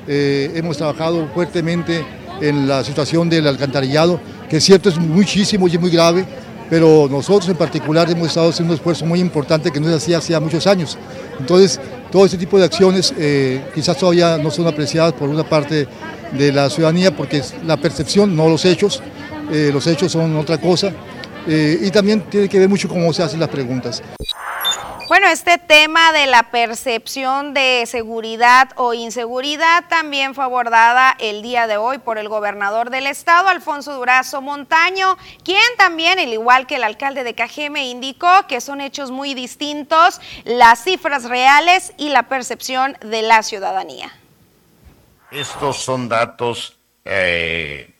Eh, 0.07 0.51
hemos 0.53 0.77
trabajado 0.77 1.27
fuertemente 1.33 2.05
en 2.41 2.67
la 2.67 2.83
situación 2.83 3.29
del 3.29 3.47
alcantarillado, 3.47 4.19
que 4.47 4.57
es 4.57 4.63
cierto 4.63 4.89
es 4.89 4.99
muchísimo 4.99 5.67
y 5.67 5.77
muy 5.79 5.89
grave, 5.89 6.25
pero 6.69 7.07
nosotros 7.09 7.49
en 7.49 7.57
particular 7.57 8.09
hemos 8.11 8.27
estado 8.27 8.49
haciendo 8.49 8.73
un 8.73 8.77
esfuerzo 8.77 9.05
muy 9.05 9.19
importante 9.19 9.71
que 9.71 9.79
no 9.79 9.87
se 9.87 9.95
hacía 9.95 10.17
hacía 10.19 10.39
muchos 10.39 10.67
años. 10.67 10.97
Entonces, 11.39 11.79
todo 12.11 12.25
este 12.25 12.37
tipo 12.37 12.57
de 12.57 12.65
acciones 12.65 13.13
eh, 13.17 13.63
quizás 13.73 13.97
todavía 13.97 14.37
no 14.37 14.51
son 14.51 14.67
apreciadas 14.67 15.13
por 15.13 15.29
una 15.29 15.43
parte 15.43 15.87
de 16.31 16.51
la 16.51 16.69
ciudadanía 16.69 17.15
porque 17.15 17.37
es 17.37 17.53
la 17.65 17.77
percepción, 17.77 18.35
no 18.35 18.49
los 18.49 18.65
hechos, 18.65 19.01
eh, 19.51 19.69
los 19.73 19.85
hechos 19.87 20.11
son 20.11 20.35
otra 20.37 20.59
cosa 20.59 20.91
eh, 21.47 21.79
y 21.81 21.91
también 21.91 22.21
tiene 22.21 22.49
que 22.49 22.59
ver 22.59 22.69
mucho 22.69 22.87
cómo 22.87 23.11
se 23.13 23.23
hacen 23.23 23.39
las 23.39 23.49
preguntas. 23.49 24.01
Bueno, 25.07 25.27
este 25.27 25.59
tema 25.59 26.11
de 26.13 26.25
la 26.25 26.49
percepción 26.49 27.53
de 27.53 27.83
seguridad 27.85 28.69
o 28.75 28.95
inseguridad 28.95 29.87
también 29.87 30.33
fue 30.33 30.43
abordada 30.43 31.15
el 31.19 31.43
día 31.43 31.67
de 31.67 31.77
hoy 31.77 31.99
por 31.99 32.17
el 32.17 32.27
gobernador 32.27 32.89
del 32.89 33.05
estado, 33.05 33.47
Alfonso 33.49 33.93
Durazo 33.93 34.41
Montaño, 34.41 35.15
quien 35.43 35.61
también, 35.77 36.17
al 36.17 36.33
igual 36.33 36.65
que 36.65 36.77
el 36.77 36.83
alcalde 36.83 37.23
de 37.23 37.35
Cajeme, 37.35 37.87
indicó 37.87 38.47
que 38.47 38.61
son 38.61 38.81
hechos 38.81 39.11
muy 39.11 39.35
distintos 39.35 40.19
las 40.43 40.83
cifras 40.83 41.25
reales 41.25 41.93
y 41.97 42.09
la 42.09 42.23
percepción 42.23 42.97
de 43.01 43.21
la 43.21 43.43
ciudadanía. 43.43 44.11
Estos 45.29 45.83
son 45.83 46.09
datos 46.09 46.77
eh, 47.05 47.93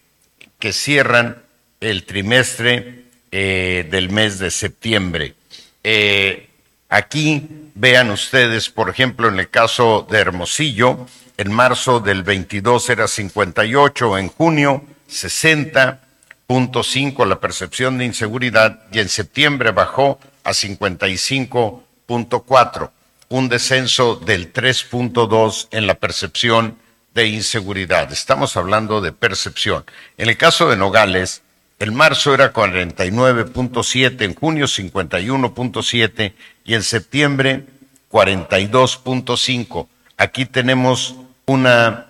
que 0.57 0.73
cierran 0.73 1.43
el 1.81 2.03
trimestre 2.07 3.05
eh, 3.31 3.87
del 3.91 4.09
mes 4.09 4.39
de 4.39 4.49
septiembre. 4.49 5.35
Eh, 5.83 6.44
aquí 6.89 7.47
vean 7.75 8.09
ustedes, 8.11 8.69
por 8.69 8.89
ejemplo, 8.89 9.27
en 9.27 9.39
el 9.39 9.49
caso 9.49 10.07
de 10.09 10.19
Hermosillo, 10.19 11.07
en 11.37 11.51
marzo 11.51 11.99
del 11.99 12.23
22 12.23 12.89
era 12.89 13.07
58, 13.07 14.17
en 14.17 14.29
junio 14.29 14.83
60.5 15.09 17.27
la 17.27 17.39
percepción 17.39 17.97
de 17.97 18.05
inseguridad 18.05 18.81
y 18.91 18.99
en 18.99 19.09
septiembre 19.09 19.71
bajó 19.71 20.19
a 20.43 20.51
55.4, 20.51 22.91
un 23.29 23.49
descenso 23.49 24.15
del 24.15 24.53
3.2 24.53 25.69
en 25.71 25.87
la 25.87 25.95
percepción 25.95 26.77
de 27.13 27.27
inseguridad. 27.27 28.09
Estamos 28.11 28.57
hablando 28.57 29.01
de 29.01 29.11
percepción. 29.11 29.85
En 30.17 30.29
el 30.29 30.37
caso 30.37 30.69
de 30.69 30.77
Nogales, 30.77 31.41
el 31.79 31.91
marzo 31.91 32.33
era 32.33 32.53
49.7, 32.53 34.21
en 34.21 34.33
junio 34.33 34.65
51.7 34.65 36.31
y 36.63 36.73
en 36.73 36.83
septiembre 36.83 37.65
42.5. 38.11 39.87
Aquí 40.17 40.45
tenemos 40.45 41.15
una 41.45 42.07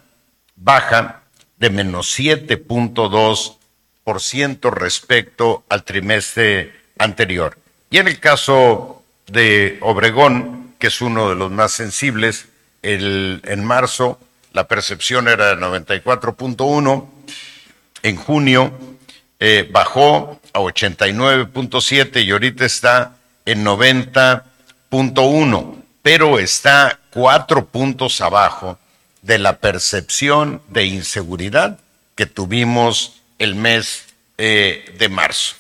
baja 0.56 1.24
de 1.58 1.72
menos 1.72 2.20
7.2% 2.20 4.72
respecto 4.72 5.64
al 5.68 5.84
trimestre 5.84 6.74
anterior. 7.00 7.58
Y 7.90 7.98
en 7.98 8.08
el 8.08 8.20
caso 8.20 9.02
de 9.28 9.80
Obregón, 9.82 10.76
que 10.78 10.86
es 10.88 11.02
uno 11.02 11.30
de 11.30 11.36
los 11.36 11.52
más 11.52 11.72
sensibles, 11.72 12.50
el, 12.84 13.42
en 13.46 13.66
marzo 13.66 14.20
la 14.54 14.68
percepción 14.68 15.28
era 15.28 15.56
de 15.56 15.62
94.1, 15.62 17.10
en 18.04 18.16
junio 18.16 18.95
eh, 19.48 19.70
bajó 19.70 20.40
a 20.54 20.60
89.7 20.60 22.26
y 22.26 22.32
ahorita 22.32 22.66
está 22.66 23.18
en 23.46 23.64
90.1, 23.64 25.84
pero 26.02 26.40
está 26.40 26.98
cuatro 27.12 27.68
puntos 27.68 28.22
abajo 28.22 28.80
de 29.22 29.38
la 29.38 29.58
percepción 29.58 30.64
de 30.70 30.86
inseguridad 30.86 31.78
que 32.16 32.26
tuvimos 32.26 33.22
el 33.38 33.54
mes 33.54 34.06
eh, 34.40 34.96
de 34.98 35.10
marzo. 35.10 35.58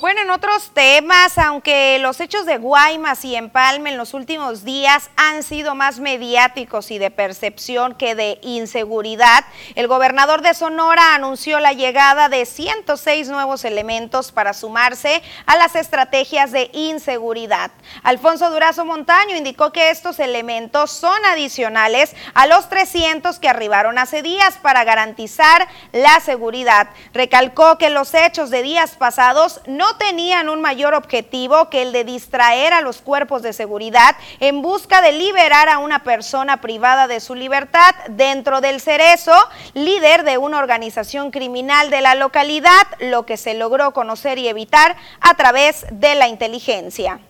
Bueno, 0.00 0.20
en 0.20 0.30
otros 0.30 0.70
temas, 0.74 1.38
aunque 1.38 1.98
los 1.98 2.20
hechos 2.20 2.46
de 2.46 2.58
Guaymas 2.58 3.24
y 3.24 3.34
Empalme 3.34 3.90
en 3.90 3.96
los 3.96 4.14
últimos 4.14 4.62
días 4.62 5.10
han 5.16 5.42
sido 5.42 5.74
más 5.74 5.98
mediáticos 5.98 6.92
y 6.92 6.98
de 6.98 7.10
percepción 7.10 7.96
que 7.96 8.14
de 8.14 8.38
inseguridad, 8.42 9.44
el 9.74 9.88
gobernador 9.88 10.40
de 10.40 10.54
Sonora 10.54 11.16
anunció 11.16 11.58
la 11.58 11.72
llegada 11.72 12.28
de 12.28 12.46
106 12.46 13.28
nuevos 13.28 13.64
elementos 13.64 14.30
para 14.30 14.54
sumarse 14.54 15.20
a 15.46 15.56
las 15.56 15.74
estrategias 15.74 16.52
de 16.52 16.70
inseguridad. 16.74 17.72
Alfonso 18.04 18.50
Durazo 18.50 18.84
Montaño 18.84 19.34
indicó 19.34 19.72
que 19.72 19.90
estos 19.90 20.20
elementos 20.20 20.92
son 20.92 21.24
adicionales 21.24 22.14
a 22.34 22.46
los 22.46 22.68
300 22.68 23.40
que 23.40 23.48
arribaron 23.48 23.98
hace 23.98 24.22
días 24.22 24.58
para 24.62 24.84
garantizar 24.84 25.66
la 25.90 26.20
seguridad. 26.20 26.88
Recalcó 27.12 27.78
que 27.78 27.90
los 27.90 28.14
hechos 28.14 28.50
de 28.50 28.62
días 28.62 28.92
pasados 28.92 29.60
no 29.66 29.87
tenían 29.96 30.48
un 30.48 30.60
mayor 30.60 30.94
objetivo 30.94 31.70
que 31.70 31.82
el 31.82 31.92
de 31.92 32.04
distraer 32.04 32.72
a 32.72 32.80
los 32.80 33.00
cuerpos 33.00 33.42
de 33.42 33.52
seguridad 33.52 34.16
en 34.40 34.62
busca 34.62 35.00
de 35.00 35.12
liberar 35.12 35.68
a 35.68 35.78
una 35.78 36.02
persona 36.02 36.60
privada 36.60 37.08
de 37.08 37.20
su 37.20 37.34
libertad 37.34 37.94
dentro 38.10 38.60
del 38.60 38.80
Cerezo, 38.80 39.36
líder 39.74 40.24
de 40.24 40.38
una 40.38 40.58
organización 40.58 41.30
criminal 41.30 41.90
de 41.90 42.00
la 42.00 42.14
localidad, 42.14 42.86
lo 43.00 43.26
que 43.26 43.36
se 43.36 43.54
logró 43.54 43.92
conocer 43.92 44.38
y 44.38 44.48
evitar 44.48 44.96
a 45.20 45.34
través 45.34 45.86
de 45.90 46.14
la 46.14 46.28
inteligencia. 46.28 47.20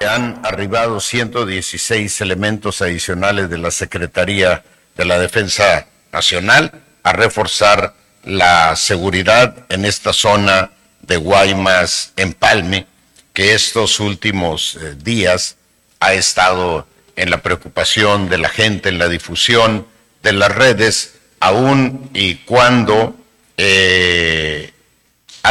Han 0.00 0.40
arribado 0.44 1.00
116 1.00 2.20
elementos 2.20 2.82
adicionales 2.82 3.50
de 3.50 3.58
la 3.58 3.72
Secretaría 3.72 4.62
de 4.96 5.04
la 5.04 5.18
Defensa 5.18 5.86
Nacional 6.12 6.72
a 7.02 7.12
reforzar 7.12 7.94
la 8.22 8.76
seguridad 8.76 9.54
en 9.68 9.84
esta 9.84 10.12
zona 10.12 10.70
de 11.08 11.16
Guaymas 11.16 12.12
Empalme, 12.16 12.86
que 13.32 13.54
estos 13.54 13.98
últimos 13.98 14.76
eh, 14.76 14.94
días 14.96 15.56
ha 15.98 16.12
estado 16.12 16.86
en 17.16 17.30
la 17.30 17.42
preocupación 17.42 18.28
de 18.28 18.38
la 18.38 18.48
gente, 18.48 18.90
en 18.90 18.98
la 18.98 19.08
difusión 19.08 19.86
de 20.22 20.32
las 20.32 20.54
redes, 20.54 21.14
aún 21.40 22.10
y 22.14 22.36
cuando 22.36 23.16
eh, 23.56 24.72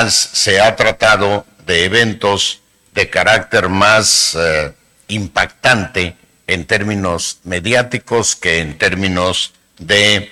se 0.10 0.62
ha 0.62 0.76
tratado 0.76 1.46
de 1.66 1.86
eventos 1.86 2.62
de 2.94 3.10
carácter 3.10 3.68
más 3.68 4.38
eh, 4.40 4.72
impactante 5.08 6.16
en 6.46 6.66
términos 6.66 7.40
mediáticos 7.44 8.36
que 8.36 8.60
en 8.60 8.78
términos 8.78 9.54
de 9.78 10.32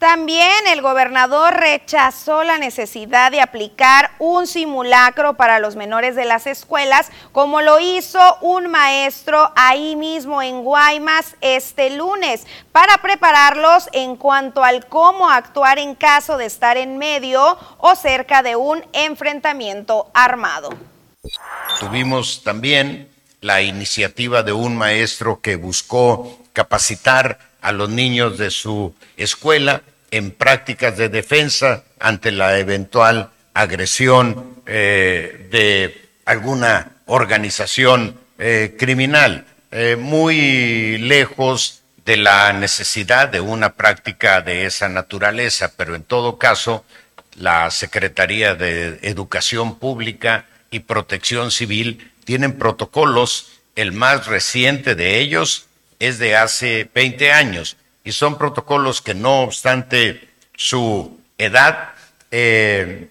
También 0.00 0.66
el 0.68 0.80
gobernador 0.80 1.52
rechazó 1.52 2.42
la 2.42 2.56
necesidad 2.56 3.30
de 3.30 3.42
aplicar 3.42 4.12
un 4.18 4.46
simulacro 4.46 5.34
para 5.34 5.58
los 5.58 5.76
menores 5.76 6.16
de 6.16 6.24
las 6.24 6.46
escuelas, 6.46 7.10
como 7.32 7.60
lo 7.60 7.78
hizo 7.78 8.38
un 8.40 8.70
maestro 8.70 9.52
ahí 9.56 9.96
mismo 9.96 10.40
en 10.40 10.62
Guaymas 10.64 11.36
este 11.42 11.90
lunes, 11.90 12.46
para 12.72 12.96
prepararlos 13.02 13.90
en 13.92 14.16
cuanto 14.16 14.64
al 14.64 14.86
cómo 14.86 15.28
actuar 15.28 15.78
en 15.78 15.94
caso 15.94 16.38
de 16.38 16.46
estar 16.46 16.78
en 16.78 16.96
medio 16.96 17.58
o 17.76 17.94
cerca 17.94 18.42
de 18.42 18.56
un 18.56 18.82
enfrentamiento 18.94 20.10
armado. 20.14 20.70
Tuvimos 21.78 22.42
también 22.42 23.10
la 23.42 23.60
iniciativa 23.60 24.42
de 24.42 24.52
un 24.52 24.78
maestro 24.78 25.42
que 25.42 25.56
buscó 25.56 26.38
capacitar 26.54 27.49
a 27.60 27.72
los 27.72 27.90
niños 27.90 28.38
de 28.38 28.50
su 28.50 28.94
escuela 29.16 29.82
en 30.10 30.30
prácticas 30.30 30.96
de 30.96 31.08
defensa 31.08 31.84
ante 31.98 32.32
la 32.32 32.58
eventual 32.58 33.30
agresión 33.54 34.62
eh, 34.66 35.48
de 35.50 36.08
alguna 36.24 36.92
organización 37.06 38.18
eh, 38.38 38.76
criminal, 38.78 39.46
eh, 39.70 39.96
muy 39.96 40.98
lejos 40.98 41.82
de 42.04 42.16
la 42.16 42.52
necesidad 42.52 43.28
de 43.28 43.40
una 43.40 43.74
práctica 43.74 44.40
de 44.40 44.64
esa 44.64 44.88
naturaleza, 44.88 45.72
pero 45.76 45.94
en 45.94 46.02
todo 46.02 46.38
caso, 46.38 46.84
la 47.36 47.70
Secretaría 47.70 48.54
de 48.54 48.98
Educación 49.02 49.78
Pública 49.78 50.46
y 50.70 50.80
Protección 50.80 51.50
Civil 51.50 52.10
tienen 52.24 52.58
protocolos, 52.58 53.60
el 53.76 53.92
más 53.92 54.26
reciente 54.26 54.94
de 54.94 55.20
ellos 55.20 55.66
es 56.00 56.18
de 56.18 56.34
hace 56.34 56.90
20 56.92 57.30
años, 57.30 57.76
y 58.02 58.12
son 58.12 58.38
protocolos 58.38 59.00
que 59.02 59.14
no 59.14 59.42
obstante 59.42 60.28
su 60.56 61.20
edad 61.38 61.90
eh, 62.30 63.10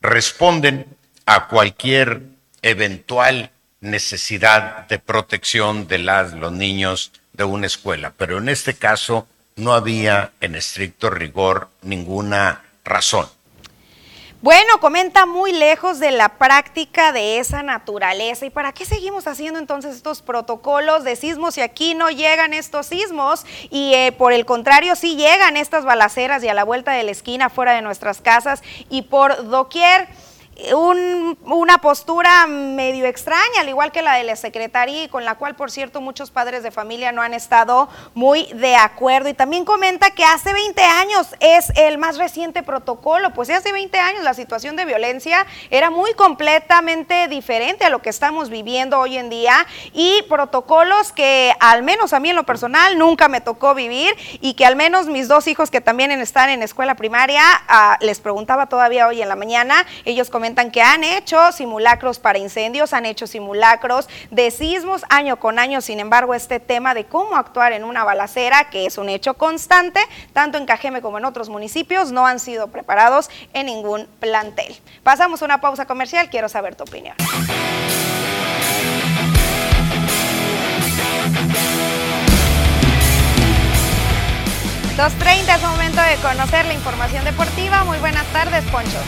responden 0.00 0.86
a 1.26 1.46
cualquier 1.48 2.22
eventual 2.62 3.50
necesidad 3.80 4.88
de 4.88 4.98
protección 4.98 5.86
de 5.88 5.98
los 5.98 6.52
niños 6.52 7.12
de 7.32 7.44
una 7.44 7.66
escuela. 7.66 8.12
Pero 8.16 8.38
en 8.38 8.48
este 8.48 8.74
caso 8.74 9.28
no 9.56 9.72
había 9.74 10.32
en 10.40 10.54
estricto 10.54 11.10
rigor 11.10 11.68
ninguna 11.82 12.62
razón. 12.84 13.28
Bueno, 14.42 14.80
comenta 14.80 15.26
muy 15.26 15.52
lejos 15.52 15.98
de 15.98 16.12
la 16.12 16.30
práctica 16.30 17.12
de 17.12 17.40
esa 17.40 17.62
naturaleza. 17.62 18.46
¿Y 18.46 18.50
para 18.50 18.72
qué 18.72 18.86
seguimos 18.86 19.26
haciendo 19.26 19.58
entonces 19.58 19.94
estos 19.94 20.22
protocolos 20.22 21.04
de 21.04 21.14
sismos 21.14 21.56
si 21.56 21.60
aquí 21.60 21.94
no 21.94 22.08
llegan 22.08 22.54
estos 22.54 22.86
sismos? 22.86 23.44
Y 23.68 23.92
eh, 23.92 24.12
por 24.12 24.32
el 24.32 24.46
contrario, 24.46 24.96
sí 24.96 25.16
llegan 25.16 25.58
estas 25.58 25.84
balaceras 25.84 26.42
y 26.42 26.48
a 26.48 26.54
la 26.54 26.64
vuelta 26.64 26.92
de 26.92 27.02
la 27.02 27.10
esquina, 27.10 27.50
fuera 27.50 27.74
de 27.74 27.82
nuestras 27.82 28.22
casas 28.22 28.62
y 28.88 29.02
por 29.02 29.46
doquier 29.50 30.08
una 30.74 31.78
postura 31.78 32.46
medio 32.46 33.06
extraña, 33.06 33.60
al 33.60 33.68
igual 33.68 33.92
que 33.92 34.02
la 34.02 34.16
de 34.16 34.24
la 34.24 34.36
secretaría, 34.36 35.08
con 35.08 35.24
la 35.24 35.36
cual, 35.36 35.56
por 35.56 35.70
cierto, 35.70 36.00
muchos 36.00 36.30
padres 36.30 36.62
de 36.62 36.70
familia 36.70 37.12
no 37.12 37.22
han 37.22 37.34
estado 37.34 37.88
muy 38.14 38.46
de 38.52 38.76
acuerdo. 38.76 39.28
Y 39.28 39.34
también 39.34 39.64
comenta 39.64 40.10
que 40.10 40.24
hace 40.24 40.52
20 40.52 40.82
años 40.82 41.28
es 41.40 41.72
el 41.76 41.98
más 41.98 42.18
reciente 42.18 42.62
protocolo, 42.62 43.32
pues 43.32 43.50
hace 43.50 43.72
20 43.72 43.98
años 43.98 44.22
la 44.22 44.34
situación 44.34 44.76
de 44.76 44.84
violencia 44.84 45.46
era 45.70 45.90
muy 45.90 46.12
completamente 46.14 47.28
diferente 47.28 47.84
a 47.84 47.90
lo 47.90 48.02
que 48.02 48.10
estamos 48.10 48.50
viviendo 48.50 48.98
hoy 48.98 49.16
en 49.16 49.30
día 49.30 49.66
y 49.92 50.22
protocolos 50.28 51.12
que 51.12 51.52
al 51.60 51.82
menos 51.82 52.12
a 52.12 52.20
mí 52.20 52.30
en 52.30 52.36
lo 52.36 52.44
personal 52.44 52.98
nunca 52.98 53.28
me 53.28 53.40
tocó 53.40 53.74
vivir 53.74 54.14
y 54.40 54.54
que 54.54 54.66
al 54.66 54.76
menos 54.76 55.06
mis 55.06 55.28
dos 55.28 55.46
hijos 55.46 55.70
que 55.70 55.80
también 55.80 56.10
están 56.10 56.50
en 56.50 56.62
escuela 56.62 56.96
primaria, 56.96 57.42
ah, 57.68 57.96
les 58.00 58.20
preguntaba 58.20 58.66
todavía 58.66 59.06
hoy 59.06 59.22
en 59.22 59.28
la 59.28 59.36
mañana, 59.36 59.86
ellos 60.04 60.28
comentan 60.30 60.49
que 60.54 60.82
han 60.82 61.04
hecho 61.04 61.52
simulacros 61.52 62.18
para 62.18 62.38
incendios, 62.38 62.92
han 62.92 63.06
hecho 63.06 63.26
simulacros 63.26 64.08
de 64.30 64.50
sismos 64.50 65.04
año 65.08 65.38
con 65.38 65.58
año. 65.58 65.80
Sin 65.80 66.00
embargo, 66.00 66.34
este 66.34 66.60
tema 66.60 66.94
de 66.94 67.04
cómo 67.04 67.36
actuar 67.36 67.72
en 67.72 67.84
una 67.84 68.04
balacera, 68.04 68.70
que 68.70 68.86
es 68.86 68.98
un 68.98 69.08
hecho 69.08 69.34
constante, 69.34 70.00
tanto 70.32 70.58
en 70.58 70.66
Cajeme 70.66 71.02
como 71.02 71.18
en 71.18 71.24
otros 71.24 71.48
municipios, 71.48 72.12
no 72.12 72.26
han 72.26 72.40
sido 72.40 72.68
preparados 72.68 73.30
en 73.52 73.66
ningún 73.66 74.06
plantel. 74.18 74.76
Pasamos 75.02 75.42
una 75.42 75.60
pausa 75.60 75.86
comercial, 75.86 76.28
quiero 76.30 76.48
saber 76.48 76.74
tu 76.74 76.84
opinión. 76.84 77.16
2.30 84.96 85.56
es 85.56 85.62
momento 85.62 86.02
de 86.02 86.16
conocer 86.16 86.66
la 86.66 86.74
información 86.74 87.24
deportiva. 87.24 87.84
Muy 87.84 87.96
buenas 87.98 88.26
tardes, 88.34 88.62
Poncho. 88.64 88.98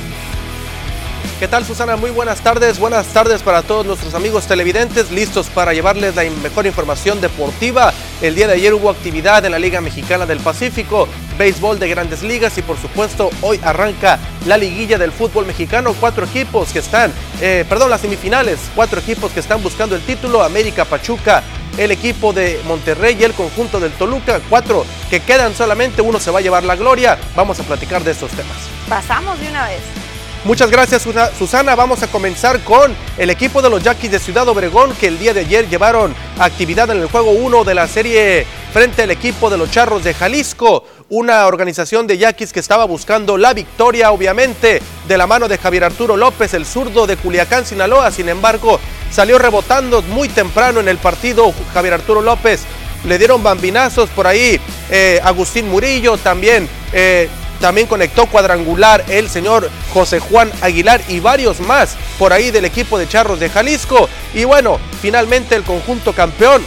¿Qué 1.43 1.49
tal 1.49 1.65
Susana? 1.65 1.97
Muy 1.97 2.13
buenas 2.13 2.41
tardes. 2.41 2.79
Buenas 2.79 3.09
tardes 3.09 3.43
para 3.43 3.63
todos 3.63 3.85
nuestros 3.85 4.15
amigos 4.15 4.47
televidentes, 4.47 5.11
listos 5.11 5.49
para 5.49 5.75
llevarles 5.75 6.15
la 6.15 6.23
mejor 6.41 6.67
información 6.67 7.21
deportiva. 7.21 7.93
El 8.21 8.37
día 8.37 8.47
de 8.47 8.53
ayer 8.53 8.73
hubo 8.73 8.89
actividad 8.89 9.45
en 9.45 9.51
la 9.51 9.59
Liga 9.59 9.81
Mexicana 9.81 10.25
del 10.25 10.39
Pacífico, 10.39 11.09
béisbol 11.37 11.81
de 11.81 11.89
grandes 11.89 12.23
ligas 12.23 12.57
y 12.59 12.63
por 12.63 12.79
supuesto 12.79 13.29
hoy 13.41 13.59
arranca 13.65 14.21
la 14.47 14.57
liguilla 14.57 14.99
del 14.99 15.11
fútbol 15.11 15.45
mexicano. 15.45 15.97
Cuatro 15.99 16.27
equipos 16.27 16.73
que 16.73 16.79
están, 16.79 17.13
eh, 17.41 17.65
perdón, 17.69 17.91
las 17.91 18.03
semifinales, 18.03 18.61
cuatro 18.77 19.01
equipos 19.01 19.33
que 19.33 19.41
están 19.41 19.61
buscando 19.65 19.97
el 19.97 20.03
título, 20.03 20.45
América 20.45 20.85
Pachuca, 20.85 21.43
el 21.77 21.91
equipo 21.91 22.33
de 22.33 22.61
Monterrey 22.69 23.17
y 23.19 23.25
el 23.25 23.33
conjunto 23.33 23.81
del 23.81 23.91
Toluca. 23.91 24.41
Cuatro 24.49 24.87
que 25.11 25.19
quedan 25.19 25.57
solamente, 25.57 26.03
uno 26.03 26.21
se 26.21 26.31
va 26.31 26.39
a 26.39 26.43
llevar 26.43 26.63
la 26.63 26.77
gloria. 26.77 27.19
Vamos 27.35 27.59
a 27.59 27.65
platicar 27.65 28.05
de 28.05 28.13
estos 28.13 28.31
temas. 28.31 28.59
Pasamos 28.89 29.41
de 29.41 29.49
una 29.49 29.67
vez. 29.67 30.02
Muchas 30.45 30.73
gracias 30.73 31.07
Susana. 31.39 31.77
Vamos 31.77 32.03
a 32.03 32.09
comenzar 32.09 32.59
con 32.65 32.93
el 33.17 33.31
equipo 33.31 33.63
de 33.63 33.71
los 33.71 33.81
Yaquis 33.81 34.11
de 34.11 34.19
Ciudad 34.19 34.49
Obregón 34.49 34.93
que 34.97 35.07
el 35.07 35.17
día 35.17 35.33
de 35.33 35.41
ayer 35.41 35.69
llevaron 35.69 36.13
actividad 36.37 36.91
en 36.91 37.01
el 37.01 37.07
juego 37.07 37.31
1 37.31 37.63
de 37.63 37.75
la 37.75 37.87
serie 37.87 38.45
frente 38.73 39.03
al 39.03 39.13
equipo 39.13 39.51
de 39.51 39.57
los 39.57 39.71
Charros 39.71 40.03
de 40.03 40.15
Jalisco, 40.15 40.85
una 41.11 41.47
organización 41.47 42.09
de 42.09 42.19
Yaquis 42.19 42.53
que 42.53 42.59
estaba 42.59 42.87
buscando 42.87 43.39
la 43.39 43.55
victoria 43.55 44.11
obviamente 44.11 44.83
de 45.07 45.17
la 45.17 45.29
mano 45.29 45.47
de 45.47 45.59
Javier 45.59 45.85
Arturo 45.85 46.17
López, 46.17 46.55
el 46.55 46.67
zurdo 46.67 47.07
de 47.07 47.17
Culiacán, 47.17 47.65
Sinaloa. 47.65 48.11
Sin 48.11 48.29
embargo, 48.29 48.81
salió 49.13 49.39
rebotando 49.39 50.03
muy 50.03 50.29
temprano 50.29 50.81
en 50.81 50.89
el 50.89 50.99
partido 50.99 51.55
Javier 51.73 51.95
Arturo 51.95 52.21
López. 52.21 52.63
Le 53.05 53.17
dieron 53.17 53.45
bambinazos 53.45 54.11
por 54.11 54.27
ahí 54.27 54.61
eh, 54.91 55.21
Agustín 55.23 55.69
Murillo, 55.69 56.17
también 56.17 56.69
eh, 56.93 57.29
también 57.63 57.87
conectó 57.87 58.27
cuadrangular 58.27 59.05
el 59.09 59.31
señor 59.31 59.71
José 59.95 60.19
Juan 60.19 60.51
Aguilar 60.61 61.01
y 61.09 61.21
varios 61.21 61.61
más 61.61 61.97
por 62.19 62.33
ahí 62.33 62.51
del 62.51 62.65
equipo 62.65 62.99
de 62.99 63.09
Charros 63.09 63.41
de 63.41 63.49
Jalisco. 63.49 64.09
Y 64.35 64.45
bueno, 64.45 64.79
finalmente 65.01 65.55
el 65.55 65.63
conjunto 65.63 66.13
campeón 66.13 66.63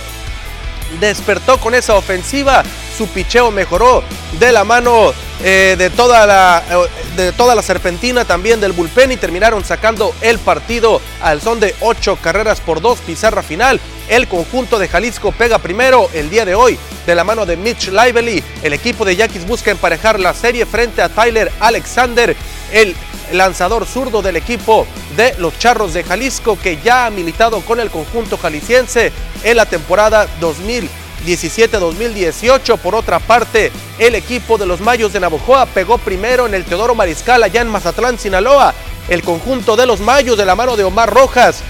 despertó 1.00 1.60
con 1.60 1.76
esa 1.76 1.96
ofensiva, 1.96 2.64
su 2.98 3.08
picheo 3.08 3.52
mejoró 3.52 4.04
de 4.40 4.54
la 4.54 4.64
mano 4.64 5.14
eh, 5.44 5.76
de, 5.78 5.90
toda 5.90 6.26
la, 6.26 6.64
eh, 6.70 6.88
de 7.18 7.32
toda 7.34 7.56
la 7.56 7.62
serpentina 7.62 8.24
también 8.24 8.62
del 8.62 8.72
bullpen 8.72 9.12
y 9.12 9.18
terminaron 9.18 9.66
sacando 9.66 10.16
el 10.22 10.40
partido 10.40 11.02
al 11.22 11.42
son 11.42 11.60
de 11.60 11.76
ocho 11.82 12.16
carreras 12.16 12.62
por 12.62 12.80
dos, 12.80 13.00
pizarra 13.00 13.44
final. 13.44 13.82
El 14.08 14.28
conjunto 14.28 14.78
de 14.78 14.88
Jalisco 14.88 15.32
pega 15.32 15.58
primero 15.58 16.10
el 16.14 16.30
día 16.30 16.46
de 16.46 16.54
hoy 16.54 16.78
de 17.08 17.16
la 17.16 17.24
mano 17.24 17.44
de 17.46 17.58
Mitch 17.58 17.90
Lively. 17.90 18.44
El 18.62 18.74
equipo 18.74 19.04
de 19.04 19.16
Yaquis 19.16 19.48
busca 19.48 19.72
emparejar 19.72 20.20
la 20.20 20.32
serie 20.34 20.68
frente 20.68 21.02
a 21.02 21.10
Tyler 21.10 21.52
Alexander, 21.60 22.36
el 22.72 22.96
lanzador 23.32 23.88
zurdo 23.88 24.22
del 24.22 24.36
equipo 24.36 24.86
de 25.18 25.34
los 25.40 25.58
Charros 25.58 25.94
de 25.94 26.04
Jalisco 26.04 26.60
que 26.62 26.80
ya 26.84 27.08
ha 27.08 27.10
militado 27.10 27.62
con 27.62 27.80
el 27.80 27.90
conjunto 27.90 28.38
jalisciense 28.38 29.12
en 29.44 29.58
la 29.58 29.66
temporada 29.66 30.28
2017-2018. 30.40 32.78
Por 32.78 32.94
otra 32.94 33.18
parte, 33.20 33.72
el 33.98 34.14
equipo 34.14 34.60
de 34.60 34.68
los 34.68 34.82
Mayos 34.82 35.14
de 35.14 35.20
Navojoa 35.20 35.66
pegó 35.66 35.98
primero 35.98 36.46
en 36.46 36.54
el 36.54 36.66
Teodoro 36.66 36.94
Mariscal 36.94 37.42
allá 37.42 37.62
en 37.62 37.70
Mazatlán, 37.70 38.20
Sinaloa. 38.20 38.76
El 39.10 39.24
conjunto 39.24 39.76
de 39.76 39.88
los 39.88 40.00
Mayos 40.00 40.38
de 40.38 40.46
la 40.46 40.56
mano 40.56 40.76
de 40.76 40.84
Omar 40.84 41.12
Rojas 41.12 41.64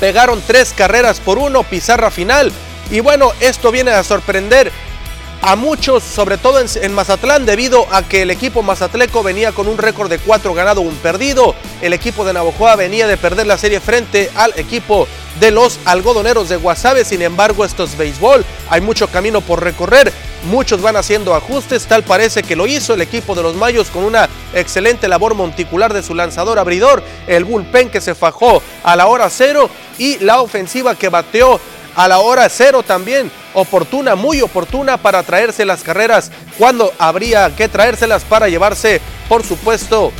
pegaron 0.00 0.42
tres 0.46 0.72
carreras 0.76 1.20
por 1.20 1.38
uno, 1.38 1.62
pizarra 1.62 2.10
final. 2.10 2.52
Y 2.90 3.00
bueno, 3.00 3.32
esto 3.40 3.70
viene 3.72 3.90
a 3.90 4.04
sorprender 4.04 4.70
a 5.42 5.54
muchos, 5.54 6.02
sobre 6.02 6.38
todo 6.38 6.60
en, 6.60 6.92
Mazatlán, 6.92 7.46
debido 7.46 7.86
a 7.92 8.02
que 8.02 8.22
el 8.22 8.30
equipo 8.30 8.62
mazatleco 8.62 9.22
venía 9.22 9.52
con 9.52 9.68
un 9.68 9.78
récord 9.78 10.08
de 10.10 10.18
cuatro 10.18 10.54
ganado, 10.54 10.80
un 10.80 10.94
perdido. 10.96 11.54
El 11.82 11.92
equipo 11.92 12.24
de 12.24 12.32
Navojoa 12.32 12.76
venía 12.76 13.06
de 13.06 13.16
perder 13.16 13.46
la 13.46 13.58
serie 13.58 13.80
frente 13.80 14.30
al 14.34 14.52
equipo 14.56 15.06
de 15.40 15.50
los 15.50 15.78
algodoneros 15.84 16.48
de 16.48 16.56
Guasave. 16.56 17.04
Sin 17.04 17.22
embargo, 17.22 17.64
esto 17.64 17.84
es 17.84 17.96
béisbol, 17.96 18.44
hay 18.70 18.80
mucho 18.80 19.08
camino 19.08 19.40
por 19.40 19.62
recorrer. 19.62 20.12
Muchos 20.46 20.80
van 20.80 20.96
haciendo 20.96 21.34
ajustes, 21.34 21.86
tal 21.86 22.04
parece 22.04 22.44
que 22.44 22.54
lo 22.54 22.68
hizo 22.68 22.94
el 22.94 23.02
equipo 23.02 23.34
de 23.34 23.42
los 23.42 23.56
Mayos 23.56 23.88
con 23.88 24.04
una 24.04 24.28
excelente 24.54 25.08
labor 25.08 25.34
monticular 25.34 25.92
de 25.92 26.04
su 26.04 26.14
lanzador 26.14 26.60
abridor, 26.60 27.02
el 27.26 27.44
bullpen 27.44 27.90
que 27.90 28.00
se 28.00 28.14
fajó 28.14 28.62
a 28.84 28.94
la 28.94 29.06
hora 29.06 29.28
cero 29.28 29.68
y 29.98 30.18
la 30.18 30.40
ofensiva 30.40 30.94
que 30.94 31.08
bateó 31.08 31.60
a 31.96 32.06
la 32.06 32.20
hora 32.20 32.48
cero 32.48 32.84
también, 32.84 33.32
oportuna, 33.54 34.14
muy 34.14 34.40
oportuna 34.40 34.98
para 34.98 35.24
traerse 35.24 35.64
las 35.64 35.82
carreras 35.82 36.30
cuando 36.58 36.92
habría 36.98 37.50
que 37.56 37.68
traérselas 37.68 38.22
para 38.22 38.48
llevarse, 38.48 39.00
por 39.28 39.42
supuesto, 39.44 40.12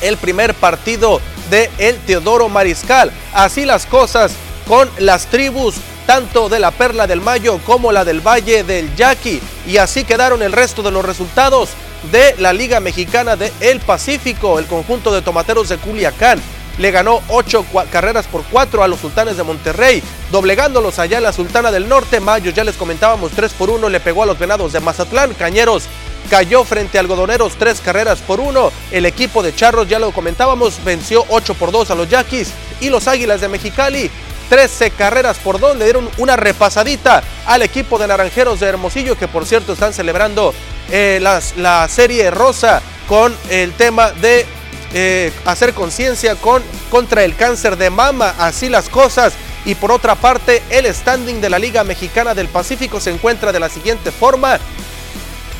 el 0.00 0.16
primer 0.16 0.54
partido 0.54 1.20
de 1.50 1.70
el 1.78 1.96
Teodoro 1.98 2.48
Mariscal. 2.48 3.12
Así 3.32 3.64
las 3.64 3.86
cosas 3.86 4.32
con 4.66 4.90
las 4.98 5.26
tribus 5.26 5.76
tanto 6.06 6.48
de 6.48 6.58
la 6.58 6.70
Perla 6.70 7.06
del 7.06 7.20
Mayo 7.20 7.58
como 7.66 7.92
la 7.92 8.04
del 8.04 8.20
Valle 8.20 8.64
del 8.64 8.94
Yaqui. 8.94 9.40
Y 9.66 9.78
así 9.78 10.04
quedaron 10.04 10.42
el 10.42 10.52
resto 10.52 10.82
de 10.82 10.90
los 10.90 11.04
resultados 11.04 11.70
de 12.12 12.34
la 12.38 12.52
Liga 12.52 12.80
Mexicana 12.80 13.36
del 13.36 13.52
El 13.60 13.80
Pacífico. 13.80 14.58
El 14.58 14.66
conjunto 14.66 15.12
de 15.12 15.22
tomateros 15.22 15.68
de 15.68 15.78
Culiacán 15.78 16.40
le 16.78 16.90
ganó 16.90 17.22
ocho 17.28 17.64
carreras 17.90 18.26
por 18.26 18.44
cuatro 18.44 18.82
a 18.82 18.88
los 18.88 19.00
sultanes 19.00 19.36
de 19.36 19.42
Monterrey, 19.42 20.02
doblegándolos 20.30 20.98
allá 20.98 21.16
en 21.18 21.24
la 21.24 21.32
Sultana 21.32 21.72
del 21.72 21.88
Norte. 21.88 22.20
Mayo, 22.20 22.50
ya 22.50 22.64
les 22.64 22.76
comentábamos, 22.76 23.32
3 23.32 23.52
por 23.54 23.70
1 23.70 23.88
le 23.88 24.00
pegó 24.00 24.22
a 24.22 24.26
los 24.26 24.38
venados 24.38 24.72
de 24.72 24.80
Mazatlán. 24.80 25.34
Cañeros 25.34 25.84
cayó 26.30 26.64
frente 26.64 26.98
a 26.98 27.00
algodoneros 27.00 27.54
tres 27.56 27.80
carreras 27.80 28.18
por 28.20 28.40
uno. 28.40 28.70
El 28.90 29.06
equipo 29.06 29.42
de 29.42 29.54
Charros, 29.54 29.88
ya 29.88 29.98
lo 29.98 30.12
comentábamos, 30.12 30.82
venció 30.84 31.24
8 31.28 31.54
por 31.54 31.72
2 31.72 31.90
a 31.90 31.94
los 31.94 32.08
Yaquis 32.08 32.50
y 32.80 32.90
los 32.90 33.08
Águilas 33.08 33.40
de 33.40 33.48
Mexicali 33.48 34.10
13 34.48 34.90
carreras 34.92 35.38
por 35.38 35.60
dos. 35.60 35.76
Le 35.76 35.84
dieron 35.84 36.08
una 36.18 36.36
repasadita 36.36 37.22
al 37.46 37.62
equipo 37.62 37.98
de 37.98 38.06
Naranjeros 38.06 38.60
de 38.60 38.66
Hermosillo, 38.66 39.16
que 39.16 39.28
por 39.28 39.46
cierto 39.46 39.72
están 39.72 39.92
celebrando 39.92 40.54
eh, 40.90 41.18
la 41.20 41.88
serie 41.88 42.30
rosa 42.30 42.82
con 43.08 43.34
el 43.50 43.72
tema 43.72 44.10
de 44.10 44.46
eh, 44.94 45.32
hacer 45.44 45.74
conciencia 45.74 46.36
con, 46.36 46.62
contra 46.90 47.24
el 47.24 47.36
cáncer 47.36 47.76
de 47.76 47.90
mama. 47.90 48.34
Así 48.38 48.68
las 48.68 48.88
cosas. 48.88 49.34
Y 49.64 49.74
por 49.74 49.90
otra 49.90 50.14
parte, 50.14 50.62
el 50.70 50.86
standing 50.86 51.40
de 51.40 51.50
la 51.50 51.58
Liga 51.58 51.82
Mexicana 51.84 52.34
del 52.34 52.48
Pacífico 52.48 53.00
se 53.00 53.10
encuentra 53.10 53.52
de 53.52 53.60
la 53.60 53.68
siguiente 53.68 54.12
forma. 54.12 54.58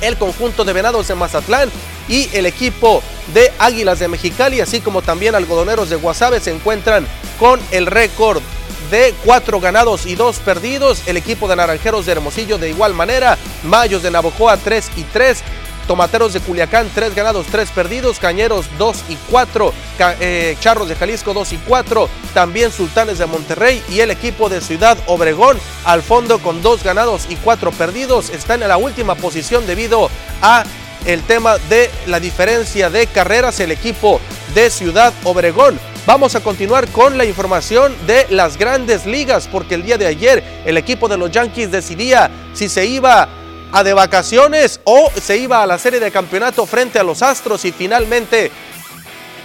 El 0.00 0.16
conjunto 0.16 0.64
de 0.64 0.72
Venados 0.72 1.08
de 1.08 1.14
Mazatlán 1.14 1.70
y 2.08 2.28
el 2.34 2.46
equipo 2.46 3.02
de 3.34 3.52
Águilas 3.58 3.98
de 3.98 4.08
Mexicali, 4.08 4.60
así 4.60 4.80
como 4.80 5.02
también 5.02 5.34
algodoneros 5.34 5.90
de 5.90 5.96
Guasave, 5.96 6.38
se 6.38 6.52
encuentran 6.52 7.06
con 7.38 7.60
el 7.70 7.86
récord 7.86 8.42
de 8.90 9.14
cuatro 9.24 9.60
ganados 9.60 10.06
y 10.06 10.14
dos 10.14 10.38
perdidos. 10.38 11.02
El 11.06 11.16
equipo 11.16 11.48
de 11.48 11.56
Naranjeros 11.56 12.06
de 12.06 12.12
Hermosillo 12.12 12.58
de 12.58 12.70
igual 12.70 12.94
manera. 12.94 13.36
Mayos 13.64 14.02
de 14.02 14.10
Navojoa 14.10 14.56
3 14.56 14.90
y 14.96 15.02
3. 15.02 15.42
Tomateros 15.86 16.32
de 16.32 16.40
Culiacán, 16.40 16.90
3 16.92 17.14
ganados, 17.14 17.46
3 17.50 17.70
perdidos. 17.70 18.18
Cañeros 18.18 18.66
2 18.78 19.04
y 19.08 19.16
4. 19.30 19.72
Eh, 20.20 20.56
Charros 20.60 20.88
de 20.88 20.96
Jalisco 20.96 21.32
2 21.32 21.52
y 21.52 21.56
4. 21.58 22.08
También 22.34 22.72
Sultanes 22.72 23.18
de 23.18 23.26
Monterrey 23.26 23.82
y 23.88 24.00
el 24.00 24.10
equipo 24.10 24.48
de 24.48 24.60
Ciudad 24.60 24.98
Obregón 25.06 25.58
al 25.84 26.02
fondo 26.02 26.38
con 26.38 26.62
2 26.62 26.82
ganados 26.82 27.26
y 27.28 27.36
4 27.36 27.70
perdidos. 27.72 28.30
Están 28.30 28.62
en 28.62 28.68
la 28.68 28.76
última 28.76 29.14
posición 29.14 29.66
debido 29.66 30.10
a 30.42 30.64
el 31.04 31.22
tema 31.22 31.56
de 31.68 31.90
la 32.06 32.18
diferencia 32.18 32.90
de 32.90 33.06
carreras. 33.06 33.60
El 33.60 33.70
equipo 33.70 34.20
de 34.54 34.70
Ciudad 34.70 35.12
Obregón 35.22 35.78
Vamos 36.06 36.36
a 36.36 36.40
continuar 36.40 36.86
con 36.92 37.18
la 37.18 37.24
información 37.24 37.92
de 38.06 38.28
las 38.30 38.56
grandes 38.56 39.06
ligas, 39.06 39.48
porque 39.50 39.74
el 39.74 39.82
día 39.82 39.98
de 39.98 40.06
ayer 40.06 40.62
el 40.64 40.76
equipo 40.76 41.08
de 41.08 41.18
los 41.18 41.32
Yankees 41.32 41.72
decidía 41.72 42.30
si 42.54 42.68
se 42.68 42.86
iba 42.86 43.28
a 43.72 43.82
de 43.82 43.92
vacaciones 43.92 44.78
o 44.84 45.10
se 45.20 45.36
iba 45.36 45.64
a 45.64 45.66
la 45.66 45.80
serie 45.80 45.98
de 45.98 46.12
campeonato 46.12 46.64
frente 46.64 47.00
a 47.00 47.02
los 47.02 47.22
Astros 47.22 47.64
y 47.64 47.72
finalmente 47.72 48.52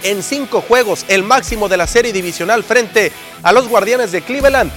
en 0.04 0.22
cinco 0.22 0.60
juegos, 0.60 1.04
el 1.08 1.24
máximo 1.24 1.68
de 1.68 1.78
la 1.78 1.88
serie 1.88 2.12
divisional 2.12 2.62
frente 2.62 3.10
a 3.42 3.50
los 3.50 3.66
Guardianes 3.66 4.12
de 4.12 4.22
Cleveland. 4.22 4.70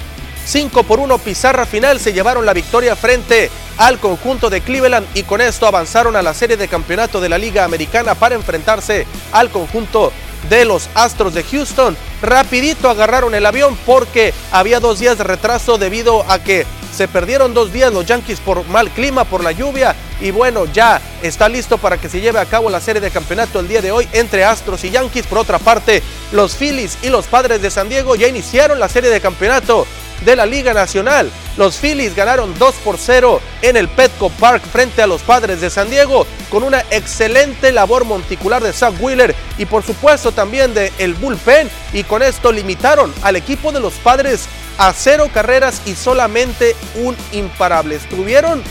5 0.48 0.84
por 0.84 1.00
1 1.00 1.18
pizarra 1.20 1.66
final 1.66 2.00
se 2.00 2.14
llevaron 2.14 2.46
la 2.46 2.54
victoria 2.54 2.96
frente 2.96 3.50
al 3.78 4.00
conjunto 4.00 4.50
de 4.50 4.62
Cleveland 4.62 5.08
y 5.16 5.24
con 5.24 5.42
esto 5.42 5.66
avanzaron 5.68 6.16
a 6.16 6.22
la 6.22 6.34
serie 6.34 6.58
de 6.58 6.68
campeonato 6.68 7.20
de 7.20 7.30
la 7.30 7.38
Liga 7.40 7.64
Americana 7.64 8.14
para 8.14 8.36
enfrentarse 8.36 9.08
al 9.32 9.50
conjunto 9.50 10.12
de 10.50 10.66
los 10.66 10.90
Astros 10.94 11.34
de 11.34 11.44
Houston. 11.44 11.98
Rapidito 12.22 12.90
agarraron 12.90 13.36
el 13.36 13.46
avión 13.46 13.78
porque 13.86 14.34
había 14.52 14.80
dos 14.80 15.00
días 15.00 15.18
de 15.18 15.24
retraso 15.24 15.78
debido 15.78 16.24
a 16.30 16.40
que 16.40 16.66
se 16.96 17.08
perdieron 17.08 17.54
dos 17.54 17.74
días 17.74 17.92
los 17.92 18.06
Yankees 18.06 18.40
por 18.40 18.66
mal 18.68 18.90
clima, 18.90 19.26
por 19.26 19.44
la 19.44 19.52
lluvia. 19.52 19.96
Y 20.22 20.32
bueno, 20.32 20.66
ya 20.66 21.02
está 21.22 21.50
listo 21.50 21.78
para 21.78 21.98
que 21.98 22.08
se 22.08 22.22
lleve 22.22 22.40
a 22.40 22.46
cabo 22.46 22.70
la 22.70 22.80
serie 22.80 23.02
de 23.02 23.12
campeonato 23.12 23.60
el 23.60 23.68
día 23.68 23.82
de 23.82 23.92
hoy 23.92 24.08
entre 24.14 24.46
Astros 24.46 24.84
y 24.86 24.92
Yankees. 24.92 25.28
Por 25.28 25.40
otra 25.40 25.60
parte, 25.60 26.02
los 26.32 26.56
Phillies 26.56 26.98
y 27.02 27.10
los 27.10 27.26
Padres 27.26 27.62
de 27.62 27.70
San 27.70 27.90
Diego 27.90 28.16
ya 28.16 28.28
iniciaron 28.28 28.80
la 28.80 28.88
serie 28.88 29.10
de 29.10 29.20
campeonato 29.20 29.86
de 30.24 30.36
la 30.36 30.46
Liga 30.46 30.74
Nacional. 30.74 31.32
Los 31.58 31.78
Phillies 31.78 32.16
ganaron 32.16 32.58
2 32.58 32.76
por 32.84 32.98
0 32.98 33.42
en 33.62 33.78
el 33.78 33.88
Petco 33.88 34.30
Park 34.30 34.64
frente 34.72 35.02
a 35.02 35.08
los 35.08 35.22
Padres 35.22 35.62
de 35.62 35.70
San 35.70 35.90
Diego 35.90 36.26
con 36.50 36.64
una 36.64 36.82
excelente 36.92 37.72
labor 37.72 38.06
monticular 38.06 38.62
de 38.62 38.74
Zach 38.74 38.94
Wheeler 39.00 39.36
y 39.58 39.66
por 39.66 39.84
supuesto 39.84 40.32
también 40.32 40.74
de 40.74 40.92
el 40.98 41.14
bullpen 41.14 41.70
y 41.94 42.04
con 42.04 42.24
esto 42.24 42.52
limitaron 42.52 43.14
al 43.22 43.36
equipo 43.36 43.72
de 43.72 43.80
los 43.80 43.94
Padres 43.96 44.48
a 44.78 44.94
cero 44.94 45.30
carreras 45.34 45.82
y 45.86 45.96
solamente 45.96 46.76
un 46.96 47.16
imparable. 47.32 47.96
Estuvieron 47.96 48.62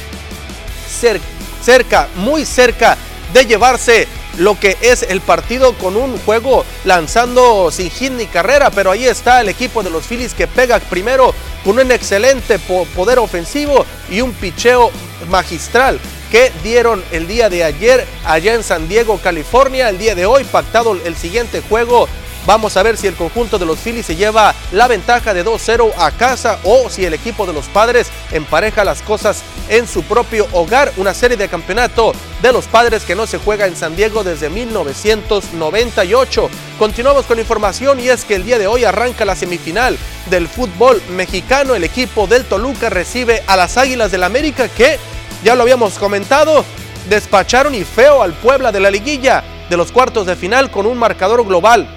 cerca, 1.62 2.08
muy 2.16 2.44
cerca 2.44 2.96
de 3.32 3.46
llevarse 3.46 4.06
lo 4.38 4.58
que 4.58 4.76
es 4.80 5.02
el 5.02 5.20
partido 5.20 5.74
con 5.74 5.96
un 5.96 6.18
juego 6.18 6.64
lanzando 6.84 7.70
sin 7.70 7.90
hit 7.90 8.12
ni 8.12 8.26
carrera, 8.26 8.70
pero 8.70 8.90
ahí 8.90 9.04
está 9.04 9.40
el 9.40 9.48
equipo 9.48 9.82
de 9.82 9.90
los 9.90 10.06
Phillies 10.06 10.34
que 10.34 10.46
pega 10.46 10.78
primero 10.80 11.34
con 11.64 11.78
un 11.78 11.90
excelente 11.92 12.58
poder 12.58 13.18
ofensivo 13.18 13.84
y 14.10 14.20
un 14.20 14.32
picheo 14.32 14.90
magistral 15.30 15.98
que 16.30 16.52
dieron 16.62 17.02
el 17.12 17.26
día 17.26 17.48
de 17.48 17.64
ayer 17.64 18.06
allá 18.24 18.54
en 18.54 18.64
San 18.64 18.88
Diego, 18.88 19.18
California. 19.22 19.88
El 19.88 19.98
día 19.98 20.14
de 20.14 20.26
hoy 20.26 20.44
pactado 20.44 20.98
el 21.04 21.16
siguiente 21.16 21.62
juego 21.68 22.08
Vamos 22.46 22.76
a 22.76 22.82
ver 22.82 22.98
si 22.98 23.06
el 23.06 23.14
conjunto 23.14 23.58
de 23.58 23.64
los 23.64 23.78
Phillies 23.78 24.04
se 24.04 24.16
lleva 24.16 24.54
la 24.70 24.86
ventaja 24.86 25.32
de 25.32 25.44
2-0 25.44 25.92
a 25.96 26.10
casa 26.10 26.58
o 26.64 26.90
si 26.90 27.06
el 27.06 27.14
equipo 27.14 27.46
de 27.46 27.54
los 27.54 27.66
padres 27.66 28.08
empareja 28.32 28.84
las 28.84 29.00
cosas 29.00 29.42
en 29.70 29.88
su 29.88 30.02
propio 30.02 30.46
hogar. 30.52 30.92
Una 30.98 31.14
serie 31.14 31.38
de 31.38 31.48
campeonato 31.48 32.12
de 32.44 32.52
los 32.52 32.66
padres 32.66 33.04
que 33.04 33.14
no 33.14 33.26
se 33.26 33.38
juega 33.38 33.66
en 33.66 33.74
San 33.74 33.96
Diego 33.96 34.22
desde 34.22 34.50
1998. 34.50 36.50
Continuamos 36.78 37.24
con 37.24 37.38
información 37.38 37.98
y 38.00 38.10
es 38.10 38.26
que 38.26 38.34
el 38.34 38.44
día 38.44 38.58
de 38.58 38.66
hoy 38.66 38.84
arranca 38.84 39.24
la 39.24 39.34
semifinal 39.34 39.96
del 40.28 40.46
fútbol 40.46 41.00
mexicano. 41.08 41.74
El 41.74 41.84
equipo 41.84 42.26
del 42.26 42.44
Toluca 42.44 42.90
recibe 42.90 43.42
a 43.46 43.56
las 43.56 43.78
Águilas 43.78 44.12
del 44.12 44.24
América 44.24 44.68
que, 44.68 44.98
ya 45.42 45.54
lo 45.54 45.62
habíamos 45.62 45.94
comentado, 45.94 46.66
despacharon 47.08 47.74
y 47.74 47.82
feo 47.82 48.22
al 48.22 48.34
Puebla 48.34 48.72
de 48.72 48.80
la 48.80 48.90
liguilla 48.90 49.42
de 49.70 49.78
los 49.78 49.90
cuartos 49.90 50.26
de 50.26 50.36
final 50.36 50.70
con 50.70 50.84
un 50.84 50.98
marcador 50.98 51.46
global 51.46 51.88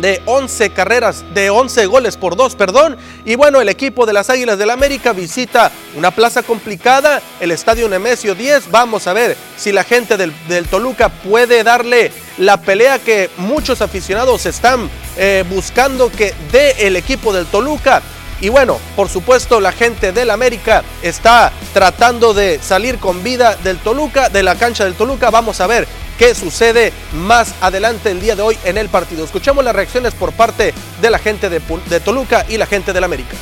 de 0.00 0.22
11 0.26 0.70
carreras, 0.70 1.24
de 1.34 1.50
11 1.50 1.86
goles 1.86 2.16
por 2.16 2.36
2, 2.36 2.54
perdón. 2.56 2.96
Y 3.24 3.34
bueno, 3.34 3.60
el 3.60 3.68
equipo 3.68 4.06
de 4.06 4.12
las 4.12 4.30
Águilas 4.30 4.58
del 4.58 4.70
América 4.70 5.12
visita 5.12 5.70
una 5.96 6.10
plaza 6.10 6.42
complicada, 6.42 7.20
el 7.40 7.50
Estadio 7.50 7.88
Nemesio 7.88 8.34
10. 8.34 8.70
Vamos 8.70 9.06
a 9.06 9.12
ver 9.12 9.36
si 9.56 9.72
la 9.72 9.84
gente 9.84 10.16
del, 10.16 10.32
Toluca 10.68 11.08
puede 11.08 11.62
darle 11.64 12.10
la 12.38 12.60
pelea 12.60 12.98
que 12.98 13.30
muchos 13.36 13.82
aficionados 13.82 14.46
están 14.46 14.88
eh, 15.16 15.44
buscando 15.48 16.10
que 16.10 16.34
dé 16.50 16.86
el 16.86 16.96
equipo 16.96 17.32
del 17.32 17.46
Toluca. 17.46 18.02
Y 18.40 18.48
bueno, 18.48 18.80
por 18.96 19.08
supuesto, 19.08 19.60
la 19.60 19.70
gente 19.70 20.10
del 20.10 20.30
América 20.30 20.82
está 21.00 21.52
tratando 21.72 22.34
de 22.34 22.58
salir 22.60 22.98
con 22.98 23.22
vida 23.22 23.56
del 23.62 23.78
Toluca, 23.78 24.30
de 24.30 24.42
la 24.42 24.56
cancha 24.56 24.84
del 24.84 24.94
Toluca. 24.94 25.30
Vamos 25.30 25.60
a 25.60 25.68
ver 25.68 25.86
qué 26.22 26.36
sucede 26.36 26.92
más 27.26 27.52
adelante 27.60 28.12
el 28.12 28.20
día 28.20 28.36
de 28.36 28.42
hoy 28.42 28.56
en 28.64 28.78
el 28.78 28.88
partido. 28.88 29.24
Escuchamos 29.24 29.64
las 29.64 29.74
reacciones 29.74 30.14
por 30.14 30.30
parte 30.30 30.72
de 31.00 31.10
la 31.10 31.18
gente 31.18 31.50
de, 31.50 31.58
Toluca 31.98 32.46
y 32.48 32.58
la 32.58 32.66
gente 32.66 32.92
del 32.92 33.02
América. 33.02 33.36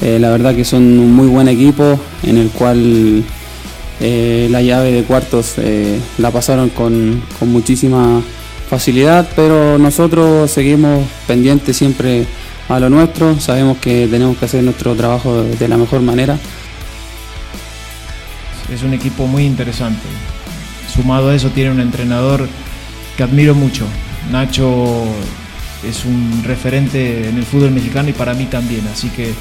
Eh, 0.00 0.20
la 0.20 0.30
verdad 0.30 0.54
que 0.54 0.64
son 0.64 0.84
un 1.00 1.12
muy 1.12 1.26
buen 1.26 1.48
equipo 1.48 1.98
en 2.22 2.38
el 2.38 2.50
cual 2.50 3.24
eh, 3.98 4.46
la 4.52 4.62
llave 4.62 4.92
de 4.92 5.02
cuartos 5.02 5.54
eh, 5.56 5.98
la 6.18 6.30
pasaron 6.30 6.68
con, 6.68 7.20
con 7.40 7.48
muchísima 7.48 8.22
facilidad, 8.70 9.28
pero 9.34 9.78
nosotros 9.78 10.48
seguimos 10.48 11.04
pendientes 11.26 11.76
siempre 11.76 12.24
a 12.68 12.78
lo 12.78 12.88
nuestro, 12.88 13.40
sabemos 13.40 13.78
que 13.78 14.06
tenemos 14.06 14.36
que 14.36 14.44
hacer 14.44 14.62
nuestro 14.62 14.94
trabajo 14.94 15.42
de 15.42 15.66
la 15.66 15.76
mejor 15.76 16.02
manera. 16.02 16.38
Es 18.72 18.84
un 18.84 18.94
equipo 18.94 19.26
muy 19.26 19.44
interesante. 19.44 20.06
Sumado 20.94 21.30
a 21.30 21.34
eso 21.34 21.50
tiene 21.50 21.70
un 21.70 21.80
entrenador 21.80 22.46
que 23.16 23.22
admiro 23.22 23.54
mucho. 23.54 23.86
Nacho 24.30 25.04
es 25.88 26.04
un 26.04 26.42
referente 26.44 27.28
en 27.28 27.38
el 27.38 27.44
fútbol 27.44 27.70
mexicano 27.70 28.10
y 28.10 28.12
para 28.12 28.34
mí 28.34 28.46
también, 28.46 28.86
así 28.92 29.08
que 29.08 29.32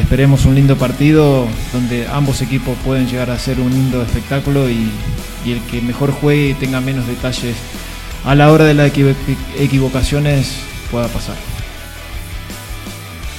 esperemos 0.00 0.44
un 0.44 0.54
lindo 0.54 0.76
partido 0.76 1.46
donde 1.72 2.06
ambos 2.08 2.42
equipos 2.42 2.76
pueden 2.84 3.08
llegar 3.08 3.30
a 3.30 3.38
ser 3.38 3.60
un 3.60 3.70
lindo 3.70 4.02
espectáculo 4.02 4.70
y, 4.70 4.90
y 5.44 5.52
el 5.52 5.60
que 5.62 5.80
mejor 5.80 6.12
juegue 6.12 6.50
y 6.50 6.54
tenga 6.54 6.80
menos 6.80 7.06
detalles 7.06 7.56
a 8.24 8.34
la 8.34 8.52
hora 8.52 8.64
de 8.64 8.74
las 8.74 8.92
equivocaciones 9.58 10.56
pueda 10.90 11.08
pasar. 11.08 11.49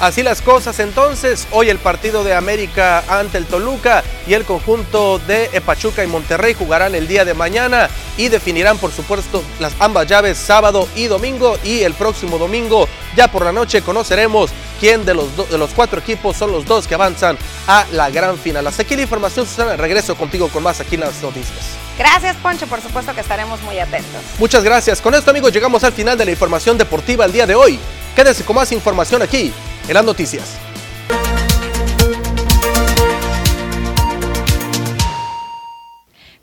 Así 0.02 0.24
las 0.24 0.42
cosas 0.42 0.80
entonces, 0.80 1.48
hoy 1.52 1.70
el 1.70 1.78
partido 1.78 2.24
de 2.24 2.34
América 2.34 3.04
ante 3.08 3.38
el 3.38 3.46
Toluca 3.46 4.04
y 4.26 4.34
el 4.34 4.46
conjunto 4.46 5.20
de 5.20 5.62
Pachuca 5.64 6.04
y 6.04 6.08
Monterrey 6.08 6.56
jugarán 6.56 6.96
el 6.96 7.08
día 7.08 7.24
de 7.24 7.36
mañana 7.36 7.88
y 8.18 8.28
definirán 8.30 8.80
por 8.80 8.92
supuesto 8.92 9.44
las 9.60 9.74
ambas 9.78 10.08
llaves 10.08 10.40
sábado 10.40 10.88
y 10.96 11.06
domingo 11.06 11.56
y 11.64 11.82
el 11.82 11.94
próximo 11.94 12.40
domingo 12.40 12.88
ya 13.16 13.28
por 13.28 13.46
la 13.46 13.52
noche 13.52 13.84
conoceremos 13.84 14.50
quién 14.80 15.06
de 15.06 15.14
los, 15.14 15.38
de 15.52 15.58
los 15.60 15.70
cuatro 15.70 16.00
equipos 16.00 16.36
son 16.36 16.52
los 16.52 16.66
dos 16.66 16.88
que 16.88 16.96
avanzan 16.96 17.38
a 17.68 17.86
la 17.92 18.10
gran 18.10 18.40
final. 18.40 18.66
Hasta 18.66 18.82
aquí 18.82 18.96
la 18.96 19.04
información, 19.04 19.46
Susana, 19.46 19.76
regreso 19.76 20.16
contigo 20.16 20.48
con 20.48 20.64
más 20.64 20.80
aquí 20.80 20.96
en 20.96 21.02
las 21.02 21.22
noticias. 21.22 21.60
Gracias, 22.00 22.36
Poncho. 22.38 22.66
Por 22.66 22.82
supuesto 22.82 23.14
que 23.14 23.22
estaremos 23.22 23.62
muy 23.62 23.78
atentos. 23.78 24.24
Muchas 24.40 24.64
gracias. 24.64 25.00
Con 25.00 25.14
esto, 25.14 25.30
amigos, 25.30 25.54
llegamos 25.54 25.84
al 25.84 25.94
final 25.94 26.18
de 26.18 26.26
la 26.26 26.32
información 26.32 26.76
deportiva 26.76 27.26
el 27.26 27.32
día 27.32 27.46
de 27.46 27.54
hoy. 27.54 27.78
Quédese 28.16 28.44
con 28.44 28.56
más 28.56 28.72
información 28.72 29.22
aquí 29.22 29.54
en 29.92 29.96
las 29.96 30.06
noticias. 30.06 30.71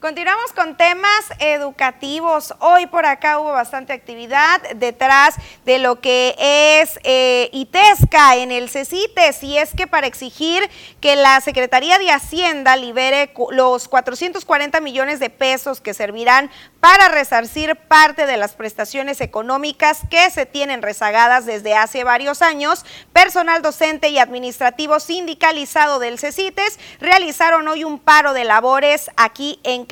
Continuamos 0.09 0.55
con 0.55 0.75
temas 0.75 1.27
educativos. 1.39 2.55
Hoy 2.61 2.87
por 2.87 3.05
acá 3.05 3.41
hubo 3.41 3.53
bastante 3.53 3.93
actividad 3.93 4.63
detrás 4.77 5.35
de 5.67 5.79
lo 5.79 6.01
que 6.01 6.35
es 6.81 6.99
eh, 7.05 7.51
ITESCA 7.53 8.37
en 8.37 8.51
el 8.51 8.71
CECITES 8.71 9.43
y 9.43 9.59
es 9.59 9.75
que 9.75 9.87
para 9.87 10.07
exigir 10.07 10.67
que 11.03 11.15
la 11.15 11.43
Secretaría 11.43 11.99
de 11.99 12.11
Hacienda 12.11 12.75
libere 12.77 13.35
los 13.51 13.87
440 13.87 14.81
millones 14.81 15.21
de 15.21 15.29
pesos 15.29 15.83
que 15.83 15.93
servirán 15.93 16.51
para 16.81 17.09
resarcir 17.09 17.77
parte 17.77 18.25
de 18.25 18.39
las 18.39 18.55
prestaciones 18.55 19.21
económicas 19.21 19.99
que 20.09 20.31
se 20.31 20.47
tienen 20.47 20.81
rezagadas 20.81 21.45
desde 21.45 21.75
hace 21.75 22.03
varios 22.03 22.41
años, 22.41 22.87
personal 23.13 23.61
docente 23.61 24.09
y 24.09 24.19
administrativo 24.19 25.01
sindicalizado 25.01 25.99
del 25.99 26.19
CECITES 26.19 26.79
realizaron 26.99 27.69
hoy 27.69 27.85
un 27.85 27.99
paro 27.99 28.33
de 28.33 28.45
labores 28.45 29.11
aquí 29.19 29.61
en 29.65 29.85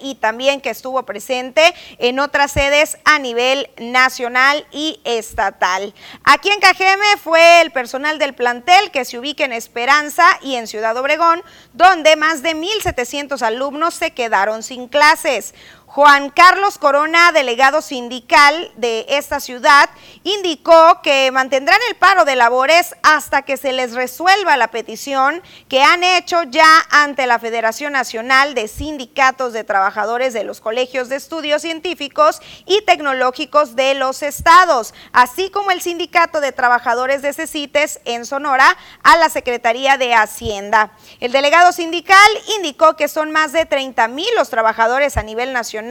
Y 0.00 0.14
también 0.14 0.60
que 0.60 0.70
estuvo 0.70 1.02
presente 1.04 1.74
en 1.98 2.18
otras 2.20 2.52
sedes 2.52 2.96
a 3.04 3.18
nivel 3.18 3.68
nacional 3.76 4.66
y 4.72 5.00
estatal. 5.04 5.92
Aquí 6.24 6.48
en 6.48 6.60
Cajeme 6.60 7.16
fue 7.22 7.60
el 7.60 7.70
personal 7.70 8.18
del 8.18 8.34
plantel 8.34 8.90
que 8.90 9.04
se 9.04 9.18
ubica 9.18 9.44
en 9.44 9.52
Esperanza 9.52 10.24
y 10.42 10.54
en 10.56 10.66
Ciudad 10.66 10.96
Obregón, 10.96 11.42
donde 11.74 12.16
más 12.16 12.42
de 12.42 12.54
1.700 12.54 13.42
alumnos 13.42 13.94
se 13.94 14.12
quedaron 14.12 14.62
sin 14.62 14.88
clases. 14.88 15.54
Juan 15.96 16.28
Carlos 16.28 16.76
Corona, 16.76 17.32
delegado 17.32 17.80
sindical 17.80 18.70
de 18.76 19.06
esta 19.08 19.40
ciudad, 19.40 19.88
indicó 20.24 21.00
que 21.00 21.30
mantendrán 21.32 21.80
el 21.88 21.96
paro 21.96 22.26
de 22.26 22.36
labores 22.36 22.94
hasta 23.02 23.40
que 23.40 23.56
se 23.56 23.72
les 23.72 23.94
resuelva 23.94 24.58
la 24.58 24.70
petición 24.70 25.42
que 25.70 25.80
han 25.80 26.04
hecho 26.04 26.42
ya 26.42 26.68
ante 26.90 27.26
la 27.26 27.38
Federación 27.38 27.94
Nacional 27.94 28.54
de 28.54 28.68
Sindicatos 28.68 29.54
de 29.54 29.64
Trabajadores 29.64 30.34
de 30.34 30.44
los 30.44 30.60
Colegios 30.60 31.08
de 31.08 31.16
Estudios 31.16 31.62
Científicos 31.62 32.42
y 32.66 32.82
Tecnológicos 32.82 33.74
de 33.74 33.94
los 33.94 34.22
Estados, 34.22 34.92
así 35.14 35.48
como 35.48 35.70
el 35.70 35.80
Sindicato 35.80 36.42
de 36.42 36.52
Trabajadores 36.52 37.22
de 37.22 37.32
CECITES 37.32 38.00
en 38.04 38.26
Sonora 38.26 38.76
a 39.02 39.16
la 39.16 39.30
Secretaría 39.30 39.96
de 39.96 40.12
Hacienda. 40.12 40.90
El 41.20 41.32
delegado 41.32 41.72
sindical 41.72 42.18
indicó 42.58 42.96
que 42.96 43.08
son 43.08 43.32
más 43.32 43.52
de 43.52 43.64
30 43.64 44.08
mil 44.08 44.28
los 44.36 44.50
trabajadores 44.50 45.16
a 45.16 45.22
nivel 45.22 45.54
nacional 45.54 45.85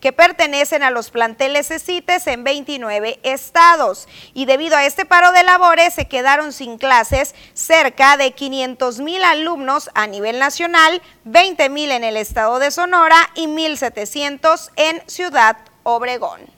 que 0.00 0.12
pertenecen 0.12 0.82
a 0.82 0.90
los 0.90 1.10
planteles 1.10 1.68
CITES 1.68 2.26
en 2.26 2.44
29 2.44 3.20
estados. 3.22 4.08
Y 4.34 4.46
debido 4.46 4.76
a 4.76 4.84
este 4.84 5.04
paro 5.04 5.32
de 5.32 5.42
labores 5.42 5.94
se 5.94 6.08
quedaron 6.08 6.52
sin 6.52 6.78
clases 6.78 7.34
cerca 7.54 8.16
de 8.16 8.32
500 8.32 9.00
mil 9.00 9.22
alumnos 9.24 9.90
a 9.94 10.06
nivel 10.06 10.38
nacional, 10.38 11.02
20 11.24 11.68
mil 11.68 11.90
en 11.90 12.04
el 12.04 12.16
estado 12.16 12.58
de 12.58 12.70
Sonora 12.70 13.30
y 13.34 13.46
1.700 13.46 14.70
en 14.76 15.02
Ciudad 15.08 15.56
Obregón. 15.82 16.56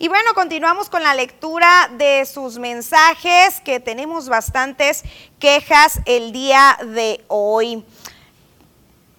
Y 0.00 0.06
bueno, 0.06 0.32
continuamos 0.32 0.88
con 0.88 1.02
la 1.02 1.12
lectura 1.12 1.90
de 1.98 2.24
sus 2.24 2.56
mensajes, 2.58 3.60
que 3.64 3.80
tenemos 3.80 4.28
bastantes 4.28 5.02
quejas 5.40 5.98
el 6.04 6.30
día 6.30 6.78
de 6.84 7.24
hoy. 7.26 7.84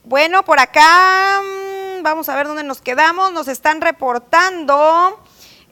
Bueno, 0.04 0.44
por 0.44 0.60
acá 0.60 1.42
mm, 1.42 2.04
vamos 2.04 2.30
a 2.30 2.36
ver 2.36 2.48
dónde 2.48 2.64
nos 2.64 2.82
quedamos. 2.82 3.32
Nos 3.32 3.48
están 3.48 3.82
reportando 3.82 5.20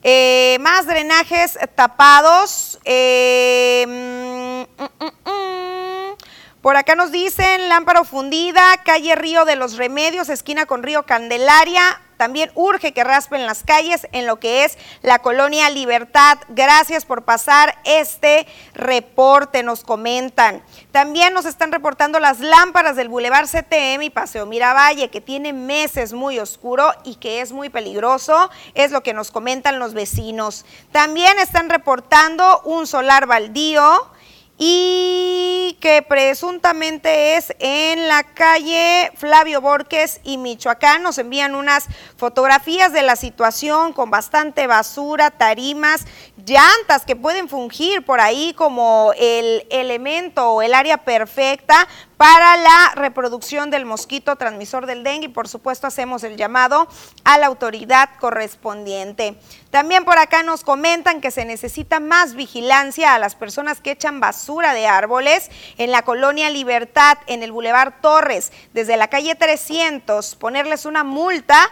eh, 0.02 0.58
más 0.60 0.86
drenajes 0.86 1.58
tapados. 1.74 2.78
Eh, 2.84 3.84
mm, 3.88 4.84
mm, 5.04 6.16
por 6.60 6.76
acá 6.76 6.94
nos 6.94 7.10
dicen 7.10 7.68
lámpara 7.68 8.04
fundida, 8.04 8.62
calle 8.84 9.14
Río 9.14 9.44
de 9.44 9.56
los 9.56 9.76
Remedios, 9.76 10.28
esquina 10.28 10.66
con 10.66 10.82
Río 10.82 11.04
Candelaria, 11.04 12.00
también 12.18 12.50
urge 12.54 12.92
que 12.92 13.04
raspen 13.04 13.46
las 13.46 13.62
calles 13.62 14.06
en 14.12 14.26
lo 14.26 14.38
que 14.38 14.64
es 14.64 14.76
la 15.00 15.20
colonia 15.20 15.70
Libertad. 15.70 16.36
Gracias 16.48 17.06
por 17.06 17.22
pasar 17.22 17.78
este 17.84 18.46
reporte, 18.74 19.62
nos 19.62 19.84
comentan. 19.84 20.62
También 20.92 21.32
nos 21.32 21.46
están 21.46 21.72
reportando 21.72 22.18
las 22.20 22.40
lámparas 22.40 22.96
del 22.96 23.08
Boulevard 23.08 23.48
CTM 23.48 24.02
y 24.02 24.10
Paseo 24.10 24.44
Miravalle, 24.44 25.08
que 25.08 25.20
tiene 25.20 25.52
meses 25.52 26.12
muy 26.12 26.38
oscuro 26.38 26.92
y 27.04 27.14
que 27.14 27.40
es 27.40 27.52
muy 27.52 27.70
peligroso, 27.70 28.50
es 28.74 28.90
lo 28.90 29.02
que 29.02 29.14
nos 29.14 29.30
comentan 29.30 29.78
los 29.78 29.94
vecinos. 29.94 30.66
También 30.92 31.38
están 31.38 31.70
reportando 31.70 32.60
un 32.64 32.86
solar 32.86 33.26
baldío 33.26 34.10
y 34.58 35.78
que 35.80 36.02
presuntamente 36.02 37.36
es 37.36 37.54
en 37.60 38.08
la 38.08 38.24
calle 38.24 39.12
Flavio 39.14 39.60
Borges 39.60 40.20
y 40.24 40.36
Michoacán. 40.36 41.02
Nos 41.02 41.18
envían 41.18 41.54
unas 41.54 41.86
fotografías 42.16 42.92
de 42.92 43.02
la 43.02 43.14
situación 43.14 43.92
con 43.92 44.10
bastante 44.10 44.66
basura, 44.66 45.30
tarimas, 45.30 46.04
llantas 46.48 47.04
que 47.04 47.16
pueden 47.16 47.48
fungir 47.48 48.04
por 48.04 48.20
ahí 48.20 48.54
como 48.54 49.12
el 49.16 49.66
elemento 49.70 50.52
o 50.52 50.62
el 50.62 50.74
área 50.74 50.98
perfecta 50.98 51.86
para 52.16 52.56
la 52.56 52.92
reproducción 52.96 53.70
del 53.70 53.84
mosquito 53.84 54.36
transmisor 54.36 54.86
del 54.86 55.04
dengue 55.04 55.26
y 55.26 55.28
por 55.28 55.48
supuesto 55.48 55.86
hacemos 55.86 56.24
el 56.24 56.36
llamado 56.36 56.88
a 57.24 57.38
la 57.38 57.46
autoridad 57.46 58.10
correspondiente. 58.18 59.38
También 59.70 60.04
por 60.04 60.18
acá 60.18 60.42
nos 60.42 60.64
comentan 60.64 61.20
que 61.20 61.30
se 61.30 61.44
necesita 61.44 62.00
más 62.00 62.34
vigilancia 62.34 63.14
a 63.14 63.18
las 63.18 63.36
personas 63.36 63.80
que 63.80 63.92
echan 63.92 64.18
basura 64.18 64.74
de 64.74 64.86
árboles 64.86 65.50
en 65.76 65.92
la 65.92 66.02
colonia 66.02 66.50
Libertad, 66.50 67.18
en 67.26 67.42
el 67.42 67.52
Boulevard 67.52 68.00
Torres, 68.00 68.52
desde 68.72 68.96
la 68.96 69.08
calle 69.08 69.34
300, 69.34 70.34
ponerles 70.36 70.86
una 70.86 71.04
multa 71.04 71.70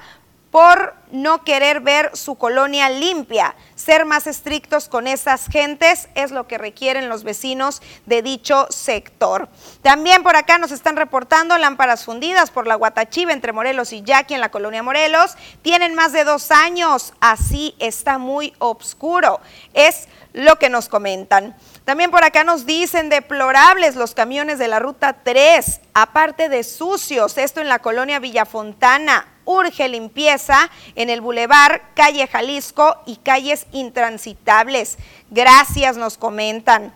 por 0.56 0.94
no 1.12 1.44
querer 1.44 1.80
ver 1.80 2.16
su 2.16 2.36
colonia 2.36 2.88
limpia. 2.88 3.54
Ser 3.74 4.06
más 4.06 4.26
estrictos 4.26 4.88
con 4.88 5.06
esas 5.06 5.48
gentes 5.48 6.08
es 6.14 6.30
lo 6.30 6.48
que 6.48 6.56
requieren 6.56 7.10
los 7.10 7.24
vecinos 7.24 7.82
de 8.06 8.22
dicho 8.22 8.66
sector. 8.70 9.50
También 9.82 10.22
por 10.22 10.34
acá 10.34 10.56
nos 10.56 10.70
están 10.70 10.96
reportando 10.96 11.58
lámparas 11.58 12.06
fundidas 12.06 12.50
por 12.50 12.66
la 12.66 12.74
Guatachiva 12.74 13.34
entre 13.34 13.52
Morelos 13.52 13.92
y 13.92 14.00
Yaqui 14.00 14.32
en 14.32 14.40
la 14.40 14.50
colonia 14.50 14.82
Morelos. 14.82 15.36
Tienen 15.60 15.94
más 15.94 16.12
de 16.12 16.24
dos 16.24 16.50
años, 16.50 17.12
así 17.20 17.74
está 17.78 18.16
muy 18.16 18.54
oscuro. 18.58 19.42
Es 19.74 20.08
lo 20.32 20.56
que 20.56 20.70
nos 20.70 20.88
comentan. 20.88 21.54
También 21.84 22.10
por 22.10 22.24
acá 22.24 22.44
nos 22.44 22.64
dicen 22.64 23.10
deplorables 23.10 23.94
los 23.94 24.14
camiones 24.14 24.58
de 24.58 24.68
la 24.68 24.78
ruta 24.78 25.18
3, 25.22 25.82
aparte 25.92 26.48
de 26.48 26.64
sucios, 26.64 27.36
esto 27.36 27.60
en 27.60 27.68
la 27.68 27.80
colonia 27.80 28.20
Villafontana 28.20 29.35
urge 29.46 29.88
limpieza 29.88 30.70
en 30.94 31.08
el 31.08 31.22
bulevar, 31.22 31.94
calle 31.94 32.26
Jalisco 32.26 32.96
y 33.06 33.16
calles 33.16 33.66
intransitables. 33.72 34.98
Gracias, 35.30 35.96
nos 35.96 36.18
comentan. 36.18 36.92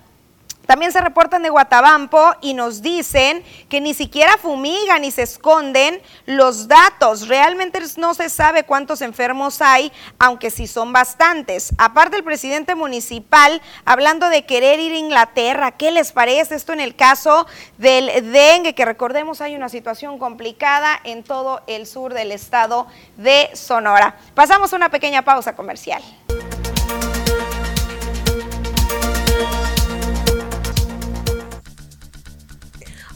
También 0.70 0.92
se 0.92 1.00
reportan 1.00 1.42
de 1.42 1.50
Guatabampo 1.50 2.32
y 2.42 2.54
nos 2.54 2.80
dicen 2.80 3.42
que 3.68 3.80
ni 3.80 3.92
siquiera 3.92 4.36
fumigan 4.40 5.02
ni 5.02 5.10
se 5.10 5.22
esconden 5.22 6.00
los 6.26 6.68
datos. 6.68 7.26
Realmente 7.26 7.80
no 7.96 8.14
se 8.14 8.30
sabe 8.30 8.62
cuántos 8.62 9.02
enfermos 9.02 9.62
hay, 9.62 9.90
aunque 10.20 10.48
sí 10.52 10.68
son 10.68 10.92
bastantes. 10.92 11.72
Aparte 11.76 12.18
el 12.18 12.22
presidente 12.22 12.76
municipal 12.76 13.60
hablando 13.84 14.28
de 14.28 14.46
querer 14.46 14.78
ir 14.78 14.92
a 14.92 14.98
Inglaterra, 14.98 15.72
¿qué 15.72 15.90
les 15.90 16.12
parece 16.12 16.54
esto 16.54 16.72
en 16.72 16.78
el 16.78 16.94
caso 16.94 17.48
del 17.76 18.30
dengue? 18.30 18.76
Que 18.76 18.84
recordemos 18.84 19.40
hay 19.40 19.56
una 19.56 19.70
situación 19.70 20.20
complicada 20.20 21.00
en 21.02 21.24
todo 21.24 21.62
el 21.66 21.84
sur 21.84 22.14
del 22.14 22.30
estado 22.30 22.86
de 23.16 23.50
Sonora. 23.54 24.14
Pasamos 24.36 24.72
una 24.72 24.88
pequeña 24.88 25.22
pausa 25.22 25.56
comercial. 25.56 26.00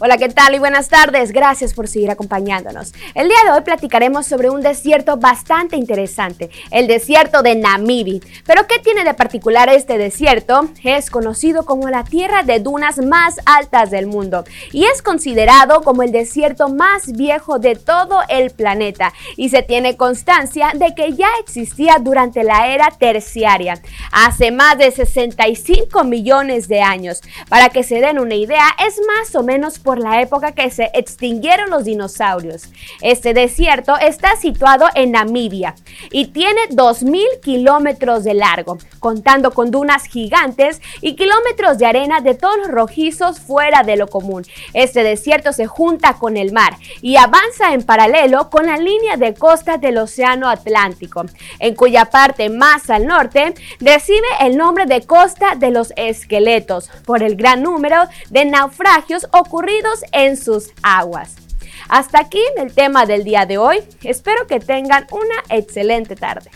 Hola, 0.06 0.18
¿qué 0.18 0.28
tal 0.28 0.54
y 0.54 0.58
buenas 0.58 0.90
tardes? 0.90 1.32
Gracias 1.32 1.72
por 1.72 1.88
seguir 1.88 2.10
acompañándonos. 2.10 2.92
El 3.14 3.26
día 3.26 3.38
de 3.46 3.52
hoy 3.52 3.62
platicaremos 3.62 4.26
sobre 4.26 4.50
un 4.50 4.60
desierto 4.60 5.16
bastante 5.16 5.78
interesante, 5.78 6.50
el 6.70 6.86
desierto 6.86 7.40
de 7.40 7.54
Namibi. 7.54 8.20
Pero 8.44 8.66
¿qué 8.66 8.80
tiene 8.80 9.02
de 9.02 9.14
particular 9.14 9.70
este 9.70 9.96
desierto? 9.96 10.68
Es 10.82 11.08
conocido 11.08 11.64
como 11.64 11.88
la 11.88 12.04
tierra 12.04 12.42
de 12.42 12.60
dunas 12.60 12.98
más 12.98 13.36
altas 13.46 13.90
del 13.90 14.06
mundo 14.06 14.44
y 14.72 14.84
es 14.84 15.00
considerado 15.00 15.80
como 15.80 16.02
el 16.02 16.12
desierto 16.12 16.68
más 16.68 17.10
viejo 17.12 17.58
de 17.58 17.74
todo 17.74 18.18
el 18.28 18.50
planeta 18.50 19.14
y 19.38 19.48
se 19.48 19.62
tiene 19.62 19.96
constancia 19.96 20.72
de 20.74 20.94
que 20.94 21.14
ya 21.14 21.30
existía 21.40 21.96
durante 21.98 22.44
la 22.44 22.66
era 22.66 22.90
terciaria, 22.90 23.80
hace 24.12 24.50
más 24.50 24.76
de 24.76 24.90
65 24.90 26.04
millones 26.04 26.68
de 26.68 26.82
años. 26.82 27.22
Para 27.48 27.70
que 27.70 27.82
se 27.82 28.02
den 28.02 28.18
una 28.18 28.34
idea, 28.34 28.66
es 28.86 29.00
más 29.06 29.34
o 29.34 29.42
menos 29.42 29.78
por 29.78 29.93
la 29.98 30.20
época 30.20 30.52
que 30.52 30.70
se 30.70 30.90
extinguieron 30.94 31.70
los 31.70 31.84
dinosaurios. 31.84 32.68
Este 33.00 33.34
desierto 33.34 33.96
está 33.98 34.36
situado 34.36 34.86
en 34.94 35.12
Namibia 35.12 35.74
y 36.10 36.26
tiene 36.26 36.60
2.000 36.70 37.40
kilómetros 37.42 38.24
de 38.24 38.34
largo, 38.34 38.78
contando 39.00 39.52
con 39.52 39.70
dunas 39.70 40.04
gigantes 40.04 40.80
y 41.00 41.16
kilómetros 41.16 41.78
de 41.78 41.86
arena 41.86 42.20
de 42.20 42.34
tonos 42.34 42.68
rojizos 42.68 43.40
fuera 43.40 43.82
de 43.82 43.96
lo 43.96 44.08
común. 44.08 44.44
Este 44.72 45.02
desierto 45.02 45.52
se 45.52 45.66
junta 45.66 46.14
con 46.14 46.36
el 46.36 46.52
mar 46.52 46.76
y 47.02 47.16
avanza 47.16 47.72
en 47.72 47.82
paralelo 47.82 48.50
con 48.50 48.66
la 48.66 48.76
línea 48.76 49.16
de 49.16 49.34
costa 49.34 49.76
del 49.76 49.98
Océano 49.98 50.48
Atlántico, 50.48 51.24
en 51.58 51.74
cuya 51.74 52.06
parte 52.06 52.48
más 52.48 52.90
al 52.90 53.06
norte 53.06 53.54
recibe 53.80 54.26
el 54.40 54.56
nombre 54.56 54.86
de 54.86 55.02
Costa 55.02 55.54
de 55.56 55.70
los 55.70 55.92
Esqueletos 55.96 56.88
por 57.04 57.22
el 57.22 57.36
gran 57.36 57.62
número 57.62 57.96
de 58.30 58.44
naufragios 58.44 59.26
ocurridos 59.32 59.83
en 60.12 60.36
sus 60.36 60.70
aguas. 60.82 61.36
Hasta 61.88 62.20
aquí 62.20 62.42
el 62.56 62.74
tema 62.74 63.06
del 63.06 63.24
día 63.24 63.46
de 63.46 63.58
hoy. 63.58 63.78
Espero 64.02 64.46
que 64.46 64.60
tengan 64.60 65.06
una 65.10 65.42
excelente 65.48 66.16
tarde. 66.16 66.50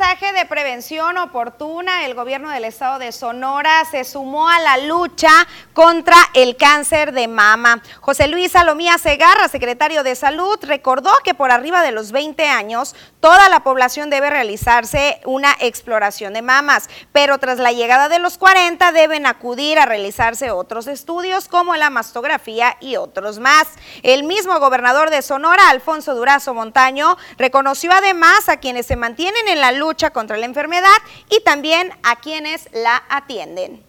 Mensaje 0.00 0.32
de 0.32 0.46
prevención 0.46 1.18
oportuna, 1.18 2.06
el 2.06 2.14
gobierno 2.14 2.48
del 2.48 2.64
estado 2.64 2.98
de 2.98 3.12
Sonora 3.12 3.84
se 3.90 4.04
sumó 4.04 4.48
a 4.48 4.58
la 4.58 4.78
lucha 4.78 5.28
contra 5.74 6.16
el 6.32 6.56
cáncer 6.56 7.12
de 7.12 7.28
mama. 7.28 7.82
José 8.00 8.26
Luis 8.26 8.52
Salomía 8.52 8.96
Segarra, 8.96 9.48
secretario 9.48 10.02
de 10.02 10.14
Salud, 10.14 10.58
recordó 10.62 11.10
que 11.22 11.34
por 11.34 11.50
arriba 11.50 11.82
de 11.82 11.92
los 11.92 12.12
20 12.12 12.48
años 12.48 12.96
toda 13.20 13.50
la 13.50 13.62
población 13.62 14.08
debe 14.08 14.30
realizarse 14.30 15.20
una 15.26 15.54
exploración 15.60 16.32
de 16.32 16.40
mamas, 16.40 16.88
pero 17.12 17.36
tras 17.36 17.58
la 17.58 17.72
llegada 17.72 18.08
de 18.08 18.20
los 18.20 18.38
40 18.38 18.92
deben 18.92 19.26
acudir 19.26 19.78
a 19.78 19.84
realizarse 19.84 20.50
otros 20.50 20.86
estudios 20.86 21.46
como 21.46 21.76
la 21.76 21.90
mastografía 21.90 22.78
y 22.80 22.96
otros 22.96 23.38
más. 23.38 23.66
El 24.02 24.24
mismo 24.24 24.58
gobernador 24.60 25.10
de 25.10 25.20
Sonora, 25.20 25.68
Alfonso 25.68 26.14
Durazo 26.14 26.54
Montaño, 26.54 27.18
reconoció 27.36 27.92
además 27.92 28.48
a 28.48 28.56
quienes 28.60 28.86
se 28.86 28.96
mantienen 28.96 29.46
en 29.46 29.60
la 29.60 29.72
lucha 29.72 29.89
contra 30.12 30.36
la 30.36 30.46
enfermedad 30.46 30.96
y 31.28 31.40
también 31.42 31.92
a 32.02 32.16
quienes 32.20 32.68
la 32.72 33.02
atienden. 33.08 33.82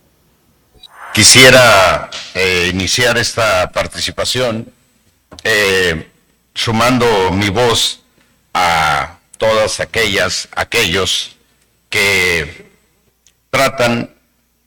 Quisiera 1.14 2.10
eh, 2.34 2.70
iniciar 2.72 3.18
esta 3.18 3.70
participación 3.72 4.72
eh, 5.44 6.10
sumando 6.54 7.32
mi 7.32 7.50
voz 7.50 8.02
a 8.54 9.18
todas 9.38 9.80
aquellas, 9.80 10.48
aquellos 10.56 11.36
que 11.90 12.70
tratan, 13.50 14.14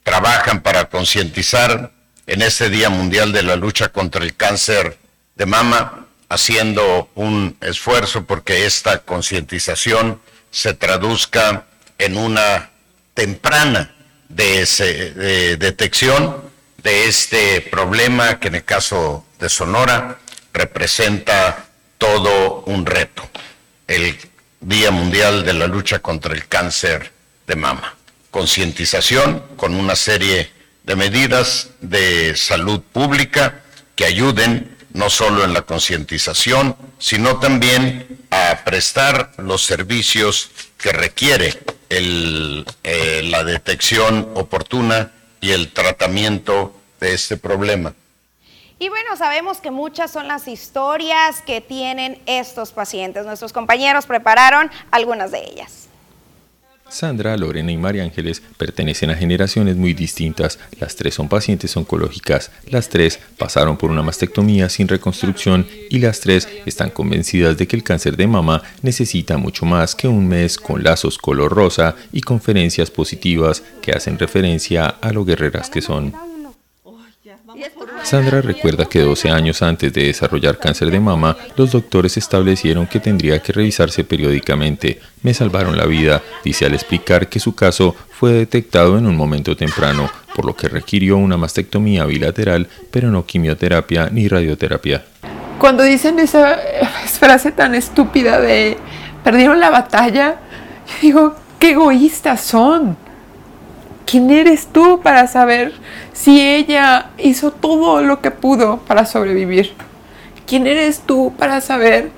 trabajan 0.03 0.62
para 0.62 0.89
concientizar 0.89 1.93
en 2.26 2.43
este 2.43 2.70
Día 2.70 2.91
Mundial 2.91 3.32
de 3.32 3.43
la 3.43 3.57
Lucha 3.57 3.89
contra 3.89 4.22
el 4.22 4.37
Cáncer 4.37 4.99
de 5.35 5.47
Mama, 5.47 6.07
haciendo 6.28 7.09
un 7.14 7.57
esfuerzo 7.61 8.24
porque 8.24 8.66
esta 8.66 8.99
concientización 9.01 10.20
se 10.55 10.72
traduzca 10.72 11.64
en 11.98 12.16
una 12.16 12.70
temprana 13.12 13.92
de, 14.28 15.57
detección 15.59 16.44
de 16.78 17.09
este 17.09 17.61
problema 17.61 18.38
que 18.38 18.48
en 18.48 18.55
el 18.55 18.64
caso 18.64 19.26
de 19.40 19.48
Sonora 19.48 20.18
representa 20.52 21.66
todo 21.98 22.62
un 22.66 22.86
reto, 22.86 23.28
el 23.88 24.16
Día 24.61 24.92
Mundial 24.92 25.44
de 25.44 25.55
la 25.55 25.66
Lucha 25.66 25.98
contra 25.98 26.32
el 26.32 26.46
Cáncer 26.46 27.11
de 27.48 27.57
Mama. 27.57 27.96
Concientización 28.30 29.42
con 29.57 29.74
una 29.74 29.96
serie 29.96 30.52
de 30.84 30.94
medidas 30.94 31.70
de 31.80 32.36
salud 32.36 32.80
pública 32.80 33.61
que 33.96 34.05
ayuden 34.05 34.73
no 34.95 35.11
solo 35.11 35.45
en 35.45 35.53
la 35.53 35.62
concientización, 35.62 36.76
sino 36.99 37.38
también 37.38 38.26
a 38.30 38.64
prestar 38.64 39.32
los 39.36 39.62
servicios 39.62 40.51
que 40.78 40.92
requiere 40.92 41.53
eh, 41.90 43.22
la 43.24 43.45
detección 43.45 44.30
oportuna 44.34 45.12
y 45.40 45.51
el 45.51 45.72
tratamiento 45.72 46.74
de 47.01 47.12
este 47.12 47.36
problema. 47.36 47.92
Y 48.78 48.88
bueno, 48.88 49.16
sabemos 49.16 49.59
que 49.59 49.70
muchas 49.70 50.11
son 50.11 50.26
las 50.28 50.49
historias 50.49 51.42
que 51.42 51.61
tienen 51.61 52.20
estos 52.26 52.72
pacientes. 52.72 53.24
Nuestros 53.26 53.53
compañeros 53.53 54.07
prepararon 54.07 54.70
algunas 54.90 55.30
de 55.30 55.45
ellas. 55.45 55.84
Sandra, 56.95 57.36
Lorena 57.36 57.72
y 57.72 57.76
María 57.76 58.05
Ángeles 58.05 58.40
pertenecen 58.57 59.11
a 59.11 59.16
generaciones 59.16 59.76
muy 59.76 59.95
distintas. 59.95 60.59
Las 60.78 60.95
tres 60.95 61.14
son 61.14 61.28
pacientes 61.28 61.76
oncológicas, 61.76 62.51
las 62.70 62.88
tres 62.88 63.18
pasaron 63.36 63.76
por 63.76 63.90
una 63.90 64.03
mastectomía 64.03 64.68
sin 64.68 64.86
reconstrucción 64.86 65.66
y 65.90 65.99
las 65.99 66.20
tres 66.20 66.49
están 66.66 66.90
convencidas 66.90 67.59
de 67.59 67.66
que 67.66 67.76
el 67.76 67.82
cáncer 67.82 68.16
de 68.16 68.28
mama 68.28 68.62
necesita 68.82 69.36
mucho 69.36 69.66
más 69.66 69.95
que 69.95 70.07
un 70.07 70.28
mes 70.28 70.57
con 70.57 70.84
lazos 70.84 71.18
color 71.18 71.53
rosa 71.53 71.97
y 72.12 72.20
conferencias 72.20 72.90
positivas 72.90 73.62
que 73.82 73.92
hacen 73.92 74.18
referencia 74.18 74.86
a 74.86 75.12
lo 75.12 75.24
guerreras 75.24 75.70
que 75.70 75.82
son. 75.82 76.34
Sandra 78.02 78.40
recuerda 78.42 78.84
que 78.84 79.00
12 79.00 79.30
años 79.30 79.62
antes 79.62 79.92
de 79.92 80.05
desarrollar 80.05 80.59
cáncer 80.59 80.90
de 80.90 81.00
mama, 81.00 81.36
los 81.57 81.72
doctores 81.72 82.16
establecieron 82.16 82.86
que 82.86 83.00
tendría 83.00 83.40
que 83.40 83.52
revisarse 83.52 84.05
periódicamente. 84.05 85.00
Me 85.22 85.32
salvaron 85.32 85.76
la 85.76 85.86
vida, 85.86 86.22
dice 86.44 86.66
al 86.66 86.74
explicar 86.74 87.28
que 87.28 87.40
su 87.40 87.55
caso 87.55 87.94
fue 88.11 88.32
detectado 88.32 88.98
en 88.98 89.07
un 89.07 89.16
momento 89.16 89.57
temprano, 89.57 90.11
por 90.34 90.44
lo 90.44 90.55
que 90.55 90.68
requirió 90.68 91.16
una 91.16 91.36
mastectomía 91.36 92.05
bilateral, 92.05 92.68
pero 92.90 93.11
no 93.11 93.24
quimioterapia 93.24 94.11
ni 94.11 94.28
radioterapia. 94.28 95.05
Cuando 95.59 95.82
dicen 95.82 96.18
esa 96.18 96.59
frase 97.18 97.52
tan 97.52 97.74
estúpida 97.74 98.40
de 98.40 98.76
perdieron 99.22 99.61
la 99.61 99.70
batalla, 99.70 100.36
yo 100.86 100.94
digo, 101.00 101.34
qué 101.59 101.70
egoístas 101.70 102.40
son. 102.42 103.03
¿Quién 104.07 104.30
eres 104.30 104.66
tú 104.66 105.00
para 105.02 105.26
saber 105.26 105.72
si 106.12 106.40
ella 106.40 107.11
hizo 107.18 107.50
todo 107.50 108.02
lo 108.02 108.20
que 108.20 108.30
pudo 108.30 108.78
para 108.86 109.07
sobrevivir? 109.07 109.72
¿Quién 110.46 110.66
eres 110.66 111.00
tú 111.00 111.32
para 111.38 111.61
saber 111.61 112.11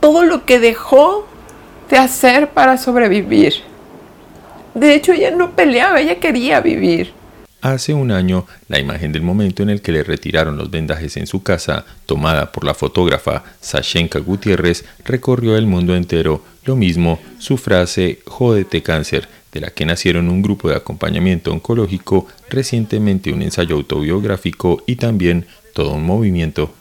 todo 0.00 0.24
lo 0.24 0.44
que 0.44 0.58
dejó 0.58 1.26
de 1.88 1.98
hacer 1.98 2.50
para 2.50 2.78
sobrevivir? 2.78 3.54
De 4.74 4.94
hecho, 4.94 5.12
ella 5.12 5.30
no 5.30 5.52
peleaba, 5.52 6.00
ella 6.00 6.18
quería 6.18 6.60
vivir. 6.60 7.12
Hace 7.60 7.94
un 7.94 8.10
año, 8.10 8.44
la 8.66 8.80
imagen 8.80 9.12
del 9.12 9.22
momento 9.22 9.62
en 9.62 9.70
el 9.70 9.82
que 9.82 9.92
le 9.92 10.02
retiraron 10.02 10.56
los 10.56 10.68
vendajes 10.68 11.16
en 11.16 11.28
su 11.28 11.44
casa, 11.44 11.84
tomada 12.06 12.50
por 12.50 12.64
la 12.64 12.74
fotógrafa 12.74 13.44
Sashenka 13.60 14.18
Gutiérrez, 14.18 14.84
recorrió 15.04 15.56
el 15.56 15.66
mundo 15.66 15.94
entero. 15.94 16.42
Lo 16.64 16.74
mismo, 16.74 17.20
su 17.38 17.56
frase, 17.58 18.18
jódete 18.26 18.82
cáncer, 18.82 19.28
de 19.52 19.60
la 19.60 19.70
que 19.70 19.86
nacieron 19.86 20.28
un 20.28 20.42
grupo 20.42 20.68
de 20.68 20.76
acompañamiento 20.76 21.52
oncológico, 21.52 22.26
recientemente 22.48 23.32
un 23.32 23.42
ensayo 23.42 23.76
autobiográfico 23.76 24.82
y 24.86 24.96
también 24.96 25.46
todo 25.74 25.92
un 25.92 26.04
movimiento. 26.04 26.72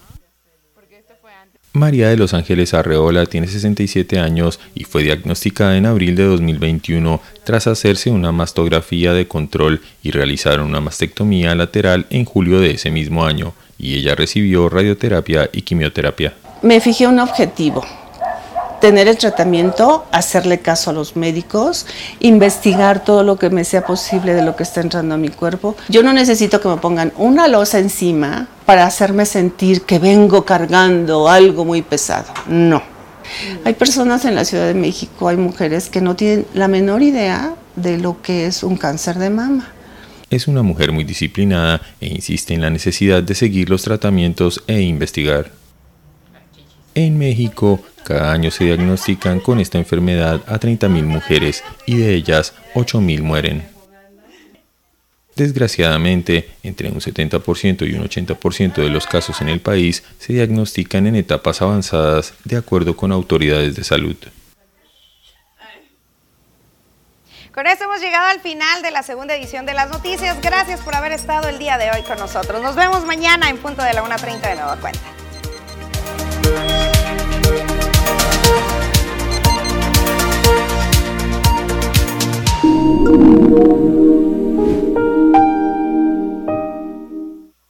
María 1.74 2.10
de 2.10 2.18
los 2.18 2.34
Ángeles 2.34 2.74
Arreola 2.74 3.26
tiene 3.26 3.48
67 3.48 4.20
años 4.20 4.60
y 4.76 4.84
fue 4.84 5.04
diagnosticada 5.04 5.78
en 5.78 5.86
abril 5.86 6.18
de 6.18 6.26
2021 6.26 7.22
tras 7.46 7.68
hacerse 7.68 8.10
una 8.10 8.34
mastografía 8.34 9.14
de 9.14 9.28
control 9.28 9.82
y 10.04 10.12
realizar 10.12 10.60
una 10.60 10.82
mastectomía 10.82 11.56
lateral 11.56 12.08
en 12.10 12.26
julio 12.26 12.60
de 12.60 12.72
ese 12.72 12.92
mismo 12.92 13.26
año, 13.26 13.54
y 13.78 13.96
ella 13.96 14.16
recibió 14.16 14.68
radioterapia 14.68 15.50
y 15.54 15.62
quimioterapia. 15.62 16.34
Me 16.62 16.82
fijé 16.82 17.08
un 17.08 17.20
objetivo, 17.20 17.86
tener 18.82 19.08
el 19.08 19.18
tratamiento, 19.18 20.06
hacerle 20.12 20.60
caso 20.60 20.90
a 20.90 20.94
los 20.94 21.16
médicos, 21.16 21.86
investigar 22.20 23.06
todo 23.06 23.24
lo 23.24 23.38
que 23.38 23.50
me 23.50 23.64
sea 23.64 23.86
posible 23.86 24.34
de 24.34 24.42
lo 24.42 24.58
que 24.58 24.64
está 24.64 24.82
entrando 24.82 25.16
a 25.16 25.18
mi 25.18 25.30
cuerpo. 25.30 25.78
Yo 25.88 26.04
no 26.04 26.12
necesito 26.12 26.60
que 26.60 26.68
me 26.68 26.78
pongan 26.78 27.14
una 27.16 27.48
losa 27.48 27.80
encima 27.80 28.50
para 28.66 28.86
hacerme 28.86 29.26
sentir 29.26 29.84
que 29.84 30.00
vengo 30.00 30.44
cargando 30.44 31.30
algo 31.30 31.64
muy 31.64 31.82
pesado. 31.82 32.34
No. 32.48 32.84
Hay 33.64 33.76
personas 33.76 34.26
en 34.26 34.36
la 34.36 34.44
Ciudad 34.44 34.68
de 34.68 34.74
México, 34.74 35.30
hay 35.30 35.38
mujeres 35.38 35.90
que 35.90 36.02
no 36.02 36.16
tienen 36.16 36.46
la 36.54 36.68
menor 36.68 37.02
idea 37.02 37.56
de 37.76 37.98
lo 37.98 38.22
que 38.22 38.48
es 38.48 38.64
un 38.64 38.76
cáncer 38.76 39.18
de 39.18 39.30
mama. 39.30 39.72
Es 40.30 40.48
una 40.48 40.64
mujer 40.64 40.92
muy 40.92 41.04
disciplinada 41.04 41.82
e 42.00 42.08
insiste 42.08 42.54
en 42.54 42.62
la 42.62 42.70
necesidad 42.70 43.22
de 43.22 43.36
seguir 43.36 43.70
los 43.70 43.84
tratamientos 43.84 44.64
e 44.68 44.82
investigar. 44.82 45.52
En 46.94 47.18
México, 47.18 47.80
cada 48.12 48.34
año 48.34 48.52
se 48.52 48.66
diagnostican 48.66 49.40
con 49.40 49.60
esta 49.60 49.78
enfermedad 49.78 50.42
a 50.48 50.60
30.000 50.60 51.04
mujeres 51.04 51.64
y 51.86 51.98
de 51.98 52.14
ellas 52.14 52.54
8.000 52.76 53.22
mueren. 53.22 53.64
Desgraciadamente, 55.36 56.50
entre 56.62 56.90
un 56.90 57.00
70% 57.00 57.90
y 57.90 57.94
un 57.94 58.04
80% 58.04 58.74
de 58.76 58.90
los 58.90 59.08
casos 59.08 59.40
en 59.40 59.48
el 59.48 59.62
país 59.62 60.04
se 60.20 60.34
diagnostican 60.34 61.08
en 61.08 61.16
etapas 61.16 61.62
avanzadas 61.62 62.34
de 62.44 62.58
acuerdo 62.58 62.98
con 62.98 63.14
autoridades 63.14 63.76
de 63.76 63.84
salud. 63.86 64.18
Con 67.54 67.68
esto 67.68 67.86
hemos 67.86 68.02
llegado 68.02 68.28
al 68.28 68.42
final 68.42 68.82
de 68.82 68.92
la 68.92 69.04
segunda 69.04 69.36
edición 69.36 69.66
de 69.66 69.74
las 69.74 69.90
noticias. 69.90 70.42
Gracias 70.42 70.82
por 70.82 70.96
haber 70.96 71.14
estado 71.14 71.48
el 71.48 71.60
día 71.60 71.78
de 71.78 71.92
hoy 71.92 72.02
con 72.04 72.18
nosotros. 72.18 72.62
Nos 72.62 72.76
vemos 72.76 73.06
mañana 73.06 73.50
en 73.50 73.58
punto 73.58 73.84
de 73.84 73.94
la 73.94 74.04
1.30 74.04 74.42
de 74.42 74.56
Nueva 74.56 74.78
Cuenta. 74.78 75.00